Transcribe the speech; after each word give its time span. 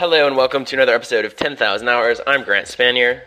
Hello 0.00 0.26
and 0.26 0.34
welcome 0.34 0.64
to 0.64 0.76
another 0.76 0.94
episode 0.94 1.26
of 1.26 1.36
10,000 1.36 1.86
Hours. 1.86 2.22
I'm 2.26 2.42
Grant 2.42 2.68
Spanier, 2.68 3.20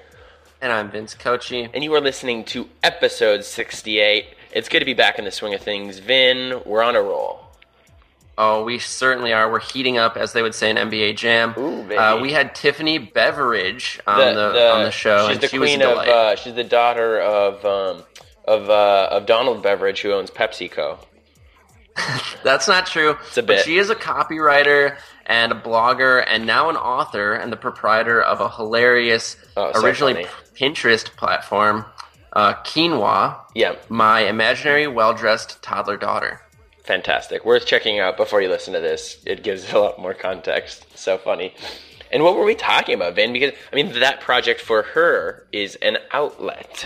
And 0.60 0.73
I'm 0.73 0.89
Vince 0.89 1.13
Cochi. 1.13 1.69
and 1.71 1.83
you 1.83 1.93
are 1.93 2.01
listening 2.01 2.46
to 2.46 2.67
episode 2.81 3.46
68. 3.46 4.25
It's 4.53 4.70
good 4.70 4.79
to 4.79 4.86
be 4.86 4.96
back 4.96 5.20
in 5.20 5.25
the 5.25 5.29
swing 5.29 5.54
of 5.54 5.62
things. 5.62 5.99
Vin, 5.99 6.63
we're 6.65 6.81
on 6.81 6.96
a 6.96 7.01
roll. 7.04 7.41
Oh, 8.39 8.63
we 8.63 8.79
certainly 8.79 9.31
are. 9.33 9.51
We're 9.51 9.59
heating 9.59 9.99
up, 9.99 10.17
as 10.17 10.33
they 10.33 10.41
would 10.41 10.55
say 10.55 10.71
in 10.71 10.78
NBA 10.78 11.15
Jam. 11.15 11.54
Ooh, 11.59 11.83
baby. 11.83 11.96
Uh, 11.96 12.20
we 12.20 12.31
had 12.31 12.55
Tiffany 12.55 12.98
Beveridge 12.98 14.00
on 14.08 14.34
the, 14.34 14.71
on 14.71 14.84
the 14.84 14.90
show, 14.90 15.30
She's 15.30 15.38
the 15.38 15.50
she 15.50 15.60
queen 15.60 15.84
of. 15.84 16.00
Uh, 16.00 16.36
she's 16.36 16.55
the 16.55 16.64
daughter 16.64 17.21
of 17.21 17.64
um, 17.64 18.04
of 18.46 18.71
uh, 18.71 19.10
of 19.12 19.28
Donald 19.28 19.62
Beveridge, 19.62 20.02
who 20.02 20.12
owns 20.12 20.32
PepsiCo. 20.32 20.98
That's 22.44 22.68
not 22.68 22.88
true. 22.88 23.18
a 23.38 23.41
But 23.41 23.59
she 23.59 23.78
is 23.78 23.89
a 23.89 23.96
copywriter 23.96 24.98
and 25.26 25.52
a 25.52 25.55
blogger, 25.55 26.23
and 26.27 26.46
now 26.46 26.70
an 26.70 26.76
author 26.76 27.34
and 27.34 27.52
the 27.52 27.58
proprietor 27.58 28.21
of 28.21 28.41
a 28.41 28.50
hilarious, 28.50 29.38
Oh, 29.55 29.72
so 29.73 29.81
originally 29.86 30.14
funny. 30.26 30.27
Pinterest 30.55 31.05
platform, 31.16 31.86
uh, 32.34 32.55
Quinoa. 32.64 33.38
Yeah, 33.55 33.76
My 33.90 34.22
imaginary, 34.22 34.88
well-dressed 34.88 35.62
toddler 35.62 35.98
daughter. 35.98 36.41
fantastic. 36.84 37.45
Worth 37.45 37.66
checking 37.66 38.00
out 38.00 38.17
before 38.17 38.41
you 38.41 38.50
listen 38.50 38.73
to 38.73 38.80
this. 38.81 39.22
It 39.25 39.44
gives 39.44 39.72
a 39.72 39.80
lot 39.80 40.00
more 40.00 40.14
context. 40.14 40.86
So 40.98 41.17
funny. 41.17 41.53
And 42.12 42.23
what 42.23 42.36
were 42.36 42.44
we 42.44 42.55
talking 42.55 42.94
about, 42.95 43.16
Vin? 43.16 43.31
Because 43.34 43.53
I 43.72 43.75
mean, 43.75 43.94
that 44.00 44.20
project 44.20 44.59
for 44.62 44.81
her 44.84 45.48
is 45.53 45.75
an 45.78 45.98
outlet. 46.12 46.86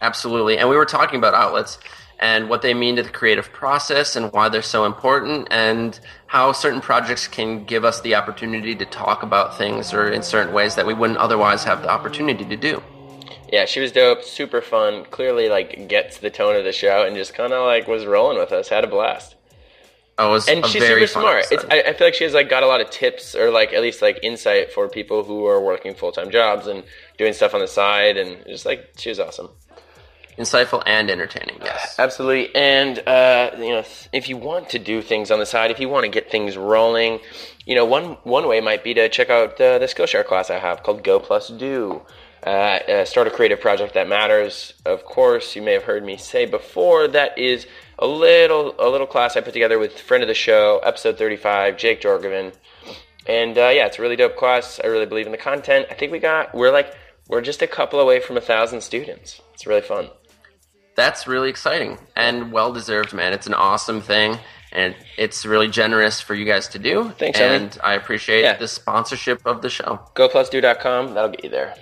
Absolutely. 0.00 0.56
And 0.58 0.68
we 0.68 0.76
were 0.76 0.86
talking 0.86 1.18
about 1.18 1.34
outlets 1.34 1.78
and 2.20 2.48
what 2.48 2.62
they 2.62 2.74
mean 2.74 2.96
to 2.96 3.02
the 3.02 3.10
creative 3.10 3.50
process 3.52 4.14
and 4.14 4.30
why 4.32 4.48
they're 4.48 4.62
so 4.62 4.84
important 4.84 5.48
and 5.50 5.98
how 6.26 6.52
certain 6.52 6.80
projects 6.80 7.26
can 7.26 7.64
give 7.64 7.84
us 7.84 8.00
the 8.02 8.14
opportunity 8.14 8.74
to 8.74 8.84
talk 8.86 9.22
about 9.22 9.56
things 9.56 9.92
or 9.92 10.10
in 10.10 10.22
certain 10.22 10.52
ways 10.52 10.74
that 10.74 10.86
we 10.86 10.94
wouldn't 10.94 11.18
otherwise 11.18 11.64
have 11.64 11.82
the 11.82 11.90
opportunity 11.90 12.44
to 12.44 12.56
do. 12.56 12.82
Yeah, 13.50 13.64
she 13.64 13.80
was 13.80 13.90
dope, 13.90 14.22
super 14.22 14.60
fun. 14.60 15.06
Clearly, 15.10 15.48
like 15.48 15.88
gets 15.88 16.18
the 16.18 16.30
tone 16.30 16.54
of 16.54 16.62
the 16.62 16.70
show, 16.70 17.04
and 17.04 17.16
just 17.16 17.34
kind 17.34 17.52
of 17.52 17.66
like 17.66 17.88
was 17.88 18.06
rolling 18.06 18.38
with 18.38 18.52
us. 18.52 18.68
Had 18.68 18.84
a 18.84 18.86
blast, 18.86 19.34
it 20.20 20.30
was 20.30 20.48
and 20.48 20.64
she's 20.66 20.86
super 20.86 21.06
smart. 21.06 21.46
It's. 21.50 21.64
I, 21.70 21.80
I 21.80 21.92
feel 21.94 22.06
like 22.06 22.14
she 22.14 22.24
has 22.24 22.34
like 22.34 22.48
got 22.48 22.62
a 22.62 22.66
lot 22.66 22.80
of 22.80 22.90
tips, 22.90 23.34
or 23.34 23.50
like 23.50 23.72
at 23.72 23.80
least 23.82 24.02
like 24.02 24.20
insight 24.22 24.72
for 24.72 24.88
people 24.88 25.24
who 25.24 25.46
are 25.46 25.60
working 25.60 25.94
full 25.94 26.12
time 26.12 26.30
jobs 26.30 26.66
and 26.66 26.84
doing 27.18 27.32
stuff 27.32 27.54
on 27.54 27.60
the 27.60 27.66
side, 27.66 28.16
and 28.16 28.44
just 28.46 28.66
like 28.66 28.90
she 28.96 29.08
was 29.08 29.18
awesome. 29.18 29.48
Insightful 30.40 30.82
and 30.86 31.10
entertaining. 31.10 31.58
Yes. 31.62 31.96
Absolutely, 31.98 32.54
and 32.54 32.98
uh, 33.06 33.50
you 33.58 33.68
know, 33.68 33.84
if 34.10 34.26
you 34.30 34.38
want 34.38 34.70
to 34.70 34.78
do 34.78 35.02
things 35.02 35.30
on 35.30 35.38
the 35.38 35.44
side, 35.44 35.70
if 35.70 35.78
you 35.78 35.90
want 35.90 36.04
to 36.04 36.10
get 36.10 36.30
things 36.30 36.56
rolling, 36.56 37.20
you 37.66 37.74
know, 37.74 37.84
one 37.84 38.16
one 38.22 38.48
way 38.48 38.58
might 38.62 38.82
be 38.82 38.94
to 38.94 39.10
check 39.10 39.28
out 39.28 39.60
uh, 39.60 39.78
the 39.78 39.84
Skillshare 39.84 40.24
class 40.24 40.48
I 40.48 40.58
have 40.58 40.82
called 40.82 41.04
Go 41.04 41.20
Plus 41.20 41.48
Do. 41.48 42.00
Uh, 42.42 42.48
uh, 42.48 43.04
start 43.04 43.26
a 43.26 43.30
creative 43.30 43.60
project 43.60 43.92
that 43.92 44.08
matters. 44.08 44.72
Of 44.86 45.04
course, 45.04 45.54
you 45.54 45.60
may 45.60 45.74
have 45.74 45.84
heard 45.84 46.06
me 46.06 46.16
say 46.16 46.46
before 46.46 47.06
that 47.08 47.36
is 47.36 47.66
a 47.98 48.06
little 48.06 48.74
a 48.78 48.88
little 48.88 49.06
class 49.06 49.36
I 49.36 49.42
put 49.42 49.52
together 49.52 49.78
with 49.78 50.00
friend 50.00 50.22
of 50.22 50.28
the 50.28 50.34
show, 50.34 50.80
episode 50.82 51.18
thirty 51.18 51.36
five, 51.36 51.76
Jake 51.76 52.00
Jorgovan, 52.00 52.54
and 53.26 53.58
uh, 53.58 53.68
yeah, 53.68 53.84
it's 53.84 53.98
a 53.98 54.02
really 54.02 54.16
dope 54.16 54.38
class. 54.38 54.80
I 54.82 54.86
really 54.86 55.04
believe 55.04 55.26
in 55.26 55.32
the 55.32 55.38
content. 55.38 55.84
I 55.90 55.94
think 55.94 56.12
we 56.12 56.18
got 56.18 56.54
we're 56.54 56.72
like 56.72 56.94
we're 57.28 57.42
just 57.42 57.60
a 57.60 57.66
couple 57.66 58.00
away 58.00 58.20
from 58.20 58.38
a 58.38 58.40
thousand 58.40 58.80
students. 58.80 59.42
It's 59.52 59.66
really 59.66 59.82
fun. 59.82 60.08
That's 61.00 61.26
really 61.26 61.48
exciting 61.48 61.96
and 62.14 62.52
well 62.52 62.74
deserved, 62.74 63.14
man. 63.14 63.32
It's 63.32 63.46
an 63.46 63.54
awesome 63.54 64.02
thing. 64.02 64.36
And 64.70 64.94
it's 65.16 65.46
really 65.46 65.66
generous 65.66 66.20
for 66.20 66.34
you 66.34 66.44
guys 66.44 66.68
to 66.68 66.78
do. 66.78 67.10
Thanks. 67.18 67.40
And 67.40 67.76
I 67.82 67.94
appreciate 67.94 68.42
Yeah. 68.42 68.56
the 68.58 68.68
sponsorship 68.68 69.40
of 69.46 69.62
the 69.62 69.70
show. 69.70 69.98
GoPlusDo.com. 70.14 71.14
That'll 71.14 71.30
get 71.30 71.42
you 71.42 71.48
there. 71.50 71.74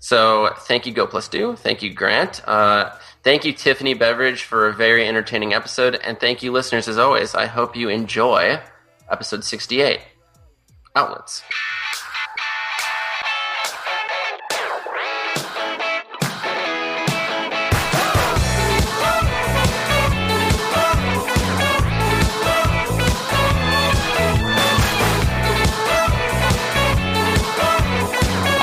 So 0.00 0.52
thank 0.62 0.86
you, 0.86 0.92
Go 0.92 1.06
Plus 1.06 1.28
Do. 1.28 1.54
Thank 1.54 1.82
you, 1.82 1.94
Grant. 1.94 2.46
Uh, 2.48 2.90
thank 3.22 3.44
you, 3.44 3.52
Tiffany 3.52 3.94
Beveridge, 3.94 4.42
for 4.42 4.66
a 4.66 4.72
very 4.74 5.06
entertaining 5.06 5.54
episode. 5.54 5.94
And 6.02 6.18
thank 6.18 6.42
you, 6.42 6.50
listeners, 6.50 6.88
as 6.88 6.98
always. 6.98 7.34
I 7.36 7.46
hope 7.46 7.76
you 7.76 7.88
enjoy 7.88 8.60
episode 9.08 9.44
68 9.44 10.00
Outlets. 10.96 11.42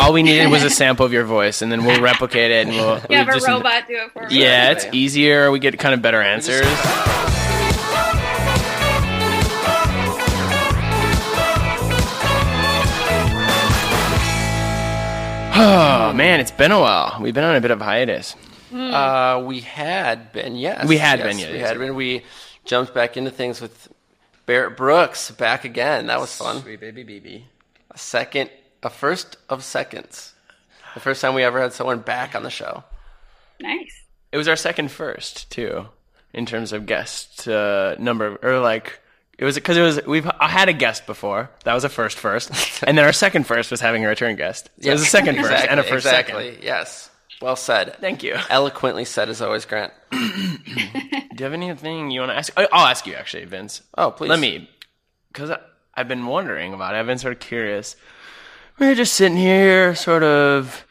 All 0.03 0.11
we 0.11 0.21
needed 0.21 0.47
was 0.51 0.63
a 0.63 0.69
sample 0.69 1.05
of 1.05 1.13
your 1.13 1.23
voice, 1.23 1.61
and 1.61 1.71
then 1.71 1.85
we'll 1.85 2.01
replicate 2.01 2.51
it, 2.51 2.67
and 2.67 2.75
we'll 2.75 2.99
You 3.09 3.15
have 3.17 3.27
we 3.27 3.31
a 3.31 3.35
just- 3.35 3.47
robot 3.47 3.87
do 3.87 3.95
it 3.95 4.11
for 4.11 4.27
me. 4.27 4.37
Yeah, 4.41 4.71
it's 4.71 4.85
easier. 4.91 5.49
We 5.49 5.59
get 5.59 5.79
kind 5.79 5.93
of 5.93 6.01
better 6.01 6.21
answers. 6.21 6.65
Oh 15.55 16.11
man, 16.13 16.39
it's 16.39 16.49
been 16.51 16.71
a 16.71 16.79
while. 16.79 17.19
We've 17.21 17.33
been 17.33 17.43
on 17.43 17.55
a 17.55 17.61
bit 17.61 17.69
of 17.69 17.79
hiatus. 17.79 18.35
Uh, 18.73 19.43
we 19.45 19.59
had 19.59 20.31
been, 20.33 20.55
yes. 20.55 20.87
We 20.87 20.97
had 20.97 21.19
yes, 21.19 21.27
been, 21.27 21.37
yeah, 21.37 21.51
We 21.51 21.59
had 21.59 21.77
been. 21.77 21.93
We 21.95 22.23
jumped 22.65 22.93
back 22.95 23.17
into 23.17 23.29
things 23.29 23.61
with 23.61 23.87
Barrett 24.47 24.75
Brooks 24.75 25.29
back 25.29 25.63
again. 25.63 26.07
That 26.07 26.19
was 26.19 26.35
fun. 26.35 26.61
Sweet 26.63 26.79
baby 26.79 27.03
BB. 27.05 27.43
A 27.91 27.97
second, 27.99 28.49
a 28.83 28.89
first 28.89 29.37
of 29.49 29.63
seconds. 29.63 30.33
The 30.93 30.99
first 30.99 31.21
time 31.21 31.33
we 31.33 31.43
ever 31.43 31.59
had 31.59 31.73
someone 31.73 31.99
back 31.99 32.35
on 32.35 32.43
the 32.43 32.49
show. 32.49 32.83
Nice. 33.59 34.03
It 34.31 34.37
was 34.37 34.47
our 34.47 34.55
second 34.55 34.91
first 34.91 35.49
too, 35.49 35.87
in 36.33 36.45
terms 36.45 36.73
of 36.73 36.85
guest 36.85 37.47
uh, 37.47 37.95
number, 37.97 38.37
or 38.43 38.59
like 38.59 38.99
it 39.37 39.45
was 39.45 39.55
because 39.55 39.77
it 39.77 39.81
was 39.81 40.05
we've 40.05 40.29
I 40.39 40.47
had 40.47 40.69
a 40.69 40.73
guest 40.73 41.05
before. 41.05 41.49
That 41.63 41.73
was 41.73 41.83
a 41.83 41.89
first 41.89 42.17
first, 42.17 42.51
and 42.83 42.97
then 42.97 43.05
our 43.05 43.13
second 43.13 43.47
first 43.47 43.71
was 43.71 43.81
having 43.81 44.05
a 44.05 44.07
return 44.07 44.35
guest. 44.35 44.69
So 44.81 44.89
it 44.89 44.93
was 44.93 45.01
a 45.01 45.05
second 45.05 45.37
first 45.37 45.65
and 45.67 45.79
a 45.79 45.83
first 45.83 46.05
exactly. 46.05 46.51
second. 46.51 46.63
Yes. 46.63 47.09
Well 47.41 47.55
said. 47.55 47.97
Thank 47.99 48.23
you. 48.23 48.37
Eloquently 48.49 49.03
said, 49.03 49.27
as 49.27 49.41
always, 49.41 49.65
Grant. 49.65 49.91
Do 50.11 50.17
you 50.19 51.43
have 51.43 51.53
anything 51.53 52.09
you 52.09 52.21
want 52.21 52.31
to 52.31 52.37
ask? 52.37 52.53
I'll 52.55 52.87
ask 52.87 53.05
you 53.05 53.15
actually, 53.15 53.43
Vince. 53.45 53.81
Oh, 53.97 54.11
please. 54.11 54.29
Let 54.29 54.39
me, 54.39 54.69
because 55.27 55.51
I've 55.93 56.07
been 56.07 56.25
wondering 56.25 56.73
about 56.73 56.95
it. 56.95 56.99
I've 56.99 57.05
been 57.05 57.17
sort 57.17 57.33
of 57.33 57.39
curious. 57.39 57.97
We're 58.79 58.95
just 58.95 59.13
sitting 59.13 59.37
here, 59.37 59.93
sort 59.95 60.23
of 60.23 60.85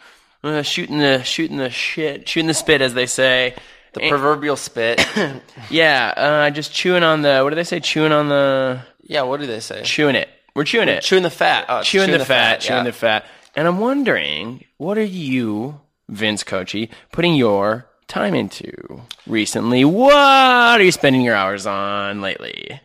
uh, 0.45 0.63
shooting 0.63 0.99
the 0.99 1.23
shooting 1.23 1.57
the 1.57 1.71
shit, 1.71 2.29
shooting 2.29 2.47
the 2.47 2.55
spit, 2.55 2.81
as 2.81 2.95
they 2.95 3.07
say. 3.07 3.55
The 3.93 4.09
proverbial 4.09 4.57
spit. 4.57 5.05
Yeah, 5.71 6.13
uh, 6.17 6.51
just 6.51 6.73
chewing 6.73 7.03
on 7.03 7.23
the. 7.23 7.41
What 7.43 7.51
do 7.51 7.57
they 7.57 7.65
say? 7.65 7.81
Chewing 7.81 8.13
on 8.13 8.29
the. 8.29 8.83
yeah, 9.03 9.23
what 9.23 9.41
do 9.41 9.47
they 9.47 9.61
say? 9.61 9.83
Chewing 9.83 10.17
it. 10.17 10.29
We're 10.55 10.65
chewing 10.65 10.89
it. 10.89 11.03
Chewing 11.03 11.23
the 11.23 11.31
fat. 11.31 11.67
Oh, 11.69 11.79
it's 11.79 11.89
chewing, 11.89 12.11
the, 12.11 12.25
fat, 12.25 12.61
chewing 12.61 12.79
yeah. 12.79 12.85
the 12.85 12.93
fat. 12.93 13.25
And 13.57 13.67
I'm 13.67 13.79
wondering, 13.79 14.65
what 14.77 14.99
are 14.99 15.05
you, 15.05 15.81
Vince 16.09 16.45
Cochi, 16.45 16.91
putting 17.11 17.35
your 17.35 17.87
time 18.07 18.35
into 18.35 19.01
recently? 19.27 19.85
What 19.85 20.15
are 20.15 20.83
you 20.83 20.93
spending 20.93 21.23
your 21.23 21.35
hours 21.35 21.67
on 21.67 22.21
lately? 22.21 22.81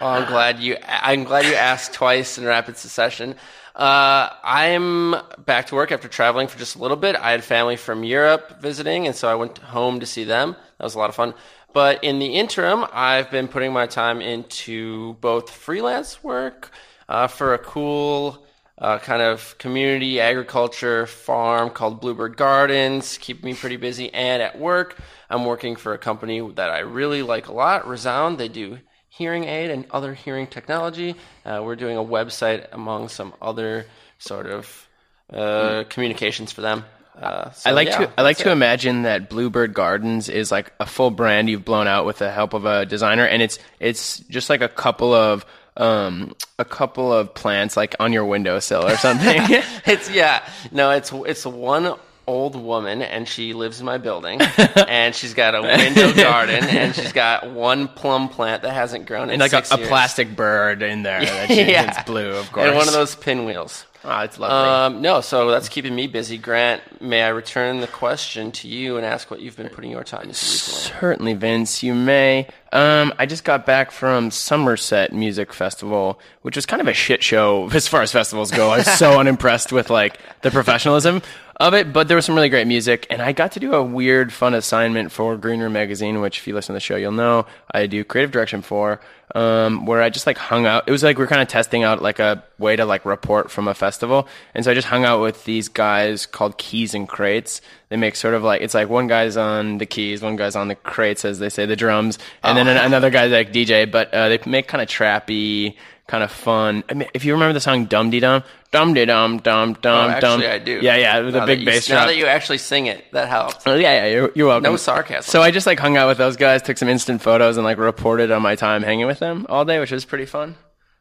Oh, 0.00 0.06
I'm 0.06 0.28
glad 0.28 0.60
you. 0.60 0.76
I'm 0.86 1.24
glad 1.24 1.46
you 1.46 1.54
asked 1.54 1.94
twice 1.94 2.36
in 2.36 2.44
rapid 2.44 2.76
succession. 2.76 3.36
Uh, 3.76 4.30
I'm 4.42 5.14
back 5.44 5.66
to 5.66 5.74
work 5.74 5.92
after 5.92 6.08
traveling 6.08 6.48
for 6.48 6.58
just 6.58 6.76
a 6.76 6.78
little 6.78 6.96
bit. 6.96 7.14
I 7.14 7.32
had 7.32 7.44
family 7.44 7.76
from 7.76 8.04
Europe 8.04 8.62
visiting, 8.62 9.06
and 9.06 9.14
so 9.14 9.28
I 9.28 9.34
went 9.34 9.58
home 9.58 10.00
to 10.00 10.06
see 10.06 10.24
them. 10.24 10.56
That 10.78 10.84
was 10.84 10.94
a 10.94 10.98
lot 10.98 11.10
of 11.10 11.14
fun. 11.14 11.34
But 11.74 12.02
in 12.02 12.18
the 12.18 12.36
interim, 12.36 12.86
I've 12.90 13.30
been 13.30 13.48
putting 13.48 13.74
my 13.74 13.86
time 13.86 14.22
into 14.22 15.12
both 15.20 15.50
freelance 15.50 16.24
work 16.24 16.70
uh, 17.06 17.26
for 17.26 17.52
a 17.52 17.58
cool 17.58 18.46
uh, 18.78 18.98
kind 18.98 19.20
of 19.20 19.58
community 19.58 20.20
agriculture 20.22 21.06
farm 21.06 21.68
called 21.68 22.00
Bluebird 22.00 22.38
Gardens, 22.38 23.18
keeping 23.18 23.44
me 23.44 23.54
pretty 23.54 23.76
busy. 23.76 24.12
And 24.14 24.42
at 24.42 24.58
work, 24.58 24.96
I'm 25.28 25.44
working 25.44 25.76
for 25.76 25.92
a 25.92 25.98
company 25.98 26.40
that 26.52 26.70
I 26.70 26.78
really 26.78 27.20
like 27.20 27.48
a 27.48 27.52
lot, 27.52 27.86
ReSound. 27.86 28.38
They 28.38 28.48
do 28.48 28.78
hearing 29.16 29.44
aid 29.44 29.70
and 29.70 29.86
other 29.90 30.14
hearing 30.14 30.46
technology. 30.46 31.14
Uh, 31.44 31.62
we're 31.64 31.76
doing 31.76 31.96
a 31.96 32.04
website 32.04 32.66
among 32.72 33.08
some 33.08 33.32
other 33.40 33.86
sort 34.18 34.46
of 34.46 34.88
uh, 35.32 35.84
communications 35.88 36.52
for 36.52 36.60
them. 36.60 36.84
Uh, 37.20 37.50
so, 37.50 37.70
I 37.70 37.72
like 37.72 37.88
yeah, 37.88 37.98
to 37.98 38.12
I 38.18 38.22
like 38.22 38.36
that's 38.36 38.44
to 38.44 38.50
imagine 38.50 39.02
that 39.02 39.30
Bluebird 39.30 39.72
Gardens 39.72 40.28
is 40.28 40.52
like 40.52 40.72
a 40.78 40.84
full 40.84 41.10
brand 41.10 41.48
you've 41.48 41.64
blown 41.64 41.88
out 41.88 42.04
with 42.04 42.18
the 42.18 42.30
help 42.30 42.52
of 42.52 42.66
a 42.66 42.84
designer, 42.84 43.24
and 43.24 43.40
it's 43.40 43.58
it's 43.80 44.18
just 44.18 44.50
like 44.50 44.60
a 44.60 44.68
couple 44.68 45.14
of 45.14 45.46
um 45.78 46.34
a 46.58 46.64
couple 46.64 47.10
of 47.10 47.32
plants 47.34 47.74
like 47.74 47.94
on 47.98 48.12
your 48.12 48.26
windowsill 48.26 48.84
or 48.86 48.96
something. 48.96 49.40
it's 49.86 50.10
yeah 50.10 50.46
no 50.72 50.90
it's 50.90 51.10
it's 51.10 51.46
one 51.46 51.94
old 52.26 52.56
woman, 52.56 53.02
and 53.02 53.26
she 53.28 53.52
lives 53.52 53.80
in 53.80 53.86
my 53.86 53.98
building, 53.98 54.40
and 54.88 55.14
she's 55.14 55.34
got 55.34 55.54
a 55.54 55.62
window 55.62 56.12
garden, 56.14 56.64
and 56.64 56.94
she's 56.94 57.12
got 57.12 57.50
one 57.50 57.88
plum 57.88 58.28
plant 58.28 58.62
that 58.62 58.72
hasn't 58.72 59.06
grown 59.06 59.30
in 59.30 59.40
And 59.40 59.40
like 59.40 59.52
a, 59.52 59.64
a 59.74 59.78
plastic 59.78 60.34
bird 60.34 60.82
in 60.82 61.02
there. 61.02 61.24
That 61.24 61.48
she, 61.48 61.62
Yeah. 61.70 61.88
It's 61.90 62.02
blue, 62.04 62.30
of 62.30 62.50
course. 62.52 62.66
and 62.66 62.76
one 62.76 62.88
of 62.88 62.94
those 62.94 63.14
pinwheels. 63.14 63.86
Oh, 64.08 64.20
it's 64.20 64.38
lovely. 64.38 64.96
Um, 64.96 65.02
no, 65.02 65.20
so 65.20 65.50
that's 65.50 65.68
keeping 65.68 65.92
me 65.92 66.06
busy. 66.06 66.38
Grant, 66.38 66.80
may 67.00 67.22
I 67.22 67.28
return 67.30 67.80
the 67.80 67.88
question 67.88 68.52
to 68.52 68.68
you 68.68 68.96
and 68.98 69.04
ask 69.04 69.32
what 69.32 69.40
you've 69.40 69.56
been 69.56 69.68
putting 69.68 69.90
your 69.90 70.04
time 70.04 70.22
into? 70.28 70.34
Certainly, 70.34 71.34
Vince, 71.34 71.82
you 71.82 71.92
may. 71.92 72.46
Um, 72.72 73.12
I 73.18 73.26
just 73.26 73.42
got 73.42 73.66
back 73.66 73.90
from 73.90 74.30
Somerset 74.30 75.12
Music 75.12 75.52
Festival, 75.52 76.20
which 76.42 76.54
was 76.54 76.66
kind 76.66 76.80
of 76.80 76.86
a 76.86 76.92
shit 76.92 77.24
show 77.24 77.68
as 77.74 77.88
far 77.88 78.02
as 78.02 78.12
festivals 78.12 78.52
go. 78.52 78.70
I 78.70 78.78
was 78.78 78.86
so 78.86 79.18
unimpressed 79.18 79.72
with 79.72 79.90
like 79.90 80.20
the 80.42 80.52
professionalism 80.52 81.20
of 81.58 81.72
it, 81.74 81.92
but 81.92 82.06
there 82.06 82.16
was 82.16 82.26
some 82.26 82.34
really 82.34 82.50
great 82.50 82.66
music, 82.66 83.06
and 83.08 83.22
I 83.22 83.32
got 83.32 83.52
to 83.52 83.60
do 83.60 83.72
a 83.74 83.82
weird, 83.82 84.32
fun 84.32 84.54
assignment 84.54 85.10
for 85.10 85.36
Green 85.36 85.60
Room 85.60 85.72
Magazine, 85.72 86.20
which 86.20 86.38
if 86.38 86.46
you 86.46 86.54
listen 86.54 86.74
to 86.74 86.76
the 86.76 86.80
show, 86.80 86.96
you'll 86.96 87.12
know 87.12 87.46
I 87.70 87.86
do 87.86 88.04
creative 88.04 88.30
direction 88.30 88.62
for. 88.62 89.00
Um, 89.34 89.86
where 89.86 90.02
I 90.02 90.08
just 90.08 90.24
like 90.24 90.38
hung 90.38 90.66
out. 90.66 90.84
It 90.86 90.92
was 90.92 91.02
like 91.02 91.18
we 91.18 91.24
are 91.24 91.26
kind 91.26 91.42
of 91.42 91.48
testing 91.48 91.82
out 91.82 92.00
like 92.00 92.20
a 92.20 92.44
way 92.58 92.76
to 92.76 92.84
like 92.84 93.04
report 93.04 93.50
from 93.50 93.66
a 93.66 93.74
festival, 93.74 94.28
and 94.54 94.64
so 94.64 94.70
I 94.70 94.74
just 94.74 94.86
hung 94.86 95.04
out 95.04 95.20
with 95.20 95.44
these 95.44 95.68
guys 95.68 96.26
called 96.26 96.56
Keys 96.58 96.94
N 96.94 97.08
Krates. 97.08 97.60
They 97.88 97.96
make 97.96 98.14
sort 98.14 98.34
of 98.34 98.44
like 98.44 98.62
it's 98.62 98.72
like 98.72 98.88
one 98.88 99.08
guy's 99.08 99.36
on 99.36 99.78
the 99.78 99.84
keys, 99.84 100.22
one 100.22 100.36
guy's 100.36 100.54
on 100.54 100.68
the 100.68 100.76
crates, 100.76 101.24
as 101.24 101.40
they 101.40 101.48
say, 101.48 101.66
the 101.66 101.74
drums, 101.74 102.20
and 102.44 102.56
then 102.56 102.68
another 102.68 103.10
guy's 103.10 103.32
like 103.32 103.52
DJ. 103.52 103.90
But 103.90 104.14
uh, 104.14 104.28
they 104.28 104.38
make 104.46 104.68
kind 104.68 104.80
of 104.80 104.88
trappy, 104.88 105.74
kind 106.08 106.22
of 106.22 106.30
fun. 106.30 106.84
I 106.88 106.94
mean, 106.94 107.08
if 107.14 107.24
you 107.24 107.32
remember 107.32 107.52
the 107.52 107.60
song 107.60 107.86
"Dum 107.86 108.10
Dee 108.10 108.20
Dum," 108.20 108.42
"Dum 108.70 108.94
Dee 108.94 109.04
Dum 109.06 109.38
Dum 109.38 109.72
Dum 109.80 110.10
Oh, 110.16 110.20
Dum," 110.20 110.40
actually, 110.40 110.46
I 110.48 110.58
do. 110.58 110.78
Yeah, 110.82 110.96
yeah, 110.96 111.20
with 111.20 111.34
Now 111.34 111.46
big 111.46 111.60
you- 111.60 111.66
bass 111.66 111.88
Now 111.88 111.96
drop. 111.96 112.06
that 112.08 112.16
you 112.16 112.26
actually 112.26 112.58
sing 112.58 112.86
it, 112.86 113.04
that 113.12 113.28
helped. 113.28 113.62
Oh, 113.66 113.74
yeah, 113.74 114.04
yeah, 114.04 114.12
you're, 114.12 114.30
you're 114.34 114.46
welcome. 114.46 114.64
No 114.70 114.76
sarcasm. 114.76 115.22
So 115.30 115.42
I 115.42 115.50
just 115.50 115.66
like 115.66 115.78
hung 115.80 115.96
out 115.96 116.08
with 116.08 116.18
those 116.18 116.36
guys, 116.36 116.62
took 116.62 116.78
some 116.78 116.88
instant 116.88 117.22
photos, 117.22 117.56
and 117.56 117.64
like 117.64 117.78
reported 117.78 118.30
on 118.30 118.42
my 118.42 118.54
time 118.54 118.82
hanging 118.82 119.06
with 119.06 119.18
them 119.18 119.46
all 119.48 119.64
day, 119.64 119.78
which 119.80 119.90
was 119.92 120.04
pretty 120.04 120.26
fun. 120.26 120.54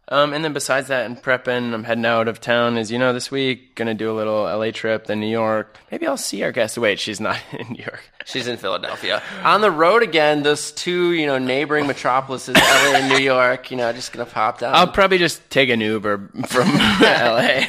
Um, 0.07 0.33
and 0.33 0.43
then 0.45 0.53
besides 0.53 0.89
that, 0.89 1.05
I'm 1.05 1.15
prepping. 1.15 1.73
I'm 1.73 1.83
heading 1.83 2.05
out 2.05 2.27
of 2.27 2.39
town, 2.39 2.77
as 2.77 2.91
you 2.91 2.99
know, 2.99 3.11
this 3.11 3.31
week. 3.31 3.73
Gonna 3.75 3.95
do 3.95 4.11
a 4.11 4.13
little 4.13 4.43
LA 4.43 4.69
trip, 4.69 5.07
then 5.07 5.19
New 5.19 5.27
York. 5.27 5.77
Maybe 5.91 6.05
I'll 6.05 6.15
see 6.15 6.43
our 6.43 6.51
guest. 6.51 6.77
Wait, 6.77 6.99
she's 6.99 7.19
not 7.19 7.39
in 7.51 7.67
New 7.69 7.83
York. 7.83 8.01
She's 8.25 8.47
in 8.47 8.57
Philadelphia. 8.57 9.23
On 9.43 9.61
the 9.61 9.71
road 9.71 10.03
again, 10.03 10.43
those 10.43 10.71
two, 10.71 11.11
you 11.13 11.25
know, 11.25 11.39
neighboring 11.39 11.87
metropolises, 11.87 12.55
LA 12.55 12.97
and 12.97 13.09
New 13.09 13.17
York, 13.23 13.71
you 13.71 13.77
know, 13.77 13.91
just 13.93 14.11
gonna 14.13 14.25
pop 14.29 14.59
down. 14.59 14.75
I'll 14.75 14.87
probably 14.87 15.17
just 15.17 15.49
take 15.49 15.69
an 15.69 15.81
Uber 15.81 16.29
from 16.47 16.67
LA. 17.01 17.65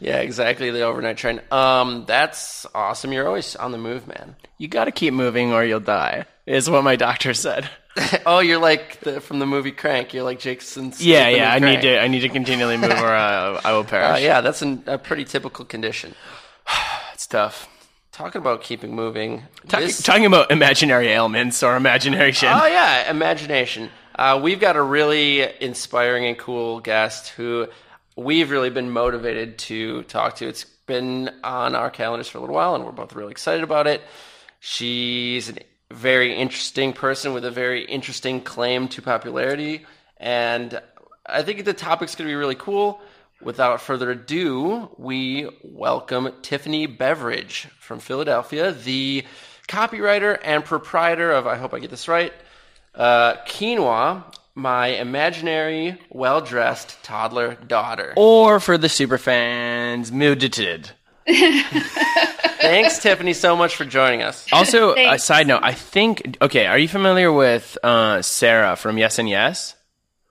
yeah, 0.00 0.18
exactly, 0.18 0.70
the 0.72 0.82
overnight 0.82 1.18
train. 1.18 1.40
Um, 1.52 2.04
that's 2.06 2.66
awesome. 2.74 3.12
You're 3.12 3.28
always 3.28 3.54
on 3.54 3.70
the 3.70 3.78
move, 3.78 4.08
man. 4.08 4.34
You 4.58 4.66
gotta 4.66 4.90
keep 4.92 5.14
moving 5.14 5.52
or 5.52 5.64
you'll 5.64 5.80
die, 5.80 6.24
is 6.46 6.68
what 6.68 6.82
my 6.82 6.96
doctor 6.96 7.32
said. 7.32 7.68
oh, 8.26 8.40
you're 8.40 8.60
like 8.60 9.00
the, 9.00 9.20
from 9.20 9.38
the 9.38 9.46
movie 9.46 9.72
Crank. 9.72 10.12
You're 10.14 10.24
like 10.24 10.38
Jason. 10.38 10.92
Yeah, 10.98 11.28
yeah. 11.28 11.52
I 11.52 11.58
need 11.58 11.80
to. 11.82 12.00
I 12.00 12.08
need 12.08 12.20
to 12.20 12.28
continually 12.28 12.76
move, 12.76 12.90
or 12.90 13.14
uh, 13.14 13.60
I 13.64 13.72
will 13.72 13.80
Uh, 13.80 13.84
perish. 13.84 14.22
yeah, 14.22 14.40
that's 14.40 14.62
an, 14.62 14.82
a 14.86 14.98
pretty 14.98 15.24
typical 15.24 15.64
condition. 15.64 16.14
it's 17.14 17.26
tough. 17.26 17.68
Talking 18.12 18.40
about 18.40 18.62
keeping 18.62 18.94
moving. 18.94 19.42
Talking, 19.68 19.86
this- 19.88 20.02
talking 20.02 20.26
about 20.26 20.50
imaginary 20.50 21.08
ailments 21.08 21.62
or 21.62 21.76
imagination. 21.76 22.48
Oh 22.50 22.66
yeah, 22.66 23.10
imagination. 23.10 23.90
Uh, 24.14 24.40
we've 24.42 24.60
got 24.60 24.76
a 24.76 24.82
really 24.82 25.42
inspiring 25.62 26.24
and 26.24 26.38
cool 26.38 26.80
guest 26.80 27.28
who 27.30 27.66
we've 28.16 28.50
really 28.50 28.70
been 28.70 28.90
motivated 28.90 29.58
to 29.58 30.02
talk 30.04 30.36
to. 30.36 30.48
It's 30.48 30.64
been 30.64 31.30
on 31.44 31.74
our 31.74 31.90
calendars 31.90 32.28
for 32.28 32.38
a 32.38 32.40
little 32.40 32.56
while, 32.56 32.74
and 32.74 32.84
we're 32.84 32.92
both 32.92 33.14
really 33.14 33.32
excited 33.32 33.62
about 33.62 33.86
it. 33.86 34.00
She's 34.60 35.50
a 35.50 35.54
very 35.90 36.34
interesting 36.34 36.92
person 36.92 37.32
with 37.32 37.44
a 37.44 37.50
very 37.50 37.84
interesting 37.84 38.40
claim 38.40 38.88
to 38.88 39.02
popularity, 39.02 39.86
and 40.18 40.80
I 41.26 41.42
think 41.42 41.64
the 41.64 41.74
topic's 41.74 42.14
going 42.14 42.28
to 42.28 42.30
be 42.32 42.36
really 42.36 42.54
cool. 42.54 43.00
Without 43.42 43.80
further 43.82 44.12
ado, 44.12 44.88
we 44.96 45.48
welcome 45.62 46.32
Tiffany 46.42 46.86
Beveridge 46.86 47.68
from 47.78 47.98
Philadelphia, 47.98 48.72
the 48.72 49.24
copywriter 49.68 50.38
and 50.42 50.64
proprietor 50.64 51.32
of, 51.32 51.46
I 51.46 51.56
hope 51.56 51.74
I 51.74 51.78
get 51.80 51.90
this 51.90 52.08
right, 52.08 52.32
uh, 52.94 53.34
Quinoa, 53.46 54.24
my 54.54 54.86
imaginary, 54.88 56.00
well 56.08 56.40
dressed 56.40 57.02
toddler 57.04 57.56
daughter. 57.56 58.14
or 58.16 58.58
for 58.58 58.78
the 58.78 58.88
super 58.88 59.18
fans, 59.18 60.10
muted. 60.10 60.90
Thanks, 62.60 62.98
Tiffany, 63.00 63.32
so 63.32 63.56
much 63.56 63.76
for 63.76 63.84
joining 63.84 64.22
us. 64.22 64.46
Also, 64.52 64.94
a 64.94 65.18
side 65.18 65.46
note, 65.46 65.60
I 65.62 65.72
think. 65.72 66.36
Okay, 66.40 66.66
are 66.66 66.78
you 66.78 66.88
familiar 66.88 67.32
with 67.32 67.76
uh, 67.82 68.22
Sarah 68.22 68.76
from 68.76 68.98
Yes 68.98 69.18
and 69.18 69.28
Yes? 69.28 69.74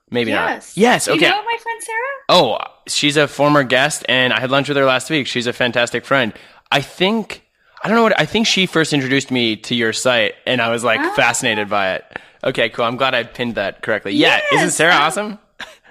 Maybe 0.10 0.32
Yes. 0.32 0.76
not. 0.76 0.82
Yes. 0.82 1.08
You 1.08 1.14
Okay. 1.14 1.30
know 1.30 1.44
my 1.44 1.58
friend 1.62 1.84
Sarah? 1.84 2.00
Oh, 2.30 2.58
she's 2.88 3.18
a 3.18 3.28
former 3.28 3.64
guest, 3.64 4.06
and 4.08 4.32
I 4.34 4.40
had 4.40 4.52
lunch 4.52 4.68
with 4.70 4.78
her 4.78 4.86
last 4.86 5.10
week. 5.10 5.28
She's 5.28 5.48
a 5.48 5.54
fantastic 5.54 6.06
friend. 6.06 6.34
I 6.72 6.82
think 6.82 7.42
I 7.84 7.88
don't 7.88 7.98
know 7.98 8.04
what 8.04 8.20
I 8.20 8.26
think 8.26 8.48
she 8.48 8.66
first 8.66 8.94
introduced 8.94 9.30
me 9.32 9.58
to 9.58 9.76
your 9.76 9.94
site, 9.94 10.34
and 10.48 10.62
I 10.62 10.70
was 10.70 10.84
like 10.84 11.00
Ah. 11.02 11.14
fascinated 11.16 11.70
by 11.70 11.96
it. 11.96 12.06
Okay, 12.44 12.70
cool. 12.70 12.86
I'm 12.86 12.96
glad 12.98 13.14
I 13.16 13.24
pinned 13.24 13.56
that 13.56 13.82
correctly. 13.82 14.14
Yeah, 14.14 14.40
isn't 14.54 14.72
Sarah 14.72 14.94
Oh. 14.96 15.02
awesome? 15.04 15.40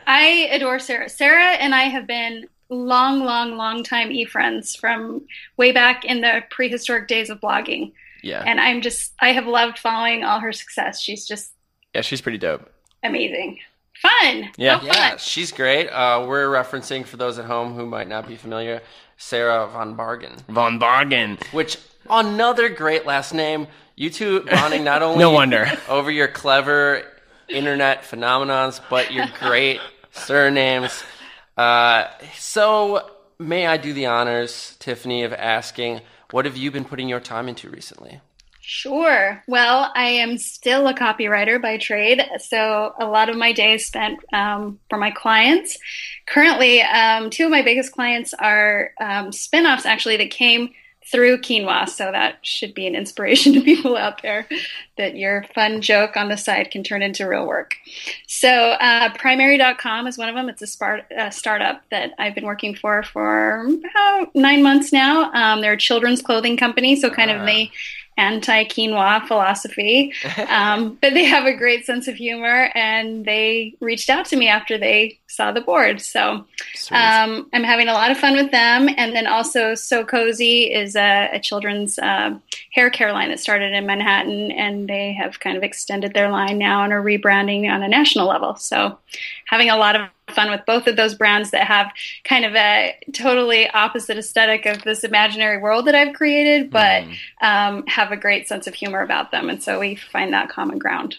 I 0.06 0.48
adore 0.52 0.78
Sarah. 0.78 1.08
Sarah 1.08 1.52
and 1.54 1.74
I 1.74 1.84
have 1.84 2.06
been 2.06 2.46
long, 2.69 3.20
long, 3.25 3.56
long 3.56 3.82
time 3.84 4.11
e 4.11 4.25
friends 4.25 4.75
from 4.75 5.22
way 5.56 5.72
back 5.72 6.05
in 6.05 6.20
the 6.20 6.43
prehistoric 6.50 7.08
days 7.08 7.31
of 7.31 7.40
blogging. 7.40 7.93
Yeah, 8.22 8.43
And 8.46 8.58
I'm 8.61 8.81
just, 8.81 9.12
I 9.20 9.32
have 9.32 9.46
loved 9.46 9.78
following 9.78 10.25
all 10.25 10.40
her 10.40 10.52
success. 10.52 11.00
She's 11.00 11.26
just 11.26 11.52
yeah, 11.94 12.00
she's 12.00 12.20
pretty 12.22 12.38
dope. 12.38 12.70
amazing. 13.02 13.58
Fun. 14.00 14.50
Yeah. 14.56 14.78
How 14.78 14.87
Yeah, 14.87 15.16
she's 15.19 15.52
great. 15.52 15.88
Uh, 15.88 16.25
we're 16.26 16.49
referencing, 16.49 17.05
for 17.06 17.16
those 17.16 17.38
at 17.38 17.44
home 17.44 17.75
who 17.75 17.87
might 17.87 18.08
not 18.08 18.26
be 18.26 18.37
familiar, 18.37 18.81
Sarah 19.19 19.67
Von 19.69 19.94
Bargen, 19.94 20.32
Von 20.49 20.78
Bargen. 20.78 21.38
which 21.52 21.76
another 22.10 22.69
great 22.69 23.06
last 23.06 23.32
name. 23.34 23.67
You 23.94 24.10
two 24.10 24.40
bonding 24.40 24.82
not 24.84 25.02
only 25.06 25.19
No 25.20 25.31
wonder. 25.31 25.70
over 25.88 26.10
your 26.10 26.26
clever 26.28 27.02
internet 27.49 28.02
phenomenons, 28.02 28.81
but 28.90 29.12
your 29.12 29.26
great 29.38 29.81
surnames. 30.12 31.05
Uh, 31.56 32.08
so, 32.36 33.10
may 33.38 33.66
I 33.66 33.76
do 33.76 33.92
the 33.92 34.06
honors, 34.06 34.76
Tiffany, 34.78 35.22
of 35.22 35.32
asking, 35.32 36.00
what 36.30 36.44
have 36.44 36.56
you 36.56 36.70
been 36.70 36.84
putting 36.84 37.08
your 37.08 37.20
time 37.20 37.48
into 37.48 37.70
recently? 37.70 38.20
Sure. 38.66 39.42
Well, 39.46 39.92
I 39.94 40.06
am 40.06 40.38
still 40.38 40.88
a 40.88 40.94
copywriter 40.94 41.60
by 41.60 41.76
trade, 41.76 42.22
so 42.38 42.94
a 42.98 43.04
lot 43.04 43.28
of 43.28 43.36
my 43.36 43.52
days 43.52 43.86
spent 43.86 44.20
um, 44.32 44.80
for 44.88 44.98
my 44.98 45.10
clients. 45.10 45.76
Currently, 46.26 46.80
um, 46.80 47.28
two 47.28 47.44
of 47.44 47.50
my 47.50 47.60
biggest 47.60 47.92
clients 47.92 48.32
are 48.32 48.93
um, 48.98 49.32
spinoffs 49.32 49.84
actually 49.84 50.17
that 50.17 50.31
came 50.31 50.70
through 51.11 51.39
quinoa, 51.39 51.89
so 51.89 52.11
that 52.11 52.37
should 52.43 52.75
be 52.75 52.87
an 52.87 52.94
inspiration 52.94 53.53
to 53.53 53.61
people 53.63 53.96
out 53.96 54.23
there 54.23 54.46
that 54.96 55.17
your 55.17 55.44
fun 55.55 55.81
joke 55.81 56.17
on 56.17 56.29
the 56.29 56.37
side 56.37 56.70
can 56.70 56.82
turn 56.82 57.03
into 57.03 57.27
real 57.29 57.46
work. 57.46 57.75
So, 58.27 58.49
uh, 58.49 59.13
primary.com 59.15 60.06
is 60.06 60.17
one 60.17 60.29
of 60.29 60.34
them. 60.34 60.49
It's 60.49 60.63
a 60.63 60.67
spart- 60.67 61.11
uh, 61.13 61.31
startup 61.31 61.82
that 61.91 62.13
I've 62.19 62.34
been 62.34 62.46
working 62.46 62.75
for 62.75 63.03
for 63.03 63.67
about 63.67 64.34
nine 64.34 64.63
months 64.63 64.93
now. 64.93 65.32
Um, 65.32 65.61
they're 65.61 65.73
a 65.73 65.79
children's 65.79 66.23
clothing 66.23 66.56
company, 66.56 66.96
so 66.96 67.11
kind 67.11 67.31
of 67.31 67.41
Ah. 67.41 67.44
Anti 68.16 68.64
quinoa 68.64 69.26
philosophy. 69.26 70.12
Um, 70.54 70.98
but 71.00 71.14
they 71.14 71.24
have 71.24 71.46
a 71.46 71.54
great 71.54 71.84
sense 71.86 72.06
of 72.06 72.16
humor, 72.16 72.70
and 72.74 73.24
they 73.24 73.74
reached 73.80 74.10
out 74.10 74.26
to 74.26 74.36
me 74.36 74.46
after 74.46 74.78
they 74.78 75.18
saw 75.26 75.52
the 75.52 75.60
board. 75.60 76.00
So 76.00 76.44
um, 76.90 77.48
I'm 77.52 77.64
having 77.64 77.88
a 77.88 77.92
lot 77.92 78.10
of 78.10 78.18
fun 78.18 78.34
with 78.34 78.50
them. 78.50 78.88
And 78.96 79.14
then 79.14 79.26
also, 79.26 79.74
So 79.74 80.04
Cozy 80.04 80.72
is 80.72 80.96
a, 80.96 81.30
a 81.32 81.40
children's 81.40 81.98
uh, 81.98 82.38
hair 82.72 82.90
care 82.90 83.12
line 83.12 83.30
that 83.30 83.40
started 83.40 83.72
in 83.72 83.86
Manhattan, 83.86 84.52
and 84.52 84.88
they 84.88 85.12
have 85.14 85.40
kind 85.40 85.56
of 85.56 85.62
extended 85.62 86.14
their 86.14 86.30
line 86.30 86.58
now 86.58 86.84
and 86.84 86.92
are 86.92 87.02
rebranding 87.02 87.68
on 87.70 87.82
a 87.82 87.88
national 87.88 88.28
level. 88.28 88.56
So 88.56 88.98
having 89.46 89.70
a 89.70 89.76
lot 89.76 89.96
of 89.96 90.08
fun 90.31 90.50
with 90.50 90.62
both 90.66 90.86
of 90.86 90.96
those 90.96 91.14
brands 91.14 91.50
that 91.50 91.66
have 91.66 91.93
kind 92.24 92.44
of 92.44 92.54
a 92.54 92.96
totally 93.12 93.69
opposite 93.69 94.16
aesthetic 94.16 94.66
of 94.66 94.82
this 94.82 95.04
imaginary 95.04 95.58
world 95.58 95.86
that 95.86 95.94
I've 95.94 96.14
created, 96.14 96.70
but 96.70 97.04
um, 97.40 97.86
have 97.86 98.12
a 98.12 98.16
great 98.16 98.48
sense 98.48 98.66
of 98.66 98.74
humor 98.74 99.02
about 99.02 99.31
them. 99.31 99.50
And 99.50 99.62
so 99.62 99.78
we 99.78 99.96
find 99.96 100.32
that 100.32 100.48
common 100.48 100.78
ground. 100.78 101.16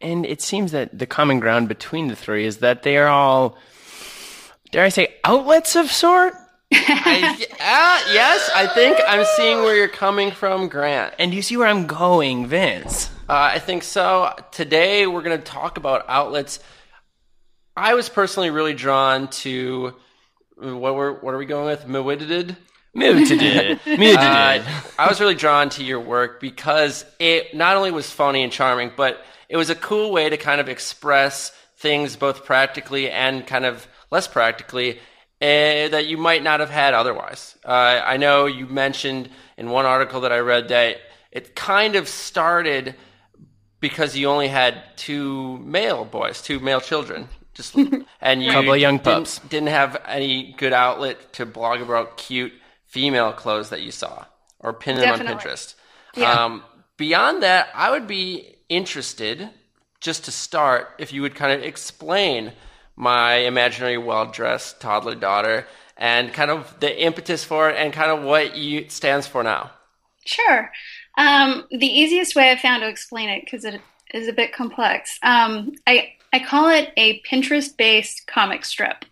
And 0.00 0.26
it 0.26 0.42
seems 0.42 0.72
that 0.72 0.98
the 0.98 1.06
common 1.06 1.38
ground 1.38 1.68
between 1.68 2.08
the 2.08 2.16
three 2.16 2.44
is 2.44 2.58
that 2.58 2.82
they 2.82 2.96
are 2.96 3.06
all, 3.06 3.56
dare 4.72 4.84
I 4.84 4.88
say, 4.88 5.14
outlets 5.24 5.76
of 5.76 5.90
sort. 5.92 6.34
I, 6.72 7.34
uh, 7.38 8.12
yes, 8.12 8.50
I 8.54 8.66
think 8.66 8.98
I'm 9.06 9.24
seeing 9.36 9.58
where 9.58 9.76
you're 9.76 9.88
coming 9.88 10.32
from, 10.32 10.68
Grant. 10.68 11.14
And 11.18 11.32
you 11.32 11.42
see 11.42 11.56
where 11.56 11.68
I'm 11.68 11.86
going, 11.86 12.46
Vince. 12.46 13.10
Uh, 13.28 13.52
I 13.54 13.58
think 13.60 13.82
so. 13.84 14.34
Today 14.50 15.06
we're 15.06 15.22
going 15.22 15.38
to 15.38 15.44
talk 15.44 15.76
about 15.76 16.04
outlets. 16.08 16.58
I 17.76 17.94
was 17.94 18.08
personally 18.08 18.50
really 18.50 18.74
drawn 18.74 19.28
to 19.28 19.94
what 20.56 20.94
were 20.94 21.14
what 21.14 21.34
are 21.34 21.38
we 21.38 21.46
going 21.46 21.66
with? 21.66 21.86
Move 22.94 23.26
today. 23.26 23.78
Move 23.86 24.16
Uh. 24.18 24.62
I 24.98 25.08
was 25.08 25.20
really 25.20 25.34
drawn 25.34 25.70
to 25.70 25.84
your 25.84 26.00
work 26.00 26.40
because 26.40 27.06
it 27.18 27.54
not 27.54 27.76
only 27.76 27.90
was 27.90 28.10
funny 28.10 28.42
and 28.42 28.52
charming, 28.52 28.92
but 28.94 29.24
it 29.48 29.56
was 29.56 29.70
a 29.70 29.74
cool 29.74 30.12
way 30.12 30.28
to 30.28 30.36
kind 30.36 30.60
of 30.60 30.68
express 30.68 31.52
things 31.78 32.16
both 32.16 32.44
practically 32.44 33.10
and 33.10 33.46
kind 33.46 33.64
of 33.64 33.86
less 34.10 34.28
practically 34.28 34.98
uh, 35.40 35.88
that 35.88 36.06
you 36.06 36.18
might 36.18 36.42
not 36.42 36.60
have 36.60 36.70
had 36.70 36.92
otherwise. 36.92 37.56
Uh, 37.64 38.00
I 38.04 38.18
know 38.18 38.44
you 38.46 38.66
mentioned 38.66 39.30
in 39.56 39.70
one 39.70 39.86
article 39.86 40.20
that 40.20 40.32
I 40.32 40.38
read 40.40 40.68
that 40.68 40.98
it 41.32 41.56
kind 41.56 41.96
of 41.96 42.08
started 42.08 42.94
because 43.80 44.16
you 44.16 44.28
only 44.28 44.48
had 44.48 44.82
two 44.96 45.58
male 45.58 46.04
boys, 46.04 46.42
two 46.42 46.60
male 46.60 46.80
children. 46.80 47.28
Just 47.54 47.76
and 48.20 48.42
you 48.42 48.50
Couple 48.52 48.72
of 48.72 48.78
young 48.80 48.98
didn't- 48.98 49.40
didn't 49.48 49.68
have 49.68 50.00
any 50.06 50.54
good 50.56 50.72
outlet 50.72 51.32
to 51.34 51.46
blog 51.46 51.80
about 51.80 52.16
cute 52.16 52.52
female 52.86 53.32
clothes 53.32 53.70
that 53.70 53.82
you 53.82 53.90
saw 53.90 54.24
or 54.60 54.72
pin 54.72 54.96
them 54.96 55.12
on 55.12 55.18
Pinterest. 55.26 55.74
Yeah. 56.14 56.30
Um, 56.44 56.62
beyond 56.96 57.42
that, 57.42 57.68
I 57.74 57.90
would 57.90 58.06
be 58.06 58.56
interested, 58.68 59.50
just 60.00 60.24
to 60.26 60.30
start, 60.32 60.88
if 60.98 61.12
you 61.12 61.22
would 61.22 61.34
kind 61.34 61.52
of 61.52 61.62
explain 61.62 62.52
my 62.96 63.34
imaginary 63.36 63.98
well 63.98 64.26
dressed 64.26 64.80
toddler 64.80 65.14
daughter 65.14 65.66
and 65.96 66.32
kind 66.32 66.50
of 66.50 66.78
the 66.80 67.02
impetus 67.02 67.44
for 67.44 67.70
it 67.70 67.76
and 67.76 67.92
kind 67.92 68.10
of 68.10 68.22
what 68.22 68.56
you, 68.56 68.80
it 68.80 68.92
stands 68.92 69.26
for 69.26 69.42
now. 69.42 69.70
Sure. 70.24 70.70
Um, 71.18 71.66
the 71.70 71.86
easiest 71.86 72.34
way 72.36 72.50
I 72.50 72.56
found 72.56 72.82
to 72.82 72.88
explain 72.88 73.28
it, 73.28 73.42
because 73.44 73.64
it 73.64 73.80
is 74.14 74.28
a 74.28 74.32
bit 74.32 74.52
complex, 74.52 75.18
um, 75.22 75.72
I, 75.86 76.12
I 76.32 76.38
call 76.38 76.70
it 76.70 76.92
a 76.96 77.20
Pinterest 77.22 77.76
based 77.76 78.26
comic 78.26 78.64
strip. 78.64 79.04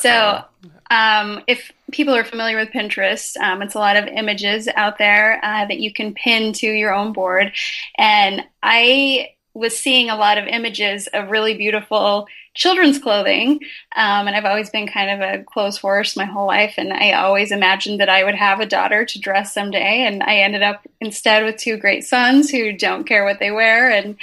So, 0.00 0.44
um, 0.90 1.42
if 1.46 1.72
people 1.90 2.14
are 2.14 2.24
familiar 2.24 2.58
with 2.58 2.68
Pinterest, 2.68 3.36
um, 3.38 3.62
it's 3.62 3.74
a 3.74 3.78
lot 3.78 3.96
of 3.96 4.06
images 4.06 4.68
out 4.74 4.98
there 4.98 5.42
uh, 5.42 5.66
that 5.66 5.78
you 5.78 5.92
can 5.92 6.14
pin 6.14 6.52
to 6.54 6.66
your 6.66 6.94
own 6.94 7.12
board. 7.12 7.52
And 7.96 8.42
I 8.62 9.30
was 9.54 9.78
seeing 9.78 10.08
a 10.08 10.16
lot 10.16 10.38
of 10.38 10.46
images 10.46 11.08
of 11.08 11.30
really 11.30 11.54
beautiful 11.54 12.26
children's 12.54 12.98
clothing. 12.98 13.60
Um, 13.96 14.26
and 14.26 14.36
I've 14.36 14.44
always 14.44 14.70
been 14.70 14.86
kind 14.86 15.10
of 15.10 15.20
a 15.20 15.44
clothes 15.44 15.78
horse 15.78 16.16
my 16.16 16.24
whole 16.24 16.46
life. 16.46 16.74
And 16.76 16.92
I 16.92 17.12
always 17.12 17.52
imagined 17.52 18.00
that 18.00 18.08
I 18.08 18.24
would 18.24 18.34
have 18.34 18.60
a 18.60 18.66
daughter 18.66 19.04
to 19.04 19.20
dress 19.20 19.52
someday. 19.52 20.06
And 20.06 20.22
I 20.22 20.36
ended 20.36 20.62
up 20.62 20.86
instead 21.00 21.44
with 21.44 21.56
two 21.56 21.76
great 21.76 22.04
sons 22.04 22.50
who 22.50 22.72
don't 22.72 23.04
care 23.04 23.24
what 23.24 23.40
they 23.40 23.50
wear. 23.50 23.90
And, 23.90 24.16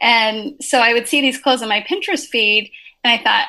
and 0.00 0.54
so 0.60 0.78
I 0.80 0.92
would 0.92 1.08
see 1.08 1.20
these 1.20 1.38
clothes 1.38 1.62
on 1.62 1.68
my 1.68 1.82
Pinterest 1.82 2.26
feed. 2.26 2.70
And 3.02 3.12
I 3.12 3.22
thought, 3.22 3.46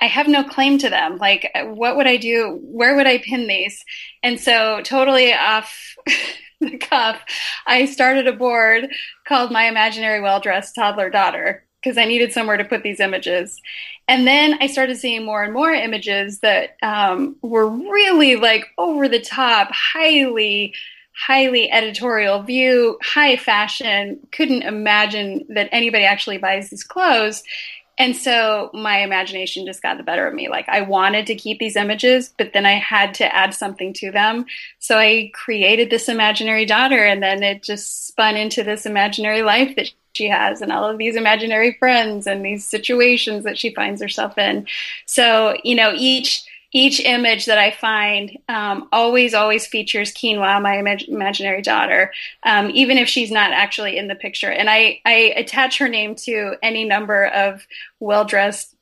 I 0.00 0.06
have 0.06 0.26
no 0.26 0.42
claim 0.42 0.78
to 0.78 0.90
them. 0.90 1.18
Like, 1.18 1.50
what 1.54 1.96
would 1.96 2.06
I 2.06 2.16
do? 2.16 2.58
Where 2.62 2.96
would 2.96 3.06
I 3.06 3.18
pin 3.18 3.46
these? 3.46 3.84
And 4.22 4.40
so, 4.40 4.80
totally 4.82 5.32
off 5.32 5.96
the 6.60 6.76
cuff, 6.78 7.22
I 7.66 7.86
started 7.86 8.26
a 8.26 8.32
board 8.32 8.88
called 9.26 9.52
My 9.52 9.64
Imaginary 9.64 10.20
Well 10.20 10.40
Dressed 10.40 10.74
Toddler 10.74 11.10
Daughter 11.10 11.64
because 11.82 11.98
I 11.98 12.04
needed 12.04 12.32
somewhere 12.32 12.56
to 12.56 12.64
put 12.64 12.82
these 12.82 13.00
images. 13.00 13.60
And 14.08 14.26
then 14.26 14.58
I 14.60 14.66
started 14.66 14.96
seeing 14.96 15.24
more 15.24 15.42
and 15.42 15.52
more 15.52 15.72
images 15.72 16.40
that 16.40 16.76
um, 16.82 17.36
were 17.42 17.68
really 17.68 18.36
like 18.36 18.66
over 18.78 19.08
the 19.08 19.20
top, 19.20 19.68
highly, 19.72 20.74
highly 21.14 21.70
editorial 21.70 22.42
view, 22.42 22.98
high 23.02 23.36
fashion. 23.36 24.20
Couldn't 24.32 24.62
imagine 24.62 25.46
that 25.50 25.68
anybody 25.72 26.04
actually 26.04 26.38
buys 26.38 26.70
these 26.70 26.84
clothes. 26.84 27.42
And 27.98 28.16
so 28.16 28.70
my 28.72 28.98
imagination 29.02 29.66
just 29.66 29.82
got 29.82 29.98
the 29.98 30.02
better 30.02 30.26
of 30.26 30.34
me. 30.34 30.48
Like 30.48 30.68
I 30.68 30.80
wanted 30.80 31.26
to 31.26 31.34
keep 31.34 31.58
these 31.58 31.76
images, 31.76 32.32
but 32.38 32.52
then 32.52 32.64
I 32.64 32.72
had 32.72 33.14
to 33.14 33.34
add 33.34 33.54
something 33.54 33.92
to 33.94 34.10
them. 34.10 34.46
So 34.78 34.96
I 34.98 35.30
created 35.34 35.90
this 35.90 36.08
imaginary 36.08 36.64
daughter 36.64 37.04
and 37.04 37.22
then 37.22 37.42
it 37.42 37.62
just 37.62 38.06
spun 38.06 38.36
into 38.36 38.64
this 38.64 38.86
imaginary 38.86 39.42
life 39.42 39.76
that 39.76 39.90
she 40.14 40.28
has 40.28 40.62
and 40.62 40.72
all 40.72 40.88
of 40.88 40.98
these 40.98 41.16
imaginary 41.16 41.76
friends 41.78 42.26
and 42.26 42.44
these 42.44 42.66
situations 42.66 43.44
that 43.44 43.58
she 43.58 43.74
finds 43.74 44.00
herself 44.00 44.38
in. 44.38 44.66
So, 45.06 45.56
you 45.62 45.74
know, 45.74 45.92
each 45.94 46.42
each 46.74 47.00
image 47.00 47.46
that 47.46 47.58
I 47.58 47.70
find 47.70 48.38
um, 48.48 48.88
always, 48.92 49.34
always 49.34 49.66
features 49.66 50.12
Quinoa, 50.12 50.62
my 50.62 50.76
imag- 50.76 51.06
imaginary 51.08 51.60
daughter, 51.62 52.12
um, 52.44 52.70
even 52.70 52.96
if 52.96 53.08
she's 53.08 53.30
not 53.30 53.52
actually 53.52 53.98
in 53.98 54.08
the 54.08 54.14
picture. 54.14 54.50
And 54.50 54.70
I, 54.70 55.00
I 55.04 55.34
attach 55.36 55.78
her 55.78 55.88
name 55.88 56.14
to 56.24 56.54
any 56.62 56.84
number 56.84 57.26
of 57.26 57.66
well 58.00 58.24
dressed 58.24 58.74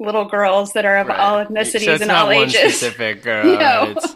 little 0.00 0.24
girls 0.24 0.72
that 0.72 0.84
are 0.84 0.96
of 0.98 1.06
Right. 1.08 1.18
all 1.18 1.44
ethnicities 1.44 1.84
so 1.84 1.92
and 1.94 2.06
not 2.08 2.16
all 2.22 2.26
one 2.26 2.48
ages. 2.48 2.58
specific. 2.78 3.26
Uh, 3.26 3.42
No. 3.44 3.94
It's 3.96 4.14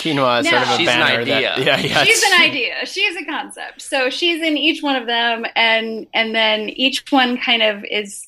quinoa 0.00 0.40
is 0.40 0.48
sort 0.48 0.62
of 0.62 0.68
a 0.68 0.76
She's 0.78 0.88
an 0.88 0.98
banner 1.00 1.20
idea. 1.20 1.34
that 1.34 1.58
yeah, 1.66 1.78
yeah. 1.78 2.04
she's 2.04 2.22
an 2.22 2.40
idea 2.40 2.74
she's 2.86 3.14
a 3.14 3.24
concept 3.26 3.82
so 3.82 4.08
she's 4.08 4.42
in 4.42 4.56
each 4.56 4.82
one 4.82 4.96
of 4.96 5.06
them 5.06 5.44
and 5.54 6.06
and 6.14 6.34
then 6.34 6.70
each 6.70 7.04
one 7.12 7.36
kind 7.36 7.62
of 7.62 7.84
is 7.84 8.26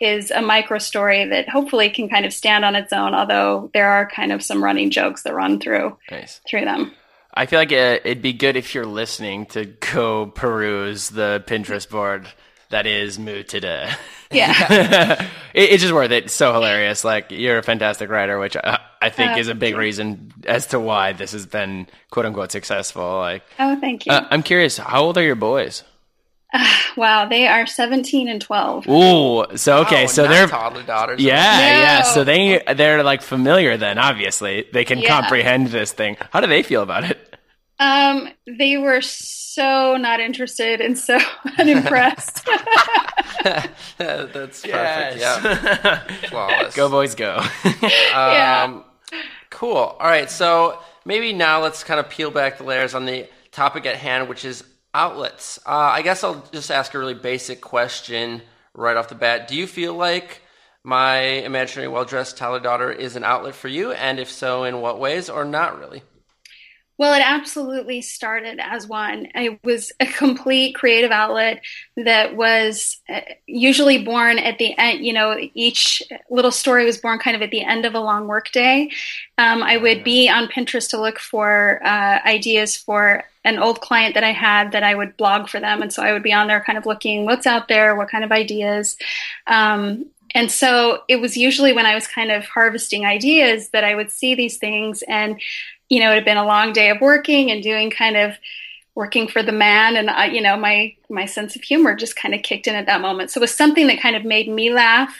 is 0.00 0.30
a 0.30 0.42
micro 0.42 0.78
story 0.78 1.24
that 1.26 1.48
hopefully 1.48 1.88
can 1.90 2.08
kind 2.08 2.24
of 2.26 2.32
stand 2.32 2.64
on 2.64 2.74
its 2.76 2.92
own 2.92 3.14
although 3.14 3.70
there 3.74 3.88
are 3.90 4.06
kind 4.08 4.32
of 4.32 4.42
some 4.42 4.62
running 4.62 4.90
jokes 4.90 5.22
that 5.22 5.34
run 5.34 5.60
through 5.60 5.96
Nice. 6.10 6.40
through 6.48 6.64
them 6.64 6.92
I 7.36 7.46
feel 7.46 7.58
like 7.58 7.72
it, 7.72 8.02
it'd 8.04 8.22
be 8.22 8.32
good 8.32 8.56
if 8.56 8.74
you're 8.76 8.86
listening 8.86 9.46
to 9.46 9.64
go 9.64 10.26
peruse 10.26 11.08
the 11.08 11.42
Pinterest 11.46 11.88
board 11.90 12.28
that 12.70 12.86
is 12.86 13.18
Moo 13.18 13.42
today. 13.42 13.90
yeah 14.32 15.28
it, 15.54 15.70
it's 15.70 15.82
just 15.82 15.94
worth 15.94 16.10
it. 16.10 16.24
It's 16.24 16.32
so 16.32 16.52
hilarious. 16.52 17.04
Like 17.04 17.30
you're 17.30 17.58
a 17.58 17.62
fantastic 17.62 18.08
writer, 18.10 18.38
which 18.38 18.56
I, 18.56 18.80
I 19.02 19.10
think 19.10 19.32
Oh, 19.32 19.38
is 19.38 19.48
a 19.48 19.54
big 19.54 19.76
reason 19.76 20.32
as 20.46 20.66
to 20.68 20.80
why 20.80 21.12
this 21.12 21.32
has 21.32 21.46
been 21.46 21.86
quote 22.10 22.26
unquote 22.26 22.50
successful. 22.52 23.18
Like, 23.18 23.42
oh 23.60 23.78
thank 23.80 24.06
you 24.06 24.12
uh, 24.12 24.26
I'm 24.30 24.42
curious, 24.42 24.76
how 24.78 25.02
old 25.04 25.18
are 25.18 25.22
your 25.22 25.34
boys? 25.36 25.84
wow 26.96 27.26
they 27.26 27.46
are 27.48 27.66
17 27.66 28.28
and 28.28 28.40
12 28.40 28.88
Ooh, 28.88 29.44
so 29.56 29.78
okay, 29.78 30.04
Oh, 30.04 30.06
so 30.06 30.28
they're 30.28 30.46
toddler 30.46 30.82
daughters. 30.84 31.20
yeah, 31.20 31.34
No. 31.58 31.80
yeah. 31.80 32.02
So 32.02 32.22
they 32.24 32.62
they're 32.76 33.02
like 33.02 33.22
familiar 33.22 33.76
then. 33.76 33.98
Obviously, 33.98 34.66
they 34.72 34.84
can 34.84 35.00
Yeah. 35.00 35.08
comprehend 35.20 35.68
this 35.68 35.92
thing. 35.92 36.16
How 36.32 36.40
do 36.40 36.46
they 36.46 36.62
feel 36.62 36.82
about 36.82 37.04
it? 37.04 37.18
um 37.80 38.28
they 38.46 38.76
were 38.76 39.00
so 39.00 39.96
not 39.96 40.20
interested 40.20 40.80
and 40.80 40.96
so 40.96 41.18
unimpressed 41.58 42.46
That's 43.98 44.62
perfect. 44.62 45.18
Yeah, 45.20 45.98
flawless. 46.28 46.74
go 46.76 46.88
boys, 46.88 47.14
go. 47.14 47.42
Yeah. 47.82 48.62
Um, 48.64 48.84
cool. 49.50 49.76
All 49.76 49.98
right. 50.06 50.30
So 50.30 50.78
maybe 51.04 51.32
now 51.32 51.60
let's 51.62 51.84
kind 51.84 52.00
of 52.00 52.08
peel 52.08 52.30
back 52.30 52.58
the 52.58 52.64
layers 52.64 52.94
on 52.94 53.04
the 53.06 53.28
topic 53.52 53.86
at 53.86 53.96
hand, 53.96 54.28
which 54.28 54.44
is 54.44 54.64
outlets. 54.94 55.58
Uh, 55.66 55.70
I 55.70 56.02
guess 56.02 56.24
I'll 56.24 56.46
just 56.52 56.70
ask 56.70 56.94
a 56.94 56.98
really 56.98 57.14
basic 57.14 57.60
question 57.60 58.40
right 58.72 58.96
off 58.96 59.08
the 59.08 59.14
bat. 59.14 59.48
Do 59.48 59.56
you 59.56 59.66
feel 59.66 59.94
like 59.94 60.40
my 60.82 61.18
imaginary 61.18 61.88
well 61.88 62.04
dressed 62.04 62.36
Tyler 62.38 62.60
daughter 62.60 62.90
is 62.90 63.16
an 63.16 63.24
outlet 63.24 63.54
for 63.54 63.68
you? 63.68 63.92
And 63.92 64.18
if 64.18 64.30
so, 64.30 64.64
in 64.64 64.80
what 64.80 65.00
ways, 65.00 65.28
or 65.28 65.44
not 65.44 65.78
really? 65.78 66.02
Well, 66.96 67.14
it 67.14 67.22
absolutely 67.24 68.02
started 68.02 68.60
as 68.60 68.86
one. 68.86 69.26
It 69.34 69.58
was 69.64 69.90
a 69.98 70.06
complete 70.06 70.76
creative 70.76 71.10
outlet 71.10 71.60
that 71.96 72.36
was 72.36 72.98
uh, 73.08 73.20
usually 73.46 74.04
born 74.04 74.38
at 74.38 74.58
the 74.58 74.78
end. 74.78 75.04
You 75.04 75.12
know, 75.12 75.36
each 75.54 76.04
little 76.30 76.52
story 76.52 76.84
was 76.84 76.98
born 76.98 77.18
kind 77.18 77.34
of 77.34 77.42
at 77.42 77.50
the 77.50 77.64
end 77.64 77.84
of 77.84 77.94
a 77.94 78.00
long 78.00 78.28
workday. 78.28 78.90
Um, 79.38 79.62
I 79.62 79.76
would 79.76 80.04
be 80.04 80.28
on 80.28 80.46
Pinterest 80.46 80.88
to 80.90 81.00
look 81.00 81.18
for 81.18 81.84
uh, 81.84 82.20
ideas 82.24 82.76
for 82.76 83.24
an 83.44 83.58
old 83.58 83.80
client 83.80 84.14
that 84.14 84.24
I 84.24 84.32
had 84.32 84.70
that 84.72 84.84
I 84.84 84.94
would 84.94 85.16
blog 85.16 85.48
for 85.48 85.58
them, 85.58 85.82
and 85.82 85.92
so 85.92 86.02
I 86.02 86.12
would 86.12 86.22
be 86.22 86.32
on 86.32 86.46
there, 86.46 86.62
kind 86.64 86.78
of 86.78 86.86
looking 86.86 87.24
what's 87.24 87.46
out 87.46 87.66
there, 87.66 87.96
what 87.96 88.08
kind 88.08 88.24
of 88.24 88.30
ideas. 88.30 88.96
Um, 89.48 90.06
and 90.34 90.50
so 90.50 91.02
it 91.08 91.16
was 91.16 91.36
usually 91.36 91.72
when 91.72 91.86
I 91.86 91.94
was 91.94 92.06
kind 92.06 92.30
of 92.30 92.44
harvesting 92.44 93.04
ideas 93.04 93.68
that 93.70 93.84
I 93.84 93.94
would 93.94 94.10
see 94.10 94.34
these 94.34 94.56
things 94.58 95.02
and 95.02 95.40
you 95.94 96.00
know, 96.00 96.10
it 96.10 96.16
had 96.16 96.24
been 96.24 96.36
a 96.36 96.44
long 96.44 96.72
day 96.72 96.90
of 96.90 97.00
working 97.00 97.52
and 97.52 97.62
doing 97.62 97.88
kind 97.88 98.16
of 98.16 98.36
working 98.96 99.28
for 99.28 99.44
the 99.44 99.52
man, 99.52 99.96
and 99.96 100.10
I, 100.10 100.26
you 100.26 100.40
know, 100.40 100.56
my 100.56 100.96
my 101.08 101.24
sense 101.24 101.54
of 101.54 101.62
humor 101.62 101.94
just 101.94 102.16
kind 102.16 102.34
of 102.34 102.42
kicked 102.42 102.66
in 102.66 102.74
at 102.74 102.86
that 102.86 103.00
moment. 103.00 103.30
So 103.30 103.38
it 103.38 103.42
was 103.42 103.54
something 103.54 103.86
that 103.86 104.00
kind 104.00 104.16
of 104.16 104.24
made 104.24 104.48
me 104.48 104.72
laugh, 104.72 105.14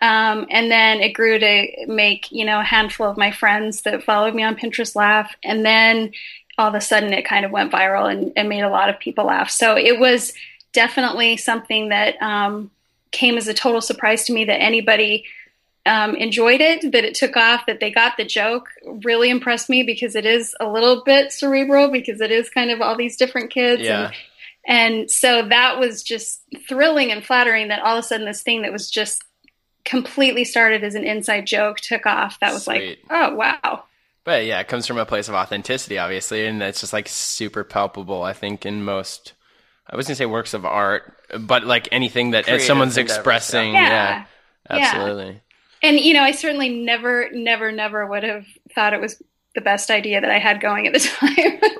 um, 0.00 0.46
and 0.48 0.70
then 0.70 1.02
it 1.02 1.12
grew 1.12 1.38
to 1.38 1.86
make 1.86 2.32
you 2.32 2.46
know 2.46 2.60
a 2.60 2.64
handful 2.64 3.06
of 3.06 3.18
my 3.18 3.30
friends 3.30 3.82
that 3.82 4.02
followed 4.02 4.34
me 4.34 4.42
on 4.42 4.56
Pinterest 4.56 4.96
laugh, 4.96 5.36
and 5.44 5.62
then 5.62 6.12
all 6.56 6.68
of 6.68 6.74
a 6.74 6.80
sudden 6.80 7.12
it 7.12 7.26
kind 7.26 7.44
of 7.44 7.50
went 7.50 7.70
viral 7.70 8.10
and, 8.10 8.32
and 8.34 8.48
made 8.48 8.62
a 8.62 8.70
lot 8.70 8.88
of 8.88 8.98
people 8.98 9.26
laugh. 9.26 9.50
So 9.50 9.76
it 9.76 9.98
was 9.98 10.32
definitely 10.72 11.36
something 11.36 11.90
that 11.90 12.20
um, 12.22 12.70
came 13.10 13.36
as 13.36 13.46
a 13.46 13.52
total 13.54 13.82
surprise 13.82 14.24
to 14.24 14.32
me 14.32 14.46
that 14.46 14.62
anybody 14.62 15.26
um, 15.86 16.14
enjoyed 16.14 16.60
it, 16.60 16.92
that 16.92 17.04
it 17.04 17.14
took 17.14 17.36
off, 17.36 17.66
that 17.66 17.80
they 17.80 17.90
got 17.90 18.16
the 18.16 18.24
joke, 18.24 18.68
really 19.04 19.30
impressed 19.30 19.68
me 19.68 19.82
because 19.82 20.14
it 20.14 20.24
is 20.24 20.54
a 20.60 20.68
little 20.68 21.02
bit 21.04 21.32
cerebral 21.32 21.90
because 21.90 22.20
it 22.20 22.30
is 22.30 22.48
kind 22.48 22.70
of 22.70 22.80
all 22.80 22.96
these 22.96 23.16
different 23.16 23.50
kids. 23.50 23.82
Yeah. 23.82 24.10
And, 24.66 24.98
and 25.00 25.10
so 25.10 25.46
that 25.48 25.78
was 25.78 26.02
just 26.02 26.42
thrilling 26.68 27.12
and 27.12 27.24
flattering 27.24 27.68
that 27.68 27.82
all 27.82 27.98
of 27.98 28.04
a 28.04 28.06
sudden 28.06 28.26
this 28.26 28.42
thing 28.42 28.62
that 28.62 28.72
was 28.72 28.90
just 28.90 29.22
completely 29.84 30.44
started 30.44 30.82
as 30.82 30.94
an 30.94 31.04
inside 31.04 31.46
joke 31.46 31.78
took 31.78 32.06
off. 32.06 32.40
That 32.40 32.54
was 32.54 32.64
Sweet. 32.64 32.98
like, 33.10 33.10
oh, 33.10 33.34
wow. 33.34 33.84
But 34.24 34.46
yeah, 34.46 34.60
it 34.60 34.68
comes 34.68 34.86
from 34.86 34.96
a 34.96 35.04
place 35.04 35.28
of 35.28 35.34
authenticity, 35.34 35.98
obviously, 35.98 36.46
and 36.46 36.62
it's 36.62 36.80
just 36.80 36.94
like 36.94 37.08
super 37.08 37.62
palpable. 37.62 38.22
I 38.22 38.32
think 38.32 38.64
in 38.64 38.82
most, 38.82 39.34
I 39.86 39.96
was 39.96 40.06
gonna 40.06 40.16
say 40.16 40.24
works 40.24 40.54
of 40.54 40.64
art, 40.64 41.14
but 41.38 41.64
like 41.64 41.90
anything 41.92 42.30
that 42.30 42.44
Creative 42.44 42.66
someone's 42.66 42.96
endeavors, 42.96 43.18
expressing, 43.18 43.74
yeah. 43.74 44.24
yeah, 44.70 44.78
Yeah. 44.78 45.34
Absolutely. 45.84 45.98
And 45.98 46.06
you 46.06 46.14
know, 46.14 46.22
I 46.22 46.32
certainly 46.32 46.68
never, 46.68 47.30
never, 47.32 47.72
never 47.72 48.06
would 48.06 48.22
have 48.22 48.46
thought 48.74 48.92
it 48.92 49.00
was 49.00 49.22
the 49.54 49.60
best 49.60 49.90
idea 49.90 50.20
that 50.20 50.30
I 50.30 50.38
had 50.38 50.60
going 50.60 50.86
at 50.86 50.92
the 50.92 50.98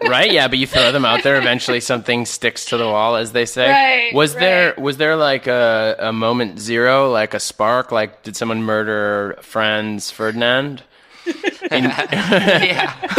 time. 0.00 0.10
right? 0.10 0.30
Yeah, 0.30 0.48
but 0.48 0.58
you 0.58 0.66
throw 0.66 0.92
them 0.92 1.04
out 1.04 1.22
there. 1.22 1.36
Eventually, 1.36 1.80
something 1.80 2.24
sticks 2.24 2.66
to 2.66 2.76
the 2.76 2.86
wall, 2.86 3.16
as 3.16 3.32
they 3.32 3.46
say. 3.46 3.70
Right, 3.70 4.14
was 4.14 4.34
there 4.34 4.74
was 4.78 4.96
there 4.96 5.16
like 5.16 5.46
a, 5.46 5.96
a 5.98 6.12
moment 6.12 6.60
zero, 6.60 7.10
like 7.10 7.34
a 7.34 7.40
spark? 7.40 7.90
Like, 7.92 8.22
did 8.22 8.36
someone 8.36 8.62
murder 8.62 9.38
Franz 9.42 10.10
Ferdinand? 10.10 10.82
yeah. 11.70 12.94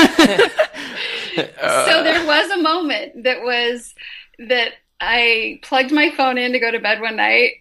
so 1.35 2.03
there 2.03 2.25
was 2.25 2.51
a 2.51 2.61
moment 2.61 3.23
that 3.23 3.41
was 3.41 3.93
that 4.47 4.73
I 5.01 5.59
plugged 5.63 5.91
my 5.91 6.11
phone 6.11 6.37
in 6.37 6.53
to 6.53 6.59
go 6.59 6.71
to 6.71 6.79
bed 6.79 7.01
one 7.01 7.15
night 7.17 7.51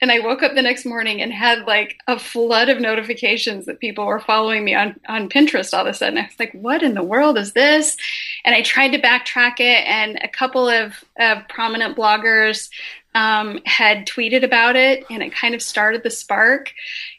and 0.00 0.10
I 0.10 0.20
woke 0.20 0.42
up 0.42 0.54
the 0.54 0.62
next 0.62 0.84
morning 0.84 1.20
and 1.20 1.32
had 1.32 1.66
like 1.66 1.98
a 2.06 2.18
flood 2.18 2.68
of 2.68 2.80
notifications 2.80 3.66
that 3.66 3.80
people 3.80 4.06
were 4.06 4.20
following 4.20 4.64
me 4.64 4.74
on, 4.74 4.98
on 5.08 5.28
Pinterest 5.28 5.72
all 5.74 5.86
of 5.86 5.86
a 5.88 5.94
sudden. 5.94 6.18
I 6.18 6.22
was 6.22 6.38
like, 6.38 6.52
what 6.52 6.82
in 6.82 6.94
the 6.94 7.02
world 7.02 7.38
is 7.38 7.52
this? 7.52 7.96
And 8.44 8.54
I 8.54 8.62
tried 8.62 8.92
to 8.92 9.00
backtrack 9.00 9.60
it, 9.60 9.86
and 9.86 10.18
a 10.22 10.28
couple 10.28 10.68
of, 10.68 11.04
of 11.18 11.46
prominent 11.48 11.96
bloggers 11.96 12.70
um, 13.14 13.60
had 13.64 14.06
tweeted 14.06 14.44
about 14.44 14.76
it, 14.76 15.04
and 15.10 15.22
it 15.22 15.34
kind 15.34 15.54
of 15.54 15.62
started 15.62 16.02
the 16.02 16.10
spark. 16.10 16.72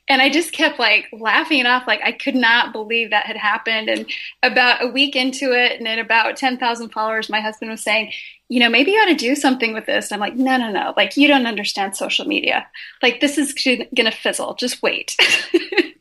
And 0.07 0.21
I 0.21 0.29
just 0.29 0.53
kept 0.53 0.79
like 0.79 1.07
laughing 1.11 1.59
it 1.59 1.65
off, 1.67 1.87
like 1.87 2.01
I 2.03 2.13
could 2.13 2.35
not 2.35 2.71
believe 2.71 3.09
that 3.09 3.25
had 3.25 3.37
happened. 3.37 3.89
And 3.89 4.09
about 4.41 4.83
a 4.83 4.87
week 4.87 5.15
into 5.15 5.51
it, 5.51 5.77
and 5.77 5.87
at 5.87 5.99
about 5.99 6.37
10,000 6.37 6.89
followers, 6.89 7.29
my 7.29 7.41
husband 7.41 7.69
was 7.69 7.83
saying, 7.83 8.11
you 8.49 8.59
know, 8.59 8.69
maybe 8.69 8.91
you 8.91 8.97
ought 8.97 9.05
to 9.05 9.15
do 9.15 9.35
something 9.35 9.73
with 9.73 9.85
this. 9.85 10.11
And 10.11 10.21
I'm 10.21 10.27
like, 10.27 10.37
no, 10.37 10.57
no, 10.57 10.71
no. 10.71 10.93
Like, 10.97 11.15
you 11.15 11.27
don't 11.27 11.45
understand 11.45 11.95
social 11.95 12.25
media. 12.25 12.67
Like, 13.01 13.21
this 13.21 13.37
is 13.37 13.53
going 13.53 13.87
to 13.95 14.11
fizzle. 14.11 14.55
Just 14.55 14.81
wait. 14.81 15.15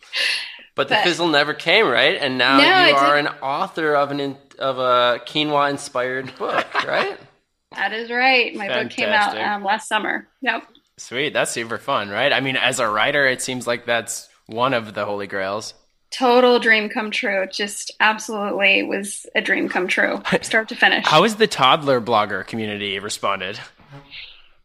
But 0.79 0.87
the 0.87 0.95
But- 0.95 1.05
fizzle 1.05 1.27
never 1.27 1.55
came, 1.55 1.89
right? 1.89 2.17
And 2.21 2.39
now 2.39 2.57
No, 2.59 2.87
you 2.87 2.95
are 2.95 3.17
an 3.17 3.27
author 3.43 3.97
of 3.97 4.13
an 4.13 4.21
in, 4.21 4.37
of 4.61 4.79
a 4.79 5.21
quinoa 5.27 5.71
inspired 5.71 6.33
book, 6.37 6.73
right? 6.85 7.19
that 7.73 7.93
is 7.93 8.13
right. 8.13 8.55
My 8.55 8.69
book 8.69 8.91
came 8.93 9.09
out 9.09 9.37
um, 9.37 9.65
last 9.65 9.89
summer. 9.89 10.29
Yep. 10.41 10.63
Sweet, 10.97 11.33
that's 11.33 11.51
super 11.51 11.79
fun, 11.79 12.11
right? 12.11 12.33
I 12.33 12.39
mean, 12.39 12.55
as 12.57 12.79
a 12.79 12.89
writer, 12.89 13.27
it 13.27 13.43
seems 13.43 13.67
like 13.67 13.87
that's 13.87 14.29
one 14.47 14.73
of 14.73 14.95
the 14.95 15.05
holy 15.05 15.27
grails. 15.27 15.75
Total 16.11 16.59
dream 16.59 16.89
come 16.89 17.11
true. 17.11 17.47
Just 17.53 17.93
absolutely 18.01 18.83
was 18.83 19.27
a 19.35 19.41
dream 19.41 19.69
come 19.69 19.87
true, 19.89 20.23
start 20.43 20.69
to 20.71 20.75
finish. 20.75 21.07
How 21.07 21.23
has 21.23 21.37
the 21.37 21.47
toddler 21.47 22.01
blogger 22.01 22.47
community 22.47 22.99
responded? 22.99 23.61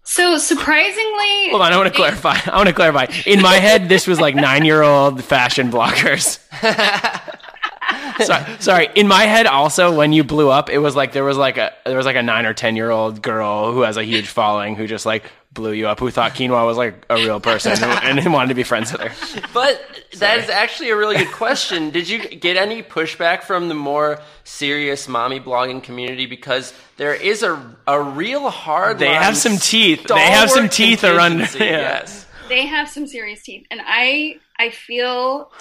so 0.03 0.37
surprisingly, 0.37 1.49
Hold 1.49 1.61
on, 1.61 1.73
I 1.73 1.77
want 1.77 1.89
to 1.89 1.95
clarify. 1.95 2.37
I 2.45 2.55
want 2.55 2.69
to 2.69 2.75
clarify. 2.75 3.07
In 3.25 3.41
my 3.41 3.55
head, 3.55 3.89
this 3.89 4.07
was 4.07 4.19
like 4.19 4.35
nine-year-old 4.35 5.23
fashion 5.23 5.69
bloggers. 5.71 6.39
sorry, 8.25 8.61
sorry. 8.61 8.89
In 8.95 9.07
my 9.07 9.23
head, 9.23 9.45
also, 9.45 9.95
when 9.95 10.13
you 10.13 10.23
blew 10.23 10.49
up, 10.49 10.69
it 10.69 10.77
was 10.79 10.95
like 10.95 11.11
there 11.13 11.23
was 11.23 11.37
like 11.37 11.57
a 11.57 11.73
there 11.85 11.97
was 11.97 12.05
like 12.05 12.15
a 12.15 12.23
nine 12.23 12.45
or 12.45 12.53
ten 12.53 12.75
year 12.75 12.89
old 12.89 13.21
girl 13.21 13.71
who 13.71 13.81
has 13.81 13.97
a 13.97 14.03
huge 14.03 14.27
following 14.27 14.75
who 14.75 14.87
just 14.87 15.05
like 15.05 15.23
blew 15.53 15.71
you 15.71 15.87
up, 15.87 15.99
who 15.99 16.09
thought 16.09 16.33
quinoa 16.33 16.65
was 16.65 16.77
like 16.77 17.05
a 17.09 17.15
real 17.15 17.39
person 17.39 17.71
and, 17.83 18.19
and 18.19 18.33
wanted 18.33 18.49
to 18.49 18.55
be 18.55 18.63
friends 18.63 18.91
with 18.91 19.01
her. 19.01 19.41
But 19.53 19.81
that 20.17 20.39
is 20.39 20.49
actually 20.49 20.89
a 20.89 20.95
really 20.95 21.17
good 21.17 21.31
question. 21.31 21.89
Did 21.91 22.09
you 22.09 22.19
get 22.19 22.57
any 22.57 22.81
pushback 22.83 23.43
from 23.43 23.67
the 23.67 23.75
more 23.75 24.19
serious 24.43 25.07
mommy 25.07 25.39
blogging 25.39 25.83
community? 25.83 26.25
Because 26.25 26.73
there 26.97 27.13
is 27.13 27.43
a 27.43 27.75
a 27.87 28.01
real 28.01 28.49
hard. 28.49 28.99
They 28.99 29.13
have 29.13 29.37
some 29.37 29.57
teeth. 29.57 30.07
They 30.07 30.19
have 30.19 30.49
some 30.49 30.69
teeth 30.69 31.03
around- 31.03 31.37
contingency, 31.39 31.59
yeah. 31.65 31.79
Yes. 31.79 32.27
they 32.49 32.65
have 32.65 32.89
some 32.89 33.07
serious 33.07 33.41
teeth 33.41 33.65
and 33.71 33.79
i 33.85 34.37
i 34.59 34.69
feel 34.69 35.51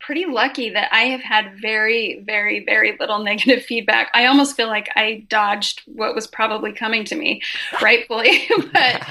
pretty 0.00 0.26
lucky 0.26 0.70
that 0.70 0.88
i 0.92 1.02
have 1.04 1.20
had 1.20 1.58
very 1.60 2.22
very 2.24 2.64
very 2.64 2.96
little 2.98 3.18
negative 3.24 3.64
feedback 3.64 4.10
i 4.14 4.26
almost 4.26 4.56
feel 4.56 4.68
like 4.68 4.88
i 4.96 5.24
dodged 5.28 5.82
what 5.86 6.14
was 6.14 6.26
probably 6.26 6.72
coming 6.72 7.04
to 7.04 7.14
me 7.14 7.40
rightfully 7.82 8.48
but 8.72 9.06